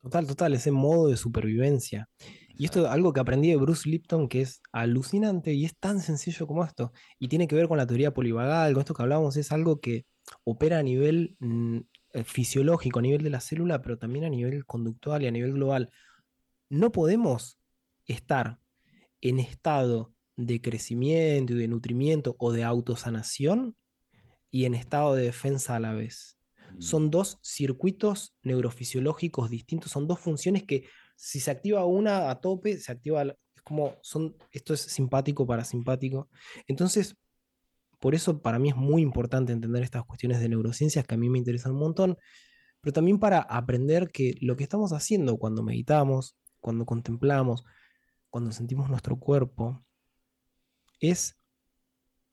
Total, 0.00 0.26
total, 0.26 0.54
ese 0.54 0.70
modo 0.70 1.08
de 1.08 1.16
supervivencia. 1.16 2.08
Y 2.54 2.64
esto 2.64 2.86
es 2.86 2.90
algo 2.90 3.12
que 3.12 3.20
aprendí 3.20 3.50
de 3.50 3.56
Bruce 3.56 3.88
Lipton 3.88 4.28
que 4.28 4.40
es 4.40 4.62
alucinante 4.72 5.52
y 5.52 5.64
es 5.64 5.76
tan 5.78 6.00
sencillo 6.00 6.46
como 6.46 6.64
esto. 6.64 6.92
Y 7.18 7.28
tiene 7.28 7.46
que 7.46 7.54
ver 7.54 7.68
con 7.68 7.78
la 7.78 7.86
teoría 7.86 8.12
polivagal, 8.12 8.74
con 8.74 8.80
esto 8.80 8.94
que 8.94 9.02
hablábamos, 9.02 9.36
es 9.36 9.52
algo 9.52 9.80
que 9.80 10.06
opera 10.44 10.78
a 10.78 10.82
nivel 10.82 11.36
mm, 11.40 11.78
eh, 12.14 12.24
fisiológico, 12.24 12.98
a 12.98 13.02
nivel 13.02 13.22
de 13.22 13.30
la 13.30 13.40
célula, 13.40 13.82
pero 13.82 13.98
también 13.98 14.24
a 14.24 14.30
nivel 14.30 14.64
conductual 14.66 15.22
y 15.22 15.26
a 15.26 15.30
nivel 15.30 15.52
global. 15.52 15.90
No 16.68 16.90
podemos 16.90 17.58
estar 18.06 18.58
en 19.20 19.38
estado 19.40 20.14
de 20.36 20.60
crecimiento 20.60 21.52
y 21.52 21.56
de 21.58 21.68
nutrimiento 21.68 22.36
o 22.38 22.52
de 22.52 22.64
autosanación 22.64 23.76
y 24.50 24.64
en 24.64 24.74
estado 24.74 25.14
de 25.14 25.24
defensa 25.24 25.76
a 25.76 25.80
la 25.80 25.92
vez. 25.92 26.37
Mm, 26.76 26.80
Son 26.80 27.10
dos 27.10 27.38
circuitos 27.42 28.34
neurofisiológicos 28.42 29.50
distintos, 29.50 29.90
son 29.92 30.06
dos 30.06 30.20
funciones 30.20 30.64
que 30.64 30.84
si 31.16 31.40
se 31.40 31.50
activa 31.50 31.84
una 31.84 32.30
a 32.30 32.40
tope, 32.40 32.78
se 32.78 32.92
activa, 32.92 33.24
la- 33.24 33.36
es 33.54 33.62
como, 33.62 33.96
son, 34.02 34.36
esto 34.52 34.74
es 34.74 34.80
simpático 34.80 35.46
para 35.46 35.64
simpático. 35.64 36.28
Entonces, 36.66 37.16
por 37.98 38.14
eso 38.14 38.40
para 38.40 38.58
mí 38.58 38.68
es 38.68 38.76
muy 38.76 39.02
importante 39.02 39.52
entender 39.52 39.82
estas 39.82 40.04
cuestiones 40.04 40.40
de 40.40 40.48
neurociencias 40.48 41.04
que 41.06 41.14
a 41.14 41.18
mí 41.18 41.28
me 41.28 41.38
interesan 41.38 41.72
un 41.72 41.78
montón, 41.80 42.16
pero 42.80 42.92
también 42.92 43.18
para 43.18 43.40
aprender 43.40 44.10
que 44.10 44.34
lo 44.40 44.56
que 44.56 44.62
estamos 44.62 44.92
haciendo 44.92 45.36
cuando 45.36 45.62
meditamos, 45.64 46.36
cuando 46.60 46.86
contemplamos, 46.86 47.64
cuando 48.30 48.52
sentimos 48.52 48.88
nuestro 48.88 49.18
cuerpo, 49.18 49.84
es 51.00 51.36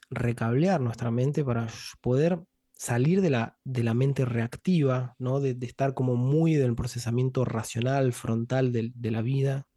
recablear 0.09 0.81
nuestra 0.81 1.09
mente 1.11 1.43
para 1.43 1.67
poder 2.01 2.39
salir 2.75 3.21
de 3.21 3.29
la, 3.29 3.57
de 3.63 3.83
la 3.83 3.93
mente 3.93 4.25
reactiva, 4.25 5.15
¿no? 5.17 5.39
De, 5.39 5.57
estar 5.61 5.93
como 5.93 6.15
muy 6.15 6.55
del 6.55 6.75
procesamiento 6.75 7.45
racional, 7.45 8.13
frontal 8.13 8.71
de, 8.71 8.91
de 8.93 9.11
la 9.11 9.21
vida, 9.21 9.67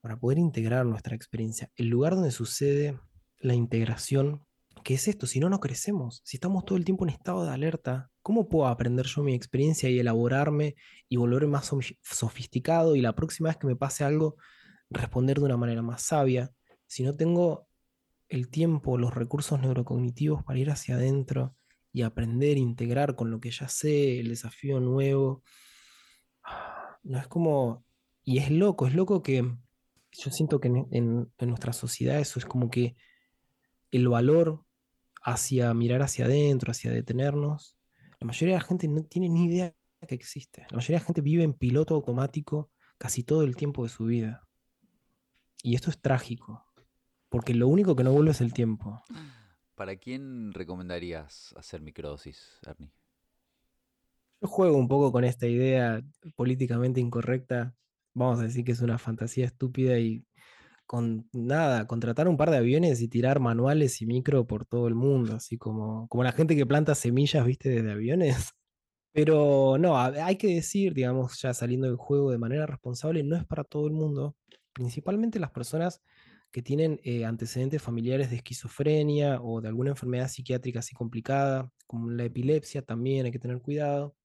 para 0.00 0.18
poder 0.18 0.38
integrar 0.38 0.86
nuestra 0.86 1.16
experiencia. 1.16 1.70
El 1.76 1.88
lugar 1.88 2.14
donde 2.14 2.30
sucede 2.30 2.98
la 3.38 3.54
integración, 3.54 4.44
¿qué 4.84 4.94
es 4.94 5.08
esto? 5.08 5.26
Si 5.26 5.40
no, 5.40 5.48
no 5.48 5.60
crecemos. 5.60 6.20
Si 6.24 6.36
estamos 6.36 6.64
todo 6.64 6.78
el 6.78 6.84
tiempo 6.84 7.04
en 7.04 7.10
estado 7.10 7.44
de 7.44 7.50
alerta, 7.50 8.10
¿cómo 8.22 8.48
puedo 8.48 8.68
aprender 8.68 9.06
yo 9.06 9.22
mi 9.22 9.34
experiencia 9.34 9.88
y 9.88 9.98
elaborarme 9.98 10.76
y 11.08 11.16
volverme 11.16 11.48
más 11.48 11.72
sofi- 11.72 11.98
sofisticado 12.02 12.94
y 12.94 13.00
la 13.00 13.14
próxima 13.14 13.48
vez 13.48 13.56
que 13.56 13.66
me 13.66 13.76
pase 13.76 14.04
algo, 14.04 14.36
responder 14.90 15.38
de 15.38 15.44
una 15.44 15.56
manera 15.56 15.82
más 15.82 16.02
sabia? 16.02 16.52
Si 16.86 17.02
no 17.02 17.16
tengo 17.16 17.66
el 18.28 18.48
tiempo, 18.50 18.98
los 18.98 19.14
recursos 19.14 19.60
neurocognitivos 19.60 20.42
para 20.44 20.58
ir 20.58 20.70
hacia 20.70 20.96
adentro 20.96 21.56
y 21.92 22.02
aprender, 22.02 22.58
integrar 22.58 23.14
con 23.16 23.30
lo 23.30 23.40
que 23.40 23.50
ya 23.50 23.68
sé, 23.68 24.20
el 24.20 24.28
desafío 24.28 24.80
nuevo. 24.80 25.42
No 27.02 27.18
es 27.18 27.28
como, 27.28 27.84
y 28.24 28.38
es 28.38 28.50
loco, 28.50 28.88
es 28.88 28.94
loco 28.94 29.22
que 29.22 29.42
yo 30.10 30.30
siento 30.32 30.58
que 30.60 30.66
en, 30.68 30.88
en- 30.90 31.32
en 31.38 31.48
nuestra 31.48 31.72
sociedad 31.72 32.18
eso 32.18 32.40
es 32.40 32.46
como 32.46 32.68
que 32.68 32.96
el 33.92 34.08
valor 34.08 34.64
hacia 35.22 35.72
mirar 35.72 36.02
hacia 36.02 36.24
adentro, 36.24 36.72
hacia 36.72 36.90
detenernos, 36.90 37.76
la 38.20 38.26
mayoría 38.26 38.54
de 38.56 38.60
la 38.60 38.66
gente 38.66 38.88
no 38.88 39.04
tiene 39.04 39.28
ni 39.28 39.44
idea 39.44 39.72
que 40.08 40.14
existe. 40.16 40.66
La 40.70 40.76
mayoría 40.78 40.96
de 40.98 41.02
la 41.02 41.06
gente 41.06 41.20
vive 41.20 41.44
en 41.44 41.52
piloto 41.54 41.94
automático 41.94 42.70
casi 42.98 43.22
todo 43.22 43.42
el 43.42 43.54
tiempo 43.54 43.84
de 43.84 43.88
su 43.88 44.06
vida. 44.06 44.48
Y 45.62 45.76
esto 45.76 45.90
es 45.90 46.00
trágico, 46.00 46.65
porque 47.28 47.54
lo 47.54 47.68
único 47.68 47.96
que 47.96 48.04
no 48.04 48.12
vuelve 48.12 48.30
es 48.30 48.40
el 48.40 48.52
tiempo. 48.52 49.02
¿Para 49.74 49.96
quién 49.96 50.52
recomendarías 50.52 51.54
hacer 51.56 51.82
microdosis, 51.82 52.58
Ernie? 52.66 52.92
Yo 54.40 54.48
juego 54.48 54.76
un 54.76 54.88
poco 54.88 55.12
con 55.12 55.24
esta 55.24 55.46
idea 55.46 56.02
políticamente 56.34 57.00
incorrecta. 57.00 57.74
Vamos 58.14 58.40
a 58.40 58.44
decir 58.44 58.64
que 58.64 58.72
es 58.72 58.80
una 58.80 58.98
fantasía 58.98 59.46
estúpida 59.46 59.98
y 59.98 60.24
con 60.86 61.28
nada, 61.32 61.86
contratar 61.86 62.28
un 62.28 62.36
par 62.36 62.50
de 62.50 62.58
aviones 62.58 63.00
y 63.02 63.08
tirar 63.08 63.40
manuales 63.40 64.00
y 64.00 64.06
micro 64.06 64.46
por 64.46 64.64
todo 64.64 64.86
el 64.88 64.94
mundo, 64.94 65.34
así 65.34 65.58
como, 65.58 66.08
como 66.08 66.22
la 66.22 66.32
gente 66.32 66.56
que 66.56 66.64
planta 66.64 66.94
semillas, 66.94 67.44
viste, 67.44 67.68
desde 67.68 67.92
aviones. 67.92 68.36
Pero 69.12 69.78
no, 69.78 69.98
hay 69.98 70.36
que 70.36 70.48
decir, 70.48 70.94
digamos, 70.94 71.40
ya 71.40 71.54
saliendo 71.54 71.86
del 71.86 71.96
juego 71.96 72.30
de 72.30 72.38
manera 72.38 72.66
responsable, 72.66 73.22
no 73.22 73.36
es 73.36 73.44
para 73.44 73.64
todo 73.64 73.86
el 73.86 73.94
mundo, 73.94 74.36
principalmente 74.72 75.40
las 75.40 75.50
personas 75.50 76.02
que 76.56 76.62
tienen 76.62 76.98
eh, 77.04 77.26
antecedentes 77.26 77.82
familiares 77.82 78.30
de 78.30 78.36
esquizofrenia 78.36 79.42
o 79.42 79.60
de 79.60 79.68
alguna 79.68 79.90
enfermedad 79.90 80.26
psiquiátrica 80.26 80.78
así 80.78 80.94
complicada, 80.94 81.70
como 81.86 82.08
la 82.08 82.24
epilepsia, 82.24 82.80
también 82.80 83.26
hay 83.26 83.30
que 83.30 83.38
tener 83.38 83.60
cuidado 83.60 84.16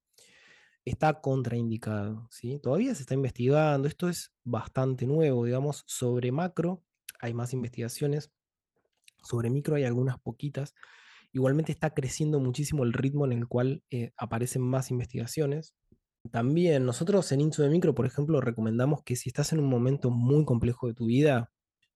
está 0.86 1.20
contraindicado, 1.20 2.30
¿sí? 2.32 2.58
Todavía 2.64 2.96
se 2.96 3.02
está 3.02 3.16
investigando, 3.16 3.86
esto 3.86 4.08
es 4.08 4.32
bastante 4.46 5.06
nuevo, 5.06 5.44
digamos, 5.44 5.84
sobre 5.88 6.32
macro 6.32 6.82
hay 7.20 7.34
más 7.34 7.52
investigaciones, 7.52 8.32
sobre 9.22 9.50
micro 9.50 9.76
hay 9.76 9.84
algunas 9.84 10.18
poquitas, 10.18 10.74
igualmente 11.34 11.74
está 11.74 11.94
creciendo 11.94 12.40
muchísimo 12.40 12.86
el 12.86 12.94
ritmo 12.94 13.26
en 13.26 13.34
el 13.34 13.46
cual 13.46 13.84
eh, 13.92 14.14
aparecen 14.16 14.62
más 14.62 14.90
investigaciones. 14.90 15.76
También 16.32 16.86
nosotros 16.86 17.30
en 17.34 17.42
Insu 17.42 17.62
de 17.62 17.70
Micro, 17.70 17.94
por 17.94 18.06
ejemplo, 18.06 18.40
recomendamos 18.40 19.04
que 19.04 19.18
si 19.18 19.28
estás 19.28 19.52
en 19.52 19.60
un 19.60 19.68
momento 19.68 20.12
muy 20.12 20.46
complejo 20.46 20.88
de 20.88 20.94
tu 20.94 21.08
vida, 21.08 21.52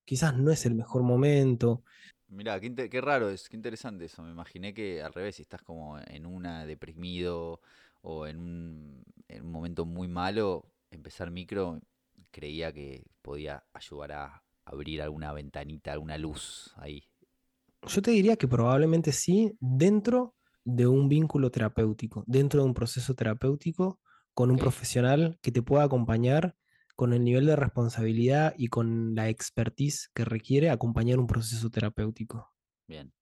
quizás 0.05 0.35
no 0.37 0.51
es 0.51 0.65
el 0.65 0.75
mejor 0.75 1.03
momento, 1.03 1.83
Mirá, 2.27 2.59
qué, 2.59 3.01
raro 3.01 3.29
es, 3.29 3.47
qué 3.49 3.55
interesante 3.55 4.05
eso. 4.05 4.23
Me 4.23 4.31
imaginé 4.31 4.73
que 4.73 5.01
al 5.01 5.13
revés, 5.13 5.35
si 5.35 5.43
estás 5.43 5.61
como 5.61 5.99
en 5.99 6.25
una 6.25 6.65
deprimido 6.65 7.61
o 8.01 8.27
en 8.27 8.37
un, 8.37 9.03
en 9.27 9.45
un 9.45 9.51
momento 9.51 9.85
muy 9.85 10.07
malo, 10.07 10.71
empezar 10.91 11.29
micro, 11.29 11.79
creía 12.31 12.73
que 12.73 13.05
podía 13.21 13.63
ayudar 13.73 14.11
a 14.11 14.43
abrir 14.65 15.01
alguna 15.01 15.31
ventanita, 15.33 15.93
alguna 15.93 16.17
luz 16.17 16.73
ahí. 16.77 17.03
Yo 17.87 18.01
te 18.01 18.11
diría 18.11 18.35
que 18.35 18.47
probablemente 18.47 19.11
sí, 19.11 19.55
dentro 19.59 20.35
de 20.63 20.87
un 20.87 21.07
vínculo 21.07 21.51
terapéutico, 21.51 22.23
dentro 22.25 22.61
de 22.61 22.67
un 22.67 22.73
proceso 22.73 23.13
terapéutico 23.13 23.99
con 24.33 24.49
un 24.49 24.57
profesional 24.57 25.37
que 25.41 25.51
te 25.51 25.61
pueda 25.61 25.83
acompañar 25.83 26.55
con 26.95 27.13
el 27.13 27.23
nivel 27.23 27.45
de 27.47 27.55
responsabilidad 27.55 28.53
y 28.57 28.67
con 28.69 29.15
la 29.15 29.29
expertise 29.29 30.09
que 30.13 30.25
requiere 30.25 30.69
acompañar 30.69 31.19
un 31.19 31.27
proceso 31.27 31.69
terapéutico. 31.69 32.51
bien. 32.87 33.13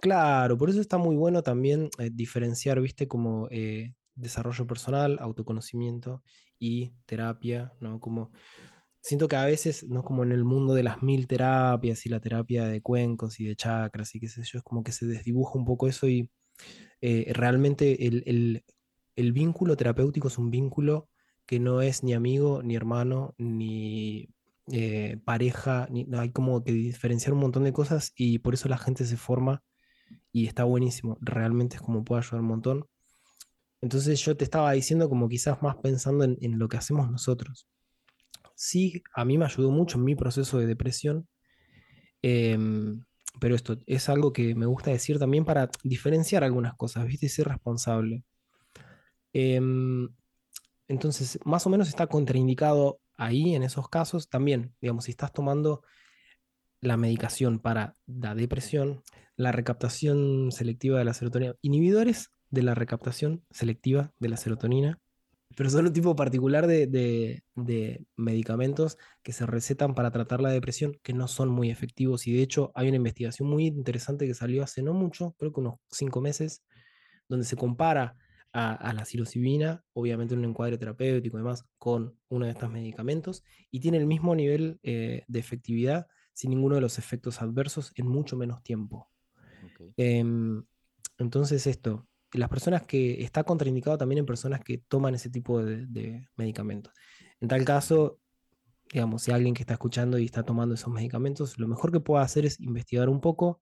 Claro, 0.00 0.58
por 0.58 0.70
eso 0.70 0.80
está 0.80 0.98
muy 0.98 1.16
bueno 1.16 1.42
también 1.42 1.90
eh, 1.98 2.10
diferenciar, 2.12 2.80
viste, 2.80 3.08
como 3.08 3.48
eh, 3.50 3.94
desarrollo 4.14 4.66
personal, 4.66 5.18
autoconocimiento 5.20 6.22
y 6.58 6.92
terapia, 7.06 7.72
¿no? 7.80 7.98
Como 8.00 8.30
siento 9.00 9.28
que 9.28 9.36
a 9.36 9.46
veces, 9.46 9.84
¿no? 9.88 10.04
Como 10.04 10.24
en 10.24 10.32
el 10.32 10.44
mundo 10.44 10.74
de 10.74 10.82
las 10.84 11.02
mil 11.02 11.26
terapias 11.28 12.06
y 12.06 12.10
la 12.10 12.20
terapia 12.20 12.66
de 12.66 12.82
cuencos 12.82 13.40
y 13.40 13.46
de 13.46 13.56
chakras 13.56 14.14
y 14.14 14.20
qué 14.20 14.28
sé 14.28 14.42
yo, 14.44 14.58
es 14.58 14.64
como 14.64 14.84
que 14.84 14.92
se 14.92 15.06
desdibuja 15.06 15.58
un 15.58 15.64
poco 15.66 15.88
eso 15.88 16.08
y 16.08 16.30
eh, 17.00 17.32
realmente 17.34 18.06
el, 18.06 18.22
el- 18.26 18.64
el 19.16 19.32
vínculo 19.32 19.76
terapéutico 19.76 20.28
es 20.28 20.38
un 20.38 20.50
vínculo 20.50 21.08
que 21.46 21.60
no 21.60 21.80
es 21.80 22.02
ni 22.02 22.12
amigo, 22.12 22.62
ni 22.62 22.74
hermano, 22.74 23.34
ni 23.38 24.28
eh, 24.72 25.18
pareja, 25.24 25.86
ni, 25.90 26.06
hay 26.16 26.30
como 26.30 26.64
que 26.64 26.72
diferenciar 26.72 27.32
un 27.32 27.40
montón 27.40 27.64
de 27.64 27.72
cosas 27.72 28.12
y 28.16 28.40
por 28.40 28.54
eso 28.54 28.68
la 28.68 28.78
gente 28.78 29.04
se 29.04 29.16
forma 29.16 29.62
y 30.32 30.46
está 30.46 30.64
buenísimo. 30.64 31.18
Realmente 31.20 31.76
es 31.76 31.82
como 31.82 32.04
puede 32.04 32.22
ayudar 32.22 32.40
un 32.40 32.48
montón. 32.48 32.86
Entonces 33.80 34.20
yo 34.24 34.36
te 34.36 34.44
estaba 34.44 34.72
diciendo 34.72 35.08
como 35.08 35.28
quizás 35.28 35.62
más 35.62 35.76
pensando 35.76 36.24
en, 36.24 36.58
lo 36.58 36.68
que 36.68 36.76
hacemos 36.78 37.10
nosotros. 37.10 37.68
Sí, 38.54 39.02
a 39.14 39.24
mí 39.24 39.38
me 39.38 39.44
ayudó 39.44 39.70
mucho 39.70 39.98
en 39.98 40.04
mi 40.04 40.14
proceso 40.16 40.58
de 40.58 40.66
depresión, 40.66 41.28
em, 42.22 43.04
pero 43.40 43.54
esto 43.54 43.78
es 43.86 44.08
algo 44.08 44.32
que 44.32 44.54
me 44.54 44.66
gusta 44.66 44.90
decir 44.90 45.18
también 45.18 45.44
para 45.44 45.70
diferenciar 45.84 46.42
algunas 46.44 46.74
cosas, 46.74 47.06
¿viste? 47.06 47.28
Ser 47.28 47.48
responsable. 47.48 48.24
Em, 49.32 50.08
entonces, 50.88 51.38
más 51.44 51.66
o 51.66 51.70
menos 51.70 51.88
está 51.88 52.06
contraindicado 52.06 53.00
ahí 53.16 53.54
en 53.54 53.62
esos 53.62 53.88
casos 53.88 54.28
también, 54.28 54.74
digamos, 54.80 55.04
si 55.04 55.10
estás 55.12 55.32
tomando 55.32 55.82
la 56.80 56.96
medicación 56.96 57.58
para 57.58 57.96
la 58.06 58.34
depresión, 58.34 59.02
la 59.36 59.52
recaptación 59.52 60.52
selectiva 60.52 60.98
de 60.98 61.04
la 61.04 61.14
serotonina, 61.14 61.54
inhibidores 61.62 62.30
de 62.50 62.62
la 62.62 62.74
recaptación 62.74 63.44
selectiva 63.50 64.12
de 64.18 64.28
la 64.28 64.36
serotonina, 64.36 65.00
pero 65.56 65.70
son 65.70 65.86
un 65.86 65.92
tipo 65.92 66.14
particular 66.16 66.66
de, 66.66 66.86
de- 66.86 67.42
de 67.54 68.04
medicamentos 68.16 68.98
que 69.22 69.32
se 69.32 69.46
recetan 69.46 69.94
para 69.94 70.10
tratar 70.10 70.40
la 70.40 70.50
depresión 70.50 70.98
que 71.02 71.14
no 71.14 71.28
son 71.28 71.48
muy 71.48 71.70
efectivos. 71.70 72.26
Y 72.26 72.32
de 72.34 72.42
hecho 72.42 72.72
hay 72.74 72.88
una 72.88 72.96
investigación 72.98 73.48
muy 73.48 73.66
interesante 73.66 74.26
que 74.26 74.34
salió 74.34 74.62
hace 74.62 74.82
no 74.82 74.92
mucho, 74.92 75.34
creo 75.38 75.52
que 75.52 75.60
unos 75.60 75.76
cinco 75.90 76.20
meses, 76.20 76.62
donde 77.28 77.46
se 77.46 77.56
compara 77.56 78.16
a, 78.56 78.72
a 78.72 78.94
la 78.94 79.04
psilocibina, 79.04 79.84
obviamente 79.92 80.32
en 80.32 80.40
un 80.40 80.46
encuadre 80.46 80.78
terapéutico 80.78 81.36
y 81.36 81.40
demás, 81.40 81.66
con 81.76 82.18
uno 82.30 82.46
de 82.46 82.52
estos 82.52 82.70
medicamentos 82.70 83.44
y 83.70 83.80
tiene 83.80 83.98
el 83.98 84.06
mismo 84.06 84.34
nivel 84.34 84.80
eh, 84.82 85.24
de 85.28 85.38
efectividad 85.38 86.06
sin 86.32 86.50
ninguno 86.50 86.76
de 86.76 86.80
los 86.80 86.98
efectos 86.98 87.42
adversos 87.42 87.92
en 87.96 88.06
mucho 88.06 88.34
menos 88.34 88.62
tiempo. 88.62 89.10
Em, 89.98 90.64
entonces 91.18 91.66
esto, 91.66 92.08
las 92.32 92.48
personas 92.48 92.82
que 92.86 93.22
está 93.22 93.44
contraindicado 93.44 93.98
también 93.98 94.20
en 94.20 94.26
personas 94.26 94.60
que 94.60 94.78
toman 94.78 95.14
ese 95.14 95.28
tipo 95.28 95.62
de, 95.62 95.86
de 95.86 96.26
medicamentos. 96.36 96.94
En 97.40 97.48
tal 97.48 97.62
caso, 97.62 98.20
digamos, 98.90 99.22
si 99.22 99.32
alguien 99.32 99.52
que 99.52 99.64
está 99.64 99.74
escuchando 99.74 100.18
y 100.18 100.24
está 100.24 100.44
tomando 100.44 100.74
esos 100.74 100.92
medicamentos, 100.92 101.58
lo 101.58 101.68
mejor 101.68 101.92
que 101.92 102.00
pueda 102.00 102.22
hacer 102.22 102.46
es 102.46 102.58
investigar 102.58 103.10
un 103.10 103.20
poco 103.20 103.60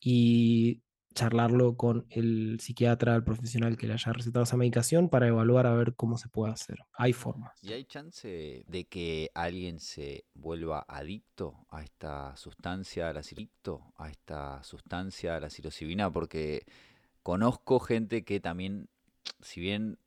y 0.00 0.82
charlarlo 1.12 1.76
con 1.76 2.06
el 2.10 2.58
psiquiatra, 2.60 3.14
el 3.14 3.24
profesional 3.24 3.76
que 3.76 3.86
le 3.86 3.94
haya 3.94 4.12
recetado 4.12 4.44
esa 4.44 4.56
medicación 4.56 5.08
para 5.08 5.28
evaluar 5.28 5.66
a 5.66 5.74
ver 5.74 5.94
cómo 5.94 6.18
se 6.18 6.28
puede 6.28 6.52
hacer. 6.52 6.78
Hay 6.94 7.12
formas. 7.12 7.52
¿Y 7.62 7.72
hay 7.72 7.84
chance 7.84 8.64
de 8.66 8.84
que 8.84 9.30
alguien 9.34 9.80
se 9.80 10.24
vuelva 10.34 10.84
adicto 10.88 11.66
a 11.70 11.82
esta 11.82 12.36
sustancia, 12.36 13.08
a 13.08 13.12
la 13.12 13.22
a 13.96 14.10
esta 14.10 14.62
sustancia, 14.62 15.36
a 15.36 15.40
la 15.40 15.50
psilocibina? 15.50 16.10
Porque 16.12 16.64
conozco 17.22 17.80
gente 17.80 18.24
que 18.24 18.40
también, 18.40 18.88
si 19.40 19.60
bien 19.60 19.98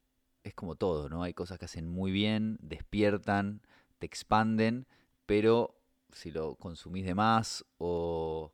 es 0.43 0.53
como 0.53 0.75
todo, 0.75 1.09
¿no? 1.09 1.23
Hay 1.23 1.33
cosas 1.33 1.57
que 1.57 1.65
hacen 1.65 1.87
muy 1.87 2.11
bien, 2.11 2.57
despiertan, 2.61 3.61
te 3.97 4.05
expanden, 4.05 4.85
pero 5.25 5.81
si 6.11 6.31
lo 6.31 6.55
consumís 6.55 7.05
de 7.05 7.15
más 7.15 7.65
o, 7.77 8.53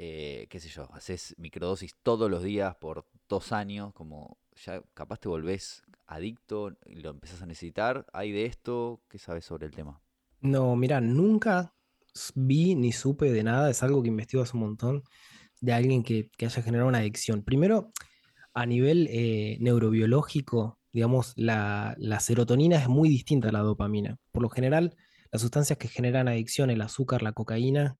eh, 0.00 0.46
qué 0.48 0.60
sé 0.60 0.68
yo, 0.68 0.88
haces 0.92 1.34
microdosis 1.38 1.96
todos 2.04 2.30
los 2.30 2.44
días 2.44 2.76
por 2.76 3.04
dos 3.28 3.50
años, 3.50 3.92
como 3.94 4.38
ya 4.64 4.80
capaz 4.94 5.18
te 5.18 5.28
volvés 5.28 5.82
adicto 6.06 6.78
y 6.86 7.00
lo 7.00 7.10
empezás 7.10 7.42
a 7.42 7.46
necesitar. 7.46 8.06
¿Hay 8.12 8.30
de 8.30 8.46
esto? 8.46 9.02
¿Qué 9.08 9.18
sabes 9.18 9.44
sobre 9.44 9.66
el 9.66 9.72
tema? 9.72 10.00
No, 10.40 10.76
mira, 10.76 11.00
nunca 11.00 11.74
vi 12.36 12.76
ni 12.76 12.92
supe 12.92 13.32
de 13.32 13.42
nada, 13.42 13.70
es 13.70 13.82
algo 13.82 14.00
que 14.00 14.08
investigo 14.08 14.44
hace 14.44 14.56
un 14.56 14.62
montón, 14.62 15.02
de 15.60 15.72
alguien 15.72 16.04
que, 16.04 16.30
que 16.36 16.46
haya 16.46 16.62
generado 16.62 16.88
una 16.88 16.98
adicción. 16.98 17.42
Primero, 17.42 17.90
a 18.54 18.66
nivel 18.66 19.08
eh, 19.10 19.58
neurobiológico, 19.58 20.78
digamos, 20.92 21.32
la, 21.34 21.96
la 21.98 22.20
serotonina 22.20 22.76
es 22.76 22.88
muy 22.88 23.08
distinta 23.08 23.48
a 23.48 23.52
la 23.52 23.60
dopamina. 23.60 24.16
Por 24.30 24.42
lo 24.42 24.48
general, 24.48 24.96
las 25.32 25.42
sustancias 25.42 25.76
que 25.76 25.88
generan 25.88 26.28
adicción, 26.28 26.70
el 26.70 26.82
azúcar, 26.82 27.22
la 27.22 27.32
cocaína, 27.32 27.98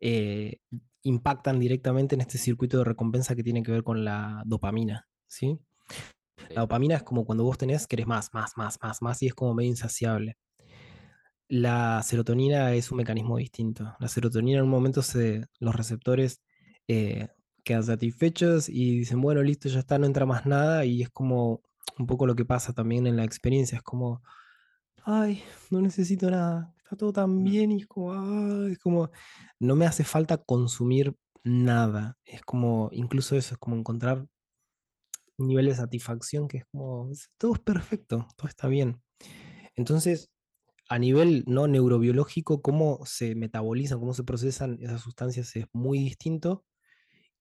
eh, 0.00 0.58
impactan 1.06 1.60
directamente 1.60 2.14
en 2.14 2.20
este 2.20 2.38
circuito 2.38 2.78
de 2.78 2.84
recompensa 2.84 3.36
que 3.36 3.42
tiene 3.42 3.62
que 3.62 3.72
ver 3.72 3.84
con 3.84 4.04
la 4.04 4.42
dopamina, 4.44 5.06
¿sí? 5.28 5.58
La 6.50 6.62
dopamina 6.62 6.96
es 6.96 7.02
como 7.02 7.24
cuando 7.24 7.44
vos 7.44 7.58
tenés, 7.58 7.86
querés 7.86 8.06
más, 8.06 8.30
más, 8.34 8.52
más, 8.56 8.78
más, 8.82 9.02
más, 9.02 9.22
y 9.22 9.26
es 9.26 9.34
como 9.34 9.54
medio 9.54 9.70
insaciable. 9.70 10.36
La 11.48 12.02
serotonina 12.02 12.74
es 12.74 12.90
un 12.90 12.98
mecanismo 12.98 13.36
distinto. 13.36 13.94
La 14.00 14.08
serotonina 14.08 14.58
en 14.58 14.64
un 14.64 14.70
momento 14.70 15.02
se, 15.02 15.46
los 15.60 15.74
receptores 15.76 16.42
eh, 16.88 17.28
quedan 17.64 17.84
satisfechos 17.84 18.68
y 18.68 18.98
dicen, 18.98 19.20
bueno, 19.20 19.42
listo, 19.42 19.68
ya 19.68 19.78
está, 19.80 19.98
no 19.98 20.06
entra 20.06 20.26
más 20.26 20.44
nada, 20.44 20.84
y 20.84 21.02
es 21.02 21.10
como 21.10 21.62
un 21.98 22.06
poco 22.06 22.26
lo 22.26 22.34
que 22.34 22.44
pasa 22.44 22.72
también 22.72 23.06
en 23.06 23.16
la 23.16 23.24
experiencia, 23.24 23.76
es 23.76 23.82
como, 23.82 24.22
ay, 25.04 25.42
no 25.70 25.80
necesito 25.80 26.30
nada, 26.30 26.74
está 26.86 26.96
todo 26.96 27.12
tan 27.12 27.44
bien, 27.44 27.72
y 27.72 27.80
es 27.82 27.86
como, 27.86 28.12
"Ay", 28.14 28.72
es 28.72 28.78
como, 28.78 29.10
no 29.60 29.76
me 29.76 29.86
hace 29.86 30.04
falta 30.04 30.38
consumir 30.38 31.16
nada. 31.44 32.18
Es 32.24 32.42
como, 32.42 32.88
incluso 32.92 33.36
eso, 33.36 33.54
es 33.54 33.58
como 33.58 33.76
encontrar 33.76 34.26
un 35.38 35.48
nivel 35.48 35.66
de 35.66 35.74
satisfacción 35.74 36.48
que 36.48 36.58
es 36.58 36.64
como, 36.66 37.10
"Es- 37.10 37.30
todo 37.38 37.54
es 37.54 37.60
perfecto, 37.60 38.26
todo 38.36 38.48
está 38.48 38.68
bien. 38.68 39.02
Entonces, 39.76 40.30
a 40.90 40.98
nivel 41.00 41.44
no 41.48 41.68
neurobiológico, 41.68 42.62
cómo 42.62 43.00
se 43.06 43.34
metabolizan, 43.36 44.00
cómo 44.00 44.14
se 44.14 44.24
procesan 44.24 44.78
esas 44.82 45.02
sustancias 45.02 45.56
es 45.56 45.66
muy 45.72 45.98
distinto. 46.00 46.64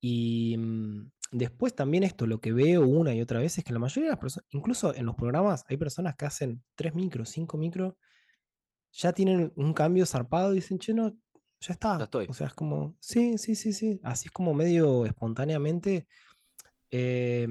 Y 0.02 0.58
mm, 0.58 1.12
después 1.34 1.76
también 1.76 2.04
esto, 2.04 2.28
lo 2.28 2.42
que 2.42 2.54
veo 2.54 2.88
una 2.88 3.16
y 3.16 3.22
otra 3.22 3.40
vez 3.40 3.58
es 3.58 3.64
que 3.66 3.74
la 3.74 3.80
mayoría 3.80 4.06
de 4.10 4.12
las 4.12 4.20
personas, 4.22 4.48
incluso 4.52 4.96
en 4.96 5.06
los 5.08 5.16
programas, 5.16 5.66
hay 5.70 5.78
personas 5.78 6.16
que 6.18 6.26
hacen 6.26 6.64
3 6.76 6.96
micros, 6.96 7.30
5 7.30 7.58
micros, 7.58 7.96
ya 8.96 9.14
tienen 9.14 9.52
un 9.56 9.74
cambio 9.74 10.06
zarpado 10.06 10.54
y 10.54 10.56
dicen, 10.58 10.80
che, 10.80 10.94
no, 10.94 11.10
ya 11.10 11.18
ya 11.60 11.74
está. 11.74 12.04
estoy. 12.04 12.28
O 12.30 12.34
sea, 12.34 12.48
es 12.48 12.54
como, 12.54 12.96
sí, 13.00 13.38
sí, 13.38 13.56
sí, 13.56 13.74
sí. 13.74 14.00
Así 14.04 14.28
es 14.28 14.32
como 14.32 14.54
medio 14.54 15.06
espontáneamente. 15.06 16.08
eh, 16.92 17.48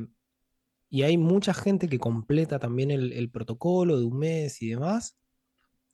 y 0.88 1.02
hay 1.02 1.18
mucha 1.18 1.52
gente 1.54 1.88
que 1.88 1.98
completa 1.98 2.60
también 2.60 2.92
el, 2.92 3.12
el 3.12 3.28
protocolo 3.28 3.98
de 3.98 4.04
un 4.04 4.16
mes 4.18 4.62
y 4.62 4.68
demás. 4.68 5.18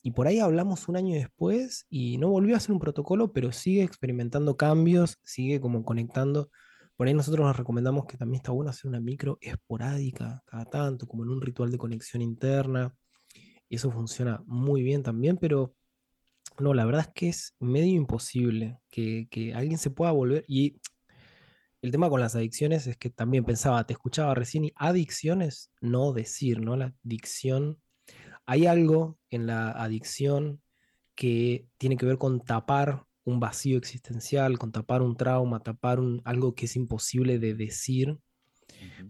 Y 0.03 0.11
por 0.13 0.27
ahí 0.27 0.41
hablamos 0.41 0.89
un 0.89 0.97
año 0.97 1.15
después 1.15 1.87
y 1.89 2.19
no 2.19 2.29
volvió 2.29 2.55
a 2.55 2.59
hacer 2.59 2.73
un 2.73 2.79
protocolo, 2.81 3.33
pero 3.33 3.51
sigue 3.53 3.83
experimentando 3.83 4.57
cambios, 4.59 5.19
sigue 5.25 5.61
como 5.61 5.85
conectando. 5.85 6.51
Por 6.97 7.07
ahí 7.07 7.15
nosotros 7.15 7.47
nos 7.47 7.57
recomendamos 7.57 8.05
que 8.05 8.19
también 8.19 8.41
está 8.41 8.53
bueno 8.53 8.71
hacer 8.71 8.89
una 8.89 9.01
micro 9.01 9.39
esporádica 9.41 10.43
cada 10.47 10.67
tanto, 10.67 11.07
como 11.07 11.25
en 11.25 11.31
un 11.31 11.41
ritual 11.41 11.71
de 11.71 11.79
conexión 11.79 12.21
interna. 12.23 12.95
Y 13.71 13.77
eso 13.77 13.91
funciona 13.91 14.43
muy 14.47 14.83
bien 14.83 15.03
también, 15.03 15.39
pero 15.39 15.75
no, 16.59 16.75
la 16.75 16.85
verdad 16.85 17.07
es 17.07 17.13
que 17.15 17.29
es 17.31 17.55
medio 17.61 17.95
imposible 17.95 18.79
que, 18.91 19.29
que 19.31 19.55
alguien 19.55 19.79
se 19.79 19.91
pueda 19.91 20.11
volver. 20.11 20.45
Y 20.47 20.81
el 21.81 21.93
tema 21.93 22.11
con 22.11 22.21
las 22.21 22.35
adicciones 22.35 22.87
es 22.87 22.97
que 22.97 23.09
también 23.09 23.45
pensaba, 23.45 23.87
te 23.87 23.95
escuchaba 23.95 24.35
recién, 24.35 24.67
y 24.67 24.73
adicciones, 24.77 25.71
no 25.81 26.13
decir, 26.13 26.61
¿no? 26.61 26.77
La 26.77 26.95
adicción. 27.05 27.81
Hay 28.45 28.67
algo 28.67 29.19
en 29.31 29.47
la 29.47 29.71
adicción 29.71 30.61
que 31.15 31.69
tiene 31.79 31.97
que 31.97 32.07
ver 32.07 32.19
con 32.19 32.41
tapar 32.41 33.05
un 33.25 33.41
vacío 33.41 33.79
existencial, 33.79 34.59
con 34.59 34.73
tapar 34.73 35.03
un 35.03 35.17
trauma, 35.17 35.63
tapar 35.63 36.01
un, 36.01 36.21
algo 36.25 36.55
que 36.55 36.67
es 36.67 36.77
imposible 36.77 37.39
de 37.39 37.55
decir 37.55 38.19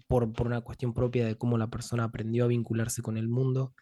por, 0.07 0.33
por 0.33 0.47
una 0.47 0.61
cuestión 0.61 0.93
propia 0.93 1.27
de 1.27 1.37
cómo 1.37 1.59
la 1.59 1.71
persona 1.71 2.05
aprendió 2.05 2.45
a 2.45 2.49
vincularse 2.49 3.03
con 3.03 3.17
el 3.17 3.29
mundo, 3.29 3.75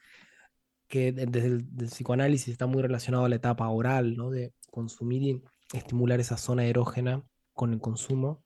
que 0.89 1.13
de- 1.13 1.27
desde 1.27 1.49
el 1.49 1.67
psicoanálisis 1.89 2.49
está 2.49 2.67
muy 2.67 2.83
relacionado 2.83 3.25
a 3.25 3.29
la 3.29 3.37
etapa 3.37 3.69
oral, 3.69 4.17
¿no? 4.17 4.31
De 4.31 4.53
consumir 4.71 5.23
y 5.23 5.43
estimular 5.73 6.21
esa 6.21 6.37
zona 6.37 6.65
erógena 6.65 7.23
con 7.53 7.73
el 7.73 7.81
consumo 7.81 8.43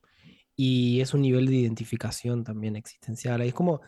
y 0.56 1.00
es 1.00 1.14
un 1.14 1.22
nivel 1.22 1.46
de 1.46 1.56
identificación 1.56 2.44
también 2.44 2.76
existencial. 2.76 3.40
Es 3.42 3.54
como, 3.54 3.80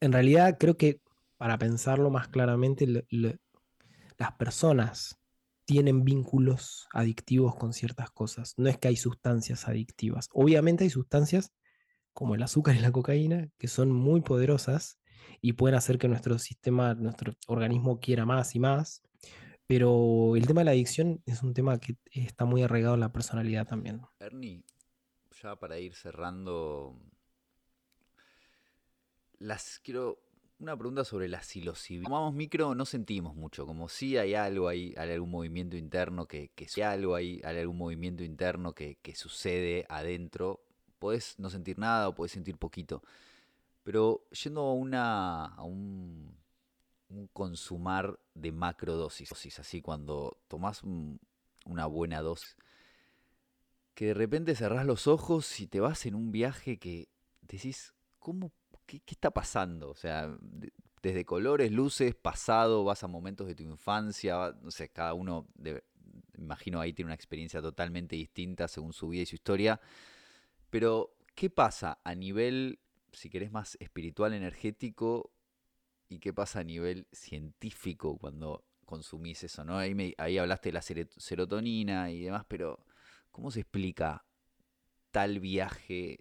en 0.00 0.12
realidad 0.12 0.56
creo 0.58 0.76
que 0.76 1.00
para 1.36 1.58
pensarlo 1.58 2.10
más 2.10 2.28
claramente, 2.28 2.86
las 2.86 4.32
personas 4.38 5.18
tienen 5.64 6.04
vínculos 6.04 6.86
adictivos 6.92 7.56
con 7.56 7.72
ciertas 7.72 8.10
cosas. 8.10 8.54
No 8.56 8.68
es 8.68 8.78
que 8.78 8.88
hay 8.88 8.96
sustancias 8.96 9.66
adictivas. 9.66 10.28
Obviamente 10.32 10.84
hay 10.84 10.90
sustancias 10.90 11.52
como 12.12 12.34
el 12.34 12.42
azúcar 12.42 12.76
y 12.76 12.80
la 12.80 12.92
cocaína 12.92 13.48
que 13.58 13.68
son 13.68 13.90
muy 13.90 14.20
poderosas 14.20 15.00
y 15.40 15.54
pueden 15.54 15.76
hacer 15.76 15.98
que 15.98 16.08
nuestro 16.08 16.38
sistema, 16.38 16.94
nuestro 16.94 17.34
organismo 17.46 18.00
quiera 18.00 18.24
más 18.26 18.54
y 18.54 18.58
más. 18.58 19.02
Pero 19.66 20.36
el 20.36 20.46
tema 20.46 20.60
de 20.60 20.64
la 20.66 20.70
adicción 20.72 21.22
es 21.24 21.42
un 21.42 21.54
tema 21.54 21.78
que 21.78 21.96
está 22.12 22.44
muy 22.44 22.62
arraigado 22.62 22.94
en 22.94 23.00
la 23.00 23.12
personalidad 23.12 23.66
también. 23.66 24.02
Ernie, 24.20 24.64
ya 25.42 25.56
para 25.56 25.78
ir 25.78 25.94
cerrando, 25.94 27.00
las 29.38 29.80
quiero 29.82 30.18
una 30.62 30.76
pregunta 30.76 31.04
sobre 31.04 31.28
la 31.28 31.42
psilocibina. 31.42 32.04
Como 32.04 32.20
vamos 32.20 32.34
micro, 32.34 32.74
no 32.74 32.84
sentimos 32.84 33.34
mucho, 33.34 33.66
como 33.66 33.88
si 33.88 34.16
hay 34.16 34.34
algo 34.34 34.68
ahí, 34.68 34.94
hay 34.96 35.10
algún 35.10 35.30
movimiento 35.30 35.76
interno 35.76 36.26
que, 36.26 36.50
que 36.54 36.68
hay 36.76 36.82
algo 36.82 37.14
ahí, 37.14 37.40
hay 37.44 37.58
algún 37.58 37.78
movimiento 37.78 38.22
interno 38.22 38.72
que, 38.74 38.98
que 39.02 39.16
sucede 39.16 39.86
adentro. 39.88 40.60
Podés 41.00 41.38
no 41.38 41.50
sentir 41.50 41.78
nada 41.78 42.08
o 42.08 42.14
podés 42.14 42.32
sentir 42.32 42.58
poquito. 42.58 43.02
Pero 43.82 44.26
yendo 44.30 44.62
a 44.62 44.72
una. 44.74 45.44
a 45.46 45.62
un, 45.62 46.36
un 47.08 47.26
consumar 47.28 48.18
de 48.34 48.52
macrodosis, 48.52 49.58
así 49.58 49.82
cuando 49.82 50.38
tomás 50.48 50.82
una 50.82 51.86
buena 51.86 52.22
dosis, 52.22 52.56
que 53.94 54.06
de 54.06 54.14
repente 54.14 54.54
cerrás 54.54 54.86
los 54.86 55.06
ojos 55.06 55.60
y 55.60 55.66
te 55.66 55.80
vas 55.80 56.06
en 56.06 56.14
un 56.14 56.32
viaje 56.32 56.78
que 56.78 57.08
decís, 57.42 57.94
¿cómo 58.18 58.52
¿qué, 58.86 59.02
está 59.06 59.30
pasando? 59.30 59.90
O 59.90 59.94
sea, 59.94 60.34
desde 61.02 61.24
colores, 61.24 61.70
luces, 61.70 62.14
pasado, 62.14 62.84
vas 62.84 63.02
a 63.02 63.08
momentos 63.08 63.46
de 63.46 63.54
tu 63.54 63.62
infancia, 63.62 64.54
no 64.62 64.70
sé, 64.70 64.88
cada 64.90 65.14
uno, 65.14 65.46
imagino 66.38 66.80
ahí 66.80 66.92
tiene 66.92 67.08
una 67.08 67.14
experiencia 67.14 67.60
totalmente 67.60 68.16
distinta 68.16 68.68
según 68.68 68.92
su 68.92 69.08
vida 69.08 69.22
y 69.22 69.26
su 69.26 69.34
historia, 69.34 69.80
pero 70.70 71.14
¿qué 71.34 71.50
pasa 71.50 71.98
a 72.04 72.14
nivel, 72.14 72.78
si 73.12 73.30
querés, 73.30 73.50
más 73.52 73.76
espiritual, 73.80 74.34
energético, 74.34 75.32
y 76.08 76.18
qué 76.18 76.32
pasa 76.32 76.60
a 76.60 76.64
nivel 76.64 77.06
científico 77.12 78.18
cuando 78.18 78.64
consumís 78.84 79.44
eso, 79.44 79.64
¿no? 79.64 79.78
Ahí, 79.78 80.38
hablaste 80.38 80.68
de 80.68 80.72
la 80.74 80.82
serotonina 80.82 82.10
y 82.10 82.22
demás, 82.22 82.44
pero 82.48 82.84
¿cómo 83.30 83.50
se 83.50 83.60
explica 83.60 84.24
tal 85.10 85.40
viaje 85.40 86.20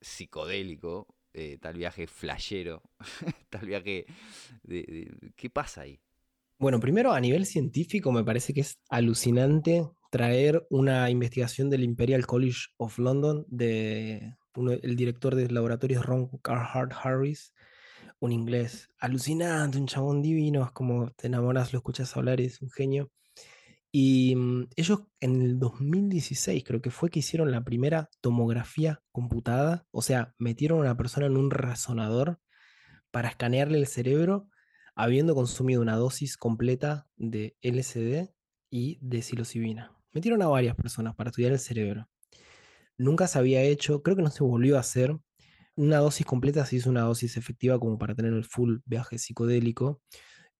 psicodélico 0.00 1.16
eh, 1.38 1.58
tal 1.60 1.76
viaje 1.76 2.06
flashero, 2.06 2.82
tal 3.50 3.66
viaje... 3.66 4.06
¿Qué 5.36 5.50
pasa 5.50 5.82
ahí? 5.82 6.00
Bueno, 6.58 6.80
primero 6.80 7.12
a 7.12 7.20
nivel 7.20 7.44
científico 7.44 8.10
me 8.10 8.24
parece 8.24 8.54
que 8.54 8.62
es 8.62 8.78
alucinante 8.88 9.86
traer 10.10 10.66
una 10.70 11.10
investigación 11.10 11.68
del 11.68 11.84
Imperial 11.84 12.24
College 12.24 12.68
of 12.78 12.98
London 12.98 13.44
de 13.48 14.34
el 14.56 14.96
director 14.96 15.34
de 15.34 15.48
laboratorios 15.48 16.04
Ron 16.04 16.28
Carhart 16.42 16.92
Harris, 17.02 17.54
un 18.20 18.32
inglés 18.32 18.88
alucinante, 18.98 19.78
un 19.78 19.86
chabón 19.86 20.22
divino, 20.22 20.64
es 20.64 20.72
como 20.72 21.10
te 21.12 21.28
enamoras, 21.28 21.72
lo 21.72 21.78
escuchas 21.78 22.16
hablar, 22.16 22.40
es 22.40 22.62
un 22.62 22.70
genio. 22.70 23.10
Y 23.92 24.34
mm, 24.36 24.68
ellos 24.76 25.04
en 25.20 25.42
el 25.42 25.58
2016 25.58 26.64
creo 26.64 26.82
que 26.82 26.90
fue 26.90 27.10
que 27.10 27.20
hicieron 27.20 27.50
la 27.50 27.64
primera 27.64 28.10
tomografía 28.20 29.02
computada, 29.12 29.86
o 29.90 30.02
sea, 30.02 30.34
metieron 30.38 30.78
a 30.78 30.82
una 30.82 30.96
persona 30.96 31.26
en 31.26 31.36
un 31.36 31.50
resonador 31.50 32.40
para 33.10 33.28
escanearle 33.28 33.78
el 33.78 33.86
cerebro 33.86 34.48
habiendo 34.96 35.34
consumido 35.34 35.82
una 35.82 35.96
dosis 35.96 36.36
completa 36.38 37.06
de 37.16 37.56
LSD 37.60 38.30
y 38.70 38.98
de 39.02 39.22
psilocibina. 39.22 39.92
Metieron 40.12 40.40
a 40.42 40.48
varias 40.48 40.74
personas 40.74 41.14
para 41.14 41.30
estudiar 41.30 41.52
el 41.52 41.58
cerebro. 41.58 42.08
Nunca 42.98 43.26
se 43.26 43.38
había 43.38 43.62
hecho, 43.62 44.02
creo 44.02 44.16
que 44.16 44.22
no 44.22 44.30
se 44.30 44.44
volvió 44.44 44.76
a 44.76 44.80
hacer. 44.80 45.16
Una 45.74 45.98
dosis 45.98 46.26
completa 46.26 46.64
se 46.64 46.76
hizo 46.76 46.90
una 46.90 47.02
dosis 47.02 47.36
efectiva 47.36 47.78
como 47.78 47.98
para 47.98 48.14
tener 48.14 48.32
el 48.32 48.44
full 48.44 48.78
viaje 48.84 49.18
psicodélico, 49.18 50.00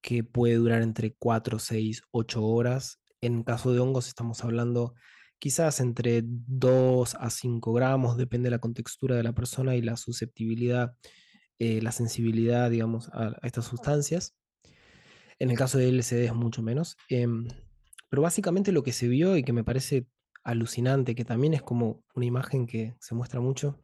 que 0.01 0.25
puede 0.25 0.57
durar 0.57 0.83
entre 0.83 1.15
4, 1.19 1.59
6, 1.59 2.03
8 2.11 2.43
horas 2.45 3.01
en 3.21 3.43
caso 3.43 3.73
de 3.73 3.81
hongos 3.81 4.09
estamos 4.09 4.45
hablando 4.45 4.95
quizás 5.39 5.81
entre 5.81 6.23
2 6.25 7.15
a 7.15 7.31
5 7.31 7.73
gramos, 7.73 8.17
depende 8.17 8.47
de 8.47 8.53
la 8.53 8.59
contextura 8.59 9.17
de 9.17 9.23
la 9.23 9.35
persona 9.35 9.77
y 9.77 9.83
la 9.83 9.97
susceptibilidad, 9.97 10.97
eh, 11.59 11.81
la 11.83 11.93
sensibilidad, 11.93 12.71
digamos, 12.71 13.09
a, 13.13 13.37
estas 13.43 13.67
sustancias. 13.67 14.35
En 15.39 15.51
el 15.51 15.59
caso 15.59 15.77
de 15.79 15.89
LSD 15.89 16.25
es 16.25 16.35
mucho 16.35 16.63
menos. 16.63 16.97
Em, 17.09 17.49
pero 18.09 18.23
básicamente 18.23 18.73
lo 18.73 18.83
que 18.83 18.93
se 18.93 19.09
vio 19.09 19.37
y 19.37 19.43
que 19.43 19.53
me 19.53 19.65
parece 19.65 20.07
alucinante, 20.47 21.15
que 21.15 21.25
también 21.25 21.55
es 21.55 21.63
como 21.63 22.03
una 22.15 22.27
imagen 22.27 22.67
que 22.67 22.97
se 23.01 23.15
muestra 23.15 23.41
mucho. 23.41 23.83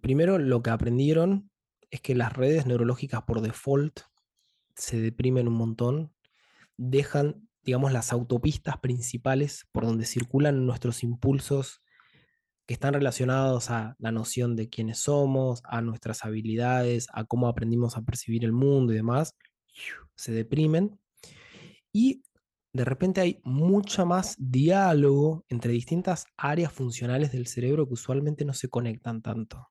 Primero, 0.00 0.38
lo 0.38 0.62
que 0.62 0.70
aprendieron 0.70 1.50
es 1.90 2.00
que 2.00 2.14
las 2.14 2.32
redes 2.32 2.66
neurológicas 2.66 3.22
por 3.22 3.40
default 3.40 4.00
se 4.76 5.00
deprimen 5.00 5.48
un 5.48 5.54
montón, 5.54 6.14
dejan 6.76 7.48
digamos, 7.68 7.92
las 7.92 8.14
autopistas 8.14 8.78
principales 8.78 9.66
por 9.72 9.84
donde 9.84 10.06
circulan 10.06 10.64
nuestros 10.64 11.02
impulsos 11.02 11.82
que 12.66 12.72
están 12.72 12.94
relacionados 12.94 13.70
a 13.70 13.94
la 13.98 14.10
noción 14.10 14.56
de 14.56 14.70
quiénes 14.70 15.00
somos, 15.00 15.60
a 15.64 15.82
nuestras 15.82 16.24
habilidades, 16.24 17.08
a 17.12 17.24
cómo 17.24 17.46
aprendimos 17.46 17.98
a 17.98 18.02
percibir 18.02 18.46
el 18.46 18.52
mundo 18.52 18.94
y 18.94 18.96
demás, 18.96 19.34
se 20.16 20.32
deprimen. 20.32 20.98
Y 21.92 22.22
de 22.72 22.84
repente 22.84 23.20
hay 23.20 23.40
mucha 23.44 24.04
más 24.04 24.36
diálogo 24.38 25.44
entre 25.48 25.72
distintas 25.72 26.26
áreas 26.36 26.72
funcionales 26.72 27.32
del 27.32 27.46
cerebro 27.46 27.86
que 27.86 27.94
usualmente 27.94 28.44
no 28.44 28.52
se 28.54 28.68
conectan 28.68 29.22
tanto. 29.22 29.68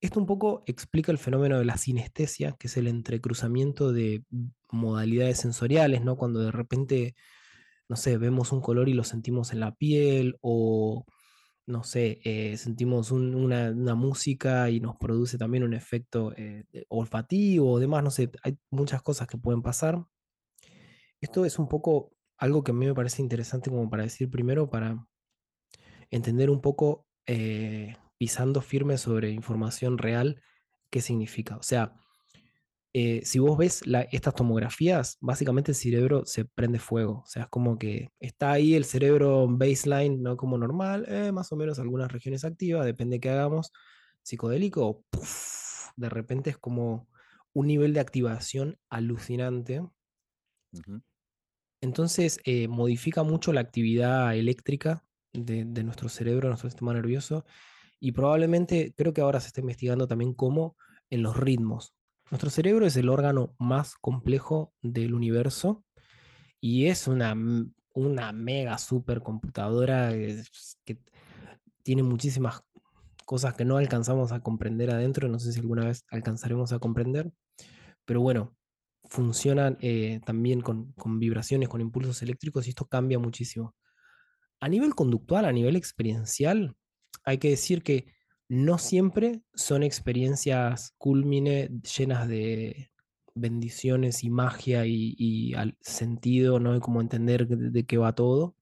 Esto 0.00 0.18
un 0.18 0.26
poco 0.26 0.64
explica 0.66 1.12
el 1.12 1.18
fenómeno 1.18 1.58
de 1.58 1.64
la 1.64 1.76
sinestesia, 1.76 2.56
que 2.58 2.66
es 2.66 2.76
el 2.76 2.88
entrecruzamiento 2.88 3.92
de 3.92 4.24
modalidades 4.70 5.38
sensoriales, 5.38 6.02
¿no? 6.02 6.16
Cuando 6.16 6.40
de 6.40 6.50
repente, 6.50 7.14
no 7.88 7.96
sé, 7.96 8.18
vemos 8.18 8.52
un 8.52 8.60
color 8.60 8.88
y 8.88 8.94
lo 8.94 9.04
sentimos 9.04 9.52
en 9.52 9.60
la 9.60 9.74
piel, 9.76 10.38
o, 10.40 11.04
no 11.66 11.84
sé, 11.84 12.20
eh, 12.24 12.56
sentimos 12.56 13.12
una, 13.12 13.72
música 13.94 14.70
y 14.70 14.80
nos 14.80 14.96
produce 14.96 15.38
también 15.38 15.62
un 15.64 15.74
efecto 15.74 16.32
eh, 16.36 16.64
olfativo 16.88 17.72
o 17.72 17.78
demás, 17.78 18.02
no 18.02 18.10
sé, 18.10 18.30
hay 18.42 18.58
muchas 18.70 19.02
cosas 19.02 19.28
que 19.28 19.38
pueden 19.38 19.62
pasar. 19.62 20.04
Esto 21.22 21.46
es 21.46 21.58
un 21.58 21.68
poco 21.68 22.12
algo 22.36 22.64
que 22.64 22.72
a 22.72 22.74
mí 22.74 22.84
me 22.84 22.94
parece 22.94 23.22
interesante 23.22 23.70
como 23.70 23.88
para 23.88 24.02
decir 24.02 24.28
primero, 24.28 24.68
para 24.68 25.06
entender 26.10 26.50
un 26.50 26.60
poco 26.60 27.06
eh, 27.26 27.96
pisando 28.18 28.60
firme 28.60 28.98
sobre 28.98 29.30
información 29.30 29.98
real, 29.98 30.42
¿qué 30.90 31.00
significa? 31.00 31.56
O 31.56 31.62
sea, 31.62 31.94
eh, 32.92 33.22
si 33.24 33.38
vos 33.38 33.56
ves 33.56 33.82
estas 34.10 34.34
tomografías, 34.34 35.16
básicamente 35.20 35.70
el 35.70 35.76
cerebro 35.76 36.26
se 36.26 36.44
prende 36.44 36.78
fuego. 36.80 37.22
O 37.24 37.26
sea, 37.26 37.44
es 37.44 37.48
como 37.48 37.78
que 37.78 38.10
está 38.20 38.52
ahí 38.52 38.74
el 38.74 38.84
cerebro 38.84 39.46
baseline, 39.48 40.22
no 40.22 40.36
como 40.36 40.58
normal, 40.58 41.06
eh, 41.08 41.32
más 41.32 41.52
o 41.52 41.56
menos 41.56 41.78
algunas 41.78 42.12
regiones 42.12 42.44
activas, 42.44 42.84
depende 42.84 43.16
de 43.16 43.20
qué 43.20 43.30
hagamos, 43.30 43.72
psicodélico, 44.22 45.04
de 45.96 46.08
repente 46.08 46.50
es 46.50 46.58
como 46.58 47.08
un 47.54 47.66
nivel 47.68 47.94
de 47.94 48.00
activación 48.00 48.78
alucinante. 48.90 49.82
Entonces, 51.82 52.38
eh, 52.44 52.68
modifica 52.68 53.24
mucho 53.24 53.52
la 53.52 53.60
actividad 53.60 54.36
eléctrica 54.36 55.04
de, 55.32 55.64
nuestro 55.82 56.08
cerebro, 56.08 56.48
nuestro 56.48 56.70
sistema 56.70 56.94
nervioso, 56.94 57.44
y 57.98 58.12
probablemente 58.12 58.94
creo 58.96 59.12
que 59.12 59.20
ahora 59.20 59.40
se 59.40 59.48
está 59.48 59.60
investigando 59.60 60.06
también 60.06 60.32
cómo 60.32 60.76
en 61.10 61.22
los 61.22 61.36
ritmos. 61.36 61.92
Nuestro 62.30 62.50
cerebro 62.50 62.86
es 62.86 62.96
el 62.96 63.08
órgano 63.08 63.54
más 63.58 63.96
complejo 63.96 64.72
del 64.80 65.12
universo 65.12 65.84
y 66.60 66.86
es 66.86 67.08
una, 67.08 67.34
una 67.94 68.32
mega 68.32 68.78
supercomputadora 68.78 70.12
que 70.12 70.98
tiene 71.82 72.04
muchísimas 72.04 72.62
cosas 73.26 73.54
que 73.54 73.64
no 73.64 73.76
alcanzamos 73.76 74.30
a 74.30 74.40
comprender 74.40 74.90
adentro, 74.90 75.28
no 75.28 75.40
sé 75.40 75.52
si 75.52 75.60
alguna 75.60 75.86
vez 75.86 76.04
alcanzaremos 76.10 76.72
a 76.72 76.78
comprender, 76.78 77.32
pero 78.04 78.20
bueno, 78.20 78.54
funcionan 79.12 79.76
eh, 79.82 80.20
también 80.24 80.62
con, 80.62 80.92
con, 80.92 81.18
vibraciones, 81.18 81.68
con 81.68 81.82
impulsos 81.82 82.22
eléctricos 82.22 82.66
y 82.66 82.70
esto 82.70 82.86
cambia 82.86 83.18
muchísimo. 83.18 83.74
A 84.58 84.68
nivel 84.68 84.94
conductual, 84.94 85.44
a 85.44 85.52
nivel 85.52 85.76
experiencial, 85.76 86.74
hay 87.22 87.36
que 87.36 87.50
decir 87.50 87.82
que 87.82 88.06
no 88.48 88.78
siempre 88.78 89.42
son 89.54 89.82
experiencias 89.82 90.94
culmine 90.96 91.68
llenas 91.96 92.26
de 92.26 92.90
bendiciones 93.34 94.24
y 94.24 94.30
magia 94.30 94.86
y, 94.86 95.54
sentido, 95.80 96.58
¿no? 96.58 96.74
Y 96.74 96.80
como 96.80 97.02
entender 97.02 97.46
de, 97.46 97.84
qué 97.84 97.98
va 97.98 98.14
todo. 98.14 98.56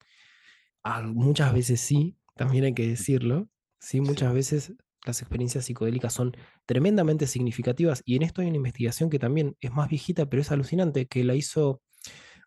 muchas 1.14 1.54
veces 1.54 1.80
sí, 1.80 2.16
también 2.34 2.64
hay 2.64 2.74
que 2.74 2.88
decirlo. 2.88 3.48
Sí, 3.78 4.00
muchas 4.00 4.34
veces 4.34 4.74
las 5.06 5.22
experiencias 5.22 5.64
psicodélicas 5.64 6.12
son 6.12 6.36
tremendamente 6.66 7.26
significativas 7.26 8.02
y 8.04 8.16
en 8.16 8.22
esto 8.22 8.42
hay 8.42 8.48
una 8.48 8.56
investigación 8.56 9.10
que 9.10 9.18
también 9.18 9.56
es 9.60 9.72
más 9.72 9.88
viejita, 9.88 10.26
pero 10.26 10.42
es 10.42 10.50
alucinante, 10.50 11.06
que 11.06 11.24
la 11.24 11.34
hizo 11.34 11.82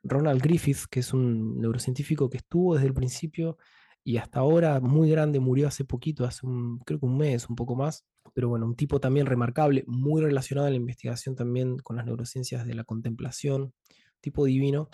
Ronald 0.03 0.41
Griffith, 0.41 0.85
que 0.89 0.99
es 0.99 1.13
un 1.13 1.59
neurocientífico 1.59 2.29
que 2.29 2.37
estuvo 2.37 2.75
desde 2.75 2.87
el 2.87 2.93
principio 2.93 3.57
y 4.03 4.17
hasta 4.17 4.39
ahora 4.39 4.79
muy 4.81 5.09
grande, 5.09 5.39
murió 5.39 5.67
hace 5.67 5.85
poquito, 5.85 6.25
hace 6.25 6.45
un, 6.45 6.79
creo 6.79 6.99
que 6.99 7.05
un 7.05 7.17
mes, 7.17 7.49
un 7.49 7.55
poco 7.55 7.75
más, 7.75 8.05
pero 8.33 8.49
bueno, 8.49 8.65
un 8.65 8.75
tipo 8.75 8.99
también 8.99 9.25
remarcable, 9.25 9.83
muy 9.87 10.21
relacionado 10.21 10.67
a 10.67 10.71
la 10.71 10.75
investigación 10.75 11.35
también 11.35 11.77
con 11.77 11.95
las 11.95 12.05
neurociencias 12.05 12.65
de 12.65 12.73
la 12.73 12.83
contemplación, 12.83 13.73
tipo 14.19 14.45
divino, 14.45 14.89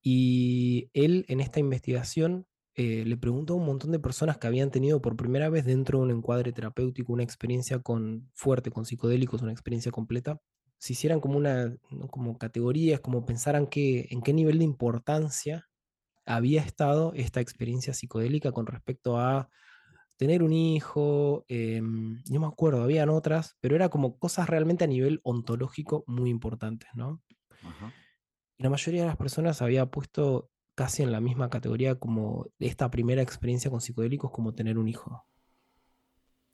y 0.00 0.90
él 0.92 1.24
en 1.28 1.40
esta 1.40 1.60
investigación 1.60 2.46
eh, 2.74 3.04
le 3.04 3.16
preguntó 3.16 3.54
a 3.54 3.56
un 3.56 3.66
montón 3.66 3.92
de 3.92 3.98
personas 3.98 4.38
que 4.38 4.46
habían 4.46 4.70
tenido 4.70 5.02
por 5.02 5.16
primera 5.16 5.50
vez 5.50 5.64
dentro 5.64 5.98
de 5.98 6.04
un 6.04 6.10
encuadre 6.10 6.52
terapéutico 6.52 7.12
una 7.12 7.22
experiencia 7.22 7.80
con, 7.80 8.30
fuerte 8.34 8.70
con 8.70 8.86
psicodélicos, 8.86 9.42
una 9.42 9.52
experiencia 9.52 9.92
completa, 9.92 10.40
si 10.78 10.94
hicieran 10.94 11.20
como 11.20 11.36
una 11.36 11.76
como 12.10 12.38
categorías, 12.38 13.00
como 13.00 13.26
pensaran 13.26 13.66
que, 13.66 14.08
en 14.10 14.22
qué 14.22 14.32
nivel 14.32 14.58
de 14.58 14.64
importancia 14.64 15.68
había 16.26 16.62
estado 16.62 17.12
esta 17.14 17.40
experiencia 17.40 17.94
psicodélica 17.94 18.52
con 18.52 18.66
respecto 18.66 19.18
a 19.18 19.48
tener 20.16 20.42
un 20.42 20.52
hijo, 20.52 21.44
em, 21.48 22.22
no 22.30 22.40
me 22.40 22.46
acuerdo, 22.46 22.82
habían 22.82 23.10
otras, 23.10 23.56
pero 23.60 23.76
era 23.76 23.88
como 23.90 24.18
cosas 24.18 24.48
realmente 24.48 24.84
a 24.84 24.86
nivel 24.86 25.20
ontológico 25.24 26.04
muy 26.06 26.30
importantes, 26.30 26.88
¿no? 26.94 27.22
Y 28.56 28.62
la 28.62 28.70
mayoría 28.70 29.02
de 29.02 29.08
las 29.08 29.16
personas 29.16 29.62
había 29.62 29.86
puesto 29.86 30.51
casi 30.74 31.02
en 31.02 31.12
la 31.12 31.20
misma 31.20 31.50
categoría 31.50 31.96
como 31.96 32.46
esta 32.58 32.90
primera 32.90 33.22
experiencia 33.22 33.70
con 33.70 33.80
psicodélicos 33.80 34.30
como 34.30 34.54
tener 34.54 34.78
un 34.78 34.88
hijo. 34.88 35.24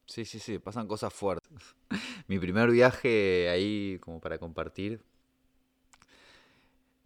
Sí, 0.06 0.24
sí, 0.24 0.38
sí, 0.38 0.58
pasan 0.58 0.88
cosas 0.88 1.12
fuertes. 1.12 1.76
Mi 2.28 2.38
primer 2.38 2.70
viaje 2.70 3.48
ahí 3.50 3.98
como 4.00 4.20
para 4.20 4.38
compartir, 4.38 5.04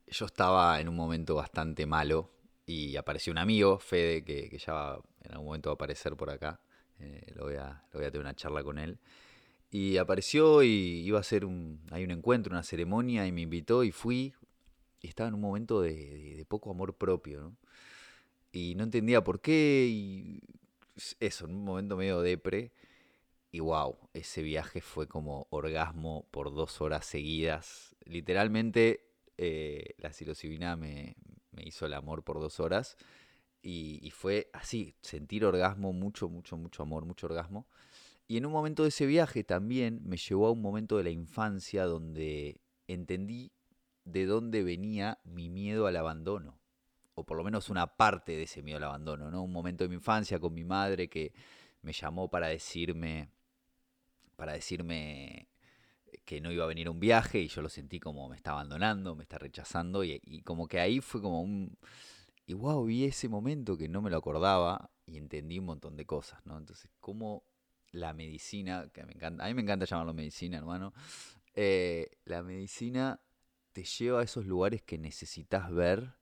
yo 0.07 0.27
estaba 0.27 0.81
en 0.81 0.89
un 0.89 0.97
momento 0.97 1.35
bastante 1.35 1.87
malo 1.87 2.31
y 2.67 2.97
apareció 2.97 3.33
un 3.33 3.39
amigo, 3.39 3.79
Fede, 3.79 4.25
que, 4.25 4.57
ya 4.59 4.73
va 4.73 5.03
en 5.25 5.33
algún 5.33 5.47
momento 5.47 5.71
va 5.71 5.73
a 5.73 5.75
aparecer 5.75 6.17
por 6.17 6.31
acá. 6.31 6.61
Eh, 7.01 7.33
lo, 7.35 7.45
voy 7.45 7.57
a, 7.57 7.83
lo 7.93 7.99
voy 7.99 8.05
a 8.07 8.11
tener 8.11 8.21
una 8.21 8.35
charla 8.35 8.63
con 8.63 8.79
él. 8.79 8.99
Y 9.71 9.97
apareció 9.97 10.63
y 10.63 11.01
iba 11.01 11.19
a 11.19 11.23
hacer 11.23 11.45
un, 11.45 11.81
hay 11.91 12.05
un 12.05 12.11
encuentro, 12.11 12.53
una 12.53 12.63
ceremonia 12.63 13.27
y 13.27 13.33
me 13.33 13.41
invitó 13.41 13.85
y 13.85 13.91
fui 13.91 14.35
y 15.03 15.09
estaba 15.09 15.29
en 15.29 15.35
un 15.35 15.41
momento 15.41 15.83
de, 15.83 16.47
poco 16.49 16.71
amor 16.71 16.97
propio, 16.97 17.41
¿no? 17.43 17.57
Y 18.53 18.75
no 18.77 18.85
entendía 18.85 19.25
por 19.25 19.41
qué, 19.41 19.89
y 19.91 20.41
eso, 21.21 21.47
en 21.47 21.57
un 21.57 21.65
momento 21.65 21.97
medio 21.97 22.21
depre. 22.21 22.73
Y 23.51 23.61
wow, 23.61 23.99
ese 24.15 24.43
viaje 24.43 24.81
fue 24.81 25.09
como 25.09 25.47
orgasmo 25.51 26.27
por 26.31 26.55
dos 26.55 26.81
horas 26.81 27.05
seguidas. 27.07 27.97
Literalmente, 28.05 29.11
eh, 29.39 29.95
la 29.99 30.13
psilocibina 30.13 30.77
me, 30.77 31.17
me, 31.51 31.63
hizo 31.65 31.87
el 31.87 31.95
amor 31.95 32.25
por 32.25 32.41
dos 32.41 32.61
horas. 32.61 32.97
Y, 33.63 34.01
y, 34.03 34.11
fue 34.11 34.51
así, 34.53 34.97
sentir 35.03 35.45
orgasmo, 35.45 35.93
mucho, 35.93 36.29
mucho, 36.29 36.57
mucho 36.57 36.83
amor, 36.83 37.05
mucho 37.05 37.27
orgasmo. 37.27 37.67
Y 38.29 38.37
en 38.37 38.47
un 38.47 38.53
momento 38.53 38.83
de 38.83 38.91
ese 38.91 39.07
viaje 39.07 39.45
también 39.45 40.01
me 40.05 40.17
llevó 40.17 40.47
a 40.47 40.53
un 40.53 40.63
momento 40.63 40.97
de 40.97 41.05
la 41.05 41.11
infancia 41.11 41.85
donde 41.85 42.61
entendí 42.87 43.53
de 44.05 44.27
dónde 44.27 44.63
venía 44.63 45.19
mi 45.25 45.49
miedo 45.49 45.87
al 45.87 45.97
abandono, 45.97 46.59
o 47.15 47.25
por 47.25 47.37
lo 47.37 47.45
menos 47.45 47.71
una 47.71 47.97
parte 47.97 48.33
de 48.33 48.45
ese 48.45 48.63
miedo 48.63 48.79
al 48.79 48.85
abandono, 48.85 49.31
¿no? 49.31 49.43
Un 49.43 49.53
momento 49.53 49.85
de 49.85 49.89
mi 49.89 49.97
infancia 49.97 50.39
con 50.39 50.55
mi 50.55 50.65
madre 50.65 51.09
que 51.09 51.33
me 51.83 51.93
llamó 51.93 52.29
para 52.29 52.49
decirme, 52.49 53.29
para 54.37 54.53
decirme 54.53 55.49
que 56.25 56.41
no 56.41 56.53
iba 56.53 56.65
a 56.65 56.69
venir 56.69 56.89
un 56.89 57.01
viaje 57.01 57.41
y 57.41 57.49
yo 57.49 57.63
lo 57.63 57.69
sentí 57.69 57.99
como 58.01 58.29
me 58.29 58.37
está 58.37 58.53
abandonando, 58.53 59.15
me 59.15 59.23
está 59.23 59.39
rechazando 59.39 60.05
y, 60.05 60.43
como 60.45 60.69
que 60.69 60.81
ahí 60.81 61.01
fue 61.01 61.21
como 61.21 61.43
un... 61.43 61.77
Y 62.47 62.55
wow, 62.55 62.85
vi 62.85 63.05
ese 63.05 63.29
momento 63.29 63.77
que 63.77 63.89
no 63.89 64.03
me 64.03 64.11
lo 64.11 64.17
acordaba 64.17 64.91
y 65.07 65.17
entendí 65.17 65.59
un 65.59 65.67
montón 65.67 65.97
de 65.97 66.05
cosas, 66.05 66.45
¿no? 66.45 66.59
Entonces, 66.59 66.91
cómo 67.01 67.45
la 67.93 68.13
medicina, 68.13 68.89
que 68.93 69.05
me 69.05 69.13
encanta, 69.13 69.45
a 69.45 69.49
mí 69.49 69.55
me 69.55 69.63
encanta 69.63 69.87
llamarlo 69.87 70.13
medicina, 70.13 70.59
hermano, 70.59 70.93
eh, 71.55 72.11
la 72.25 72.43
medicina 72.43 73.21
te 73.73 73.85
lleva 73.85 74.21
a 74.21 74.25
esos 74.25 74.47
lugares 74.47 74.83
que 74.83 74.99
necesitas 74.99 75.71
ver 75.71 76.15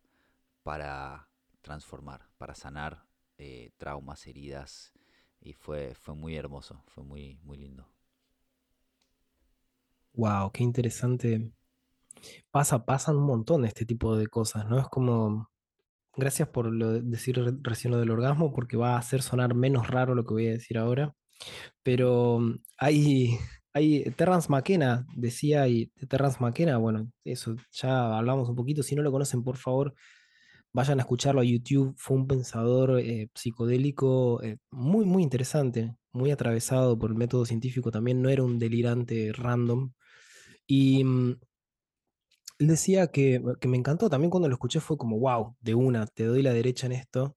para 0.62 1.28
transformar, 1.60 2.28
para 2.38 2.54
sanar 2.54 3.06
eh, 3.38 3.72
traumas, 3.78 4.26
heridas. 4.26 4.92
Y 5.40 5.54
fue, 5.54 5.94
fue 5.94 6.14
muy 6.14 6.36
hermoso, 6.36 6.82
fue 6.86 7.02
muy, 7.02 7.38
muy 7.42 7.56
lindo. 7.56 7.88
Wow, 10.12 10.50
qué 10.52 10.62
interesante. 10.62 11.52
Pasa, 12.50 12.84
pasan 12.84 13.16
un 13.16 13.24
montón 13.24 13.64
este 13.64 13.86
tipo 13.86 14.16
de 14.16 14.26
cosas, 14.26 14.66
¿no? 14.66 14.78
Es 14.78 14.88
como, 14.88 15.50
gracias 16.16 16.48
por 16.48 16.66
lo 16.66 17.00
decir 17.00 17.40
recién 17.62 17.92
lo 17.92 17.98
del 17.98 18.10
orgasmo, 18.10 18.52
porque 18.52 18.76
va 18.76 18.94
a 18.94 18.98
hacer 18.98 19.22
sonar 19.22 19.54
menos 19.54 19.88
raro 19.88 20.14
lo 20.14 20.24
que 20.26 20.34
voy 20.34 20.48
a 20.48 20.52
decir 20.52 20.78
ahora. 20.78 21.14
Pero 21.82 22.40
mm, 22.40 22.58
hay, 22.78 23.38
hay 23.72 24.04
Terrence 24.16 24.48
McKenna, 24.50 25.06
decía, 25.14 25.68
y 25.68 25.86
Terrence 26.08 26.38
McKenna, 26.40 26.76
bueno, 26.78 27.10
eso 27.24 27.56
ya 27.72 28.16
hablamos 28.16 28.48
un 28.48 28.56
poquito. 28.56 28.82
Si 28.82 28.94
no 28.94 29.02
lo 29.02 29.12
conocen, 29.12 29.44
por 29.44 29.56
favor, 29.56 29.94
vayan 30.72 30.98
a 30.98 31.02
escucharlo 31.02 31.40
a 31.40 31.44
YouTube. 31.44 31.94
Fue 31.96 32.16
un 32.16 32.26
pensador 32.26 33.00
eh, 33.00 33.28
psicodélico 33.34 34.42
eh, 34.42 34.58
muy, 34.70 35.04
muy 35.06 35.22
interesante, 35.22 35.94
muy 36.12 36.30
atravesado 36.30 36.98
por 36.98 37.10
el 37.10 37.16
método 37.16 37.46
científico 37.46 37.90
también. 37.90 38.22
No 38.22 38.28
era 38.28 38.42
un 38.42 38.58
delirante 38.58 39.32
random. 39.32 39.92
Y 40.66 41.04
mm, 41.04 41.40
él 42.58 42.66
decía 42.66 43.08
que, 43.08 43.42
que 43.60 43.68
me 43.68 43.76
encantó 43.78 44.10
también 44.10 44.30
cuando 44.30 44.48
lo 44.48 44.54
escuché, 44.54 44.80
fue 44.80 44.96
como, 44.98 45.18
wow, 45.18 45.56
de 45.60 45.74
una, 45.74 46.06
te 46.06 46.24
doy 46.24 46.42
la 46.42 46.52
derecha 46.52 46.86
en 46.86 46.92
esto, 46.92 47.36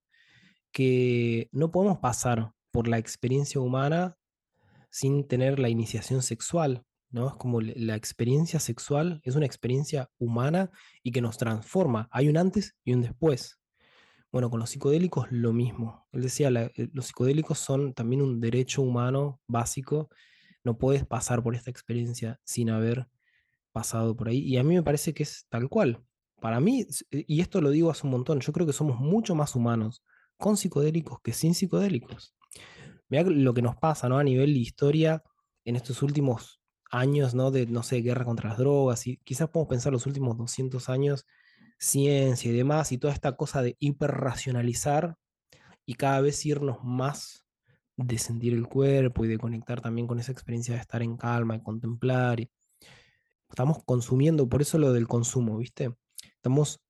que 0.72 1.48
no 1.52 1.70
podemos 1.70 1.98
pasar 1.98 2.52
por 2.72 2.88
la 2.88 2.98
experiencia 2.98 3.60
humana 3.60 4.16
sin 4.94 5.26
tener 5.26 5.58
la 5.58 5.68
iniciación 5.68 6.22
sexual, 6.22 6.84
¿no? 7.10 7.26
Es 7.26 7.34
como 7.34 7.60
la 7.60 7.96
experiencia 7.96 8.60
sexual 8.60 9.20
es 9.24 9.34
una 9.34 9.44
experiencia 9.44 10.08
humana 10.18 10.70
y 11.02 11.10
que 11.10 11.20
nos 11.20 11.36
transforma. 11.36 12.08
Hay 12.12 12.28
un 12.28 12.36
antes 12.36 12.76
y 12.84 12.92
un 12.92 13.02
después. 13.02 13.58
Bueno, 14.30 14.50
con 14.50 14.60
los 14.60 14.70
psicodélicos 14.70 15.26
lo 15.32 15.52
mismo. 15.52 16.06
Él 16.12 16.22
decía, 16.22 16.48
eh, 16.48 16.90
los 16.92 17.06
psicodélicos 17.06 17.58
son 17.58 17.92
también 17.92 18.22
un 18.22 18.40
derecho 18.40 18.82
humano 18.82 19.40
básico. 19.48 20.10
No 20.62 20.78
puedes 20.78 21.04
pasar 21.04 21.42
por 21.42 21.56
esta 21.56 21.72
experiencia 21.72 22.38
sin 22.44 22.70
haber 22.70 23.08
pasado 23.72 24.14
por 24.14 24.28
ahí. 24.28 24.38
Y 24.38 24.58
a 24.58 24.62
mí 24.62 24.76
me 24.76 24.84
parece 24.84 25.12
que 25.12 25.24
es 25.24 25.44
tal 25.48 25.68
cual. 25.68 26.04
Para 26.40 26.60
mí, 26.60 26.86
eh, 27.10 27.24
y 27.26 27.40
esto 27.40 27.60
lo 27.60 27.70
digo 27.70 27.90
hace 27.90 28.06
un 28.06 28.12
montón, 28.12 28.38
yo 28.38 28.52
creo 28.52 28.64
que 28.64 28.72
somos 28.72 29.00
mucho 29.00 29.34
más 29.34 29.56
humanos 29.56 30.04
con 30.36 30.56
psicodélicos 30.56 31.18
que 31.20 31.32
sin 31.32 31.52
psicodélicos. 31.52 32.36
Mira 33.08 33.24
lo 33.24 33.54
que 33.54 33.62
nos 33.62 33.76
pasa, 33.76 34.08
¿no? 34.08 34.18
A 34.18 34.24
nivel 34.24 34.54
de 34.54 34.60
historia 34.60 35.22
en 35.64 35.76
estos 35.76 36.02
últimos 36.02 36.60
años, 36.90 37.34
¿no? 37.34 37.50
De, 37.50 37.66
no 37.66 37.82
sé, 37.82 38.00
guerra 38.00 38.24
contra 38.24 38.50
las 38.50 38.58
drogas, 38.58 39.06
y 39.06 39.18
quizás 39.18 39.48
podemos 39.48 39.68
pensar 39.70 39.92
los 39.92 40.06
últimos 40.06 40.36
200 40.36 40.88
años, 40.88 41.26
ciencia 41.78 42.50
y 42.50 42.54
demás, 42.54 42.92
y 42.92 42.98
toda 42.98 43.12
esta 43.12 43.36
cosa 43.36 43.62
de 43.62 43.76
hiperracionalizar 43.78 45.16
y 45.86 45.94
cada 45.94 46.20
vez 46.20 46.44
irnos 46.46 46.78
más 46.82 47.44
de 47.96 48.18
sentir 48.18 48.54
el 48.54 48.66
cuerpo 48.66 49.24
y 49.24 49.28
de 49.28 49.38
conectar 49.38 49.80
también 49.80 50.06
con 50.06 50.18
esa 50.18 50.32
experiencia 50.32 50.74
de 50.74 50.80
estar 50.80 51.02
en 51.02 51.16
calma, 51.16 51.56
y 51.56 51.62
contemplar. 51.62 52.40
Y 52.40 52.50
estamos 53.48 53.78
consumiendo, 53.84 54.48
por 54.48 54.62
eso 54.62 54.78
lo 54.78 54.92
del 54.92 55.08
consumo, 55.08 55.58
¿viste? 55.58 55.94
Estamos 56.36 56.80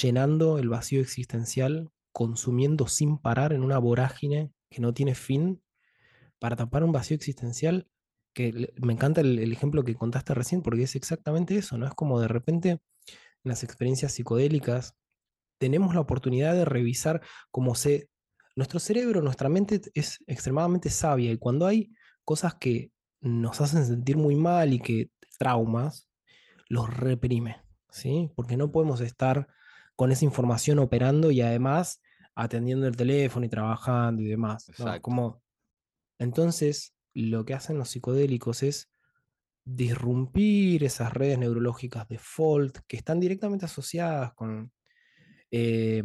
llenando 0.00 0.58
el 0.58 0.68
vacío 0.68 1.00
existencial, 1.00 1.90
consumiendo 2.12 2.88
sin 2.88 3.18
parar 3.18 3.52
en 3.52 3.62
una 3.62 3.78
vorágine 3.78 4.52
que 4.72 4.80
no 4.80 4.92
tiene 4.92 5.14
fin 5.14 5.62
para 6.38 6.56
tapar 6.56 6.82
un 6.82 6.92
vacío 6.92 7.14
existencial, 7.14 7.88
que 8.34 8.72
me 8.82 8.92
encanta 8.92 9.20
el, 9.20 9.52
ejemplo 9.52 9.84
que 9.84 9.94
contaste 9.94 10.34
recién, 10.34 10.62
porque 10.62 10.82
es 10.82 10.96
exactamente 10.96 11.56
eso, 11.56 11.78
¿no? 11.78 11.86
Es 11.86 11.94
como 11.94 12.20
de 12.20 12.28
repente 12.28 12.70
en 12.70 12.80
las 13.44 13.62
experiencias 13.62 14.12
psicodélicas 14.12 14.94
tenemos 15.58 15.94
la 15.94 16.00
oportunidad 16.00 16.54
de 16.54 16.64
revisar 16.64 17.22
cómo 17.50 17.74
se... 17.74 18.08
Nuestro 18.56 18.80
cerebro, 18.80 19.22
nuestra 19.22 19.48
mente 19.48 19.80
es 19.94 20.18
extremadamente 20.26 20.90
sabia 20.90 21.30
y 21.30 21.38
cuando 21.38 21.66
hay 21.66 21.92
cosas 22.24 22.54
que 22.56 22.90
nos 23.20 23.60
hacen 23.60 23.86
sentir 23.86 24.16
muy 24.16 24.34
mal 24.34 24.72
y 24.74 24.80
que 24.80 25.10
traumas, 25.38 26.08
los 26.68 26.94
reprime, 26.94 27.62
¿sí? 27.90 28.30
Porque 28.34 28.56
no 28.56 28.72
podemos 28.72 29.00
estar 29.00 29.46
con 29.96 30.10
esa 30.10 30.24
información 30.24 30.78
operando 30.80 31.30
y 31.30 31.40
además 31.40 32.00
atendiendo 32.34 32.86
el 32.86 32.96
teléfono 32.96 33.46
y 33.46 33.48
trabajando 33.48 34.22
y 34.22 34.26
demás. 34.26 34.70
Como, 35.00 35.42
entonces, 36.18 36.94
lo 37.14 37.44
que 37.44 37.54
hacen 37.54 37.78
los 37.78 37.90
psicodélicos 37.90 38.62
es 38.62 38.90
disrumpir 39.64 40.82
esas 40.82 41.12
redes 41.12 41.38
neurológicas 41.38 42.08
default 42.08 42.78
que 42.88 42.96
están 42.96 43.20
directamente 43.20 43.64
asociadas 43.64 44.32
con, 44.34 44.72
eh, 45.50 46.02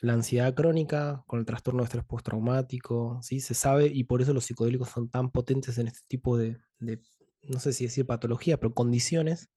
la 0.00 0.14
ansiedad 0.14 0.54
crónica, 0.54 1.22
con 1.26 1.40
el 1.40 1.46
trastorno 1.46 1.80
de 1.80 1.84
estrés 1.84 2.04
postraumático, 2.04 3.20
¿sí? 3.22 3.40
Se 3.40 3.54
sabe 3.54 3.86
y 3.86 4.04
por 4.04 4.22
eso 4.22 4.32
los 4.32 4.44
psicodélicos 4.44 4.88
son 4.88 5.10
tan 5.10 5.30
potentes 5.30 5.78
en 5.78 5.88
este 5.88 6.00
tipo 6.08 6.38
de, 6.38 6.58
no 6.78 7.60
sé 7.60 7.72
si 7.72 7.84
decir 7.84 8.06
patología, 8.06 8.58
pero 8.58 8.72
condiciones. 8.72 9.50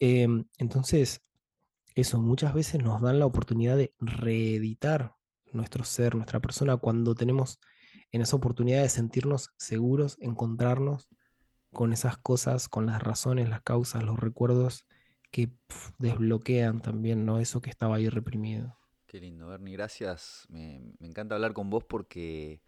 Em, 0.00 0.46
entonces, 0.58 1.22
eso 1.94 2.20
muchas 2.20 2.54
veces 2.54 2.82
nos 2.82 3.00
dan 3.00 3.18
la 3.18 3.26
oportunidad 3.26 3.76
de 3.76 3.94
reeditar 4.00 5.14
nuestro 5.52 5.84
ser, 5.84 6.14
nuestra 6.14 6.40
persona, 6.40 6.76
cuando 6.76 7.14
tenemos 7.14 7.60
en 8.10 8.22
esa 8.22 8.36
oportunidad 8.36 8.82
de 8.82 8.88
sentirnos 8.88 9.50
seguros, 9.56 10.16
encontrarnos 10.20 11.08
con 11.72 11.92
esas 11.92 12.18
cosas, 12.18 12.68
con 12.68 12.86
las 12.86 13.02
razones, 13.02 13.48
las 13.48 13.62
causas, 13.62 14.02
los 14.02 14.18
recuerdos 14.18 14.86
que 15.30 15.50
desbloquean 15.98 16.80
también, 16.80 17.24
¿no? 17.24 17.38
Eso 17.38 17.62
que 17.62 17.70
estaba 17.70 17.96
ahí 17.96 18.08
reprimido. 18.08 18.76
Qué 19.06 19.20
lindo, 19.20 19.48
Bernie, 19.48 19.74
gracias. 19.74 20.46
Me, 20.48 20.94
encanta 21.00 21.34
hablar 21.34 21.54
con 21.54 21.70
vos 21.70 21.84
porque 21.84 22.62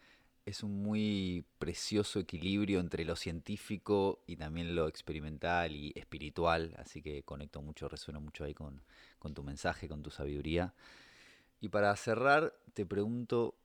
es 0.46 0.62
un 0.62 0.82
muy 0.82 1.46
precioso 1.58 2.18
equilibrio 2.20 2.80
entre 2.80 3.04
lo 3.04 3.16
científico 3.16 4.22
y 4.26 4.36
también 4.36 4.74
lo 4.74 4.88
experimental 4.88 5.74
y 5.74 5.92
espiritual, 5.96 6.74
así 6.78 7.02
que 7.02 7.22
conecto 7.22 7.62
mucho, 7.62 7.88
resueno 7.88 8.20
mucho 8.20 8.44
ahí 8.44 8.54
con, 8.54 8.82
con 9.18 9.34
tu 9.34 9.42
mensaje, 9.42 9.88
con 9.88 10.02
tu 10.02 10.10
sabiduría. 10.10 10.74
Y 11.60 11.70
para 11.70 11.94
cerrar, 11.96 12.54
te 12.74 12.84
pregunto, 12.84 13.56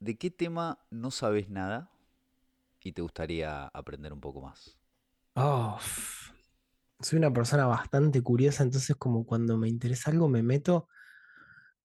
¿de 0.00 0.16
qué 0.16 0.30
tema 0.30 0.78
no 0.90 1.10
sabes 1.10 1.50
nada 1.50 1.90
y 2.80 2.92
te 2.92 3.02
gustaría 3.02 3.66
aprender 3.68 4.12
un 4.12 4.20
poco 4.20 4.40
más? 4.40 4.78
Soy 7.00 7.18
una 7.18 7.32
persona 7.32 7.66
bastante 7.66 8.22
curiosa, 8.22 8.62
entonces 8.62 8.96
como 8.96 9.24
cuando 9.24 9.56
me 9.56 9.68
interesa 9.68 10.10
algo 10.10 10.28
me 10.28 10.42
meto 10.42 10.88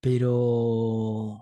pero, 0.04 1.40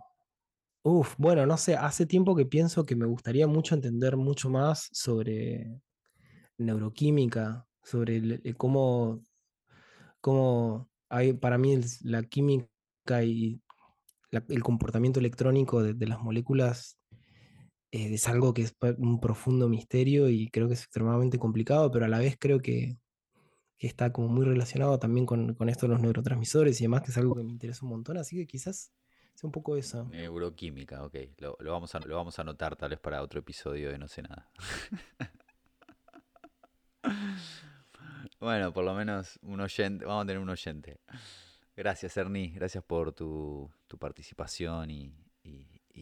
uff, 0.84 1.16
bueno, 1.18 1.46
no 1.46 1.58
sé, 1.58 1.76
hace 1.76 2.06
tiempo 2.06 2.36
que 2.36 2.46
pienso 2.46 2.86
que 2.86 2.96
me 2.96 3.06
gustaría 3.06 3.48
mucho 3.48 3.76
entender 3.76 4.18
mucho 4.18 4.50
más 4.50 4.90
sobre 4.92 5.82
neuroquímica, 6.58 7.68
sobre 7.84 8.42
cómo, 8.56 9.22
cómo 10.22 10.90
hay, 11.10 11.34
para 11.34 11.58
mí 11.58 11.80
la 12.04 12.24
química 12.24 13.24
y 13.24 13.62
el 14.32 14.64
comportamiento 14.64 15.20
electrónico 15.20 15.84
de, 15.84 16.08
las 16.08 16.22
moléculas 16.22 16.98
eh, 17.92 18.14
es 18.14 18.28
algo 18.28 18.54
que 18.54 18.64
es 18.64 18.76
un 18.98 19.20
profundo 19.20 19.68
misterio 19.68 20.30
y 20.30 20.50
creo 20.50 20.68
que 20.68 20.76
es 20.76 20.84
extremadamente 20.84 21.38
complicado, 21.40 21.92
pero 21.92 22.06
a 22.06 22.10
la 22.10 22.20
vez 22.20 22.38
creo 22.40 22.60
que, 22.60 22.98
que 23.78 23.88
está 23.88 24.12
como 24.14 24.30
muy 24.30 24.46
relacionado 24.46 25.00
también 25.00 25.26
con, 25.26 25.58
esto 25.68 25.88
de 25.88 25.94
los 25.94 26.02
neurotransmisores 26.02 26.80
y 26.80 26.84
demás, 26.86 27.02
que 27.02 27.12
es 27.12 27.18
algo 27.18 27.36
que 27.36 27.44
me 27.44 27.52
interesa 27.52 27.84
un 27.84 27.90
montón, 27.92 28.18
así 28.18 28.38
que 28.38 28.48
quizás 28.48 28.94
sea 29.42 29.48
un 29.48 29.52
poco 29.52 29.76
eso. 29.76 30.06
Neuroquímica, 30.06 31.04
ok. 31.04 31.16
Lo, 31.39 31.58
vamos, 31.60 31.94
a, 31.96 32.00
lo 32.00 32.16
vamos 32.16 32.38
a 32.38 32.44
anotar 32.44 32.76
tal 32.76 32.92
vez 32.92 33.00
para 33.00 33.24
otro 33.24 33.39
episodio 33.39 33.89
de 33.89 33.98
No 33.98 34.08
sé 34.08 34.22
nada. 34.22 34.52
bueno, 38.39 38.72
por 38.72 38.86
lo 38.86 38.94
menos 38.94 39.39
un 39.42 39.60
oyente, 39.60 40.06
vamos 40.06 40.24
a 40.24 40.28
tener 40.28 40.42
un 40.42 40.50
oyente. 40.50 41.00
Gracias, 41.76 42.16
Ernie, 42.18 42.50
gracias 42.50 42.84
por 42.84 43.14
tu, 43.14 43.72
participación 44.00 44.92
y, 44.92 45.16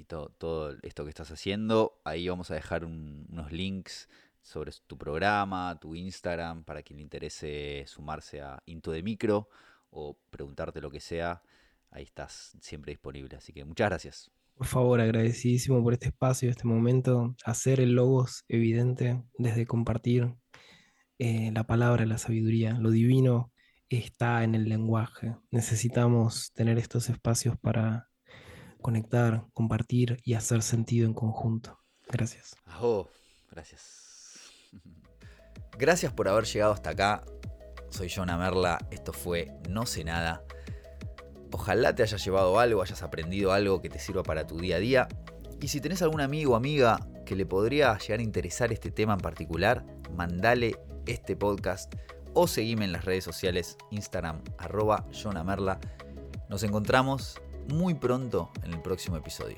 todo, 0.08 0.30
todo, 0.30 0.76
esto 0.82 1.04
que 1.04 1.10
estás 1.10 1.32
haciendo. 1.32 2.02
Ahí 2.04 2.28
vamos 2.28 2.52
a 2.52 2.56
dejar 2.56 2.84
unos 2.84 3.52
links 3.52 4.10
sobre 4.42 4.72
tu 4.88 4.98
programa, 4.98 5.78
tu 5.80 5.96
Instagram, 5.96 6.64
para 6.64 6.84
quien 6.84 6.98
le 6.98 7.04
interese 7.04 7.86
sumarse 7.88 8.42
a 8.42 8.62
Into 8.66 8.92
de 8.92 9.04
Micro 9.04 9.50
o 9.92 10.18
preguntarte 10.30 10.82
lo 10.82 10.90
que 10.90 11.00
sea, 11.00 11.42
ahí 11.92 12.04
estás 12.04 12.58
siempre 12.62 12.92
disponible. 12.92 13.38
Así 13.38 13.54
que 13.54 13.66
muchas 13.66 13.90
gracias. 13.90 14.32
Por 14.56 14.68
favor, 14.68 15.00
agradecidísimo 15.00 15.82
por 15.82 15.94
este 15.94 16.08
espacio, 16.08 16.50
este 16.50 16.68
momento, 16.68 17.36
hacer 17.46 17.80
el 17.80 17.94
logos 17.94 18.44
evidente 18.50 19.24
desde 19.38 19.66
compartir 19.66 20.34
eh, 21.18 21.52
la 21.54 21.66
palabra, 21.66 22.06
la 22.06 22.18
sabiduría, 22.18 22.74
lo 22.74 22.92
divino 22.92 23.54
está 23.90 24.44
en 24.44 24.56
el 24.56 24.70
lenguaje. 24.70 25.36
Necesitamos 25.52 26.52
tener 26.54 26.78
estos 26.78 27.10
espacios 27.10 27.58
para 27.58 28.10
conectar, 28.82 29.46
compartir 29.54 30.18
y 30.24 30.34
hacer 30.34 30.62
sentido 30.62 31.08
en 31.08 31.14
conjunto. 31.14 31.80
Gracias. 32.08 32.56
Oh, 32.80 33.08
gracias. 33.50 34.52
Gracias 35.78 36.12
por 36.12 36.28
haber 36.28 36.44
llegado 36.44 36.74
hasta 36.74 36.90
acá. 36.90 37.24
Soy 37.90 38.10
Jonah 38.10 38.38
Merla, 38.38 38.78
esto 38.92 39.14
fue 39.14 39.54
No 39.70 39.86
sé 39.86 40.04
nada. 40.04 40.44
Ojalá 41.52 41.96
te 41.96 42.04
hayas 42.04 42.24
llevado 42.24 42.60
algo, 42.60 42.82
hayas 42.82 43.04
aprendido 43.04 43.52
algo 43.52 43.82
que 43.82 43.90
te 43.90 44.00
sirva 44.00 44.24
para 44.24 44.46
tu 44.46 44.58
día 44.58 44.78
a 44.78 44.80
día. 44.80 45.08
Y 45.62 45.68
si 45.68 45.82
tenés 45.82 46.02
algún 46.02 46.22
amigo 46.22 46.54
o 46.54 46.56
amiga 46.56 47.00
que 47.26 47.36
le 47.36 47.46
podría 47.46 47.98
llegar 47.98 48.20
a 48.20 48.24
interesar 48.24 48.72
este 48.72 48.92
tema 48.92 49.14
en 49.14 49.20
particular, 49.20 49.86
mandale 50.16 50.80
este 51.06 51.36
podcast 51.36 51.94
o 52.34 52.48
seguime 52.48 52.86
en 52.86 52.92
las 52.92 53.06
redes 53.06 53.24
sociales 53.24 53.78
Instagram 53.92 54.42
arroba 54.58 55.06
Merla. 55.44 55.80
Nos 56.50 56.64
encontramos 56.64 57.42
muy 57.74 57.94
pronto 57.94 58.52
en 58.64 58.74
el 58.74 58.82
próximo 58.82 59.18
episodio. 59.18 59.56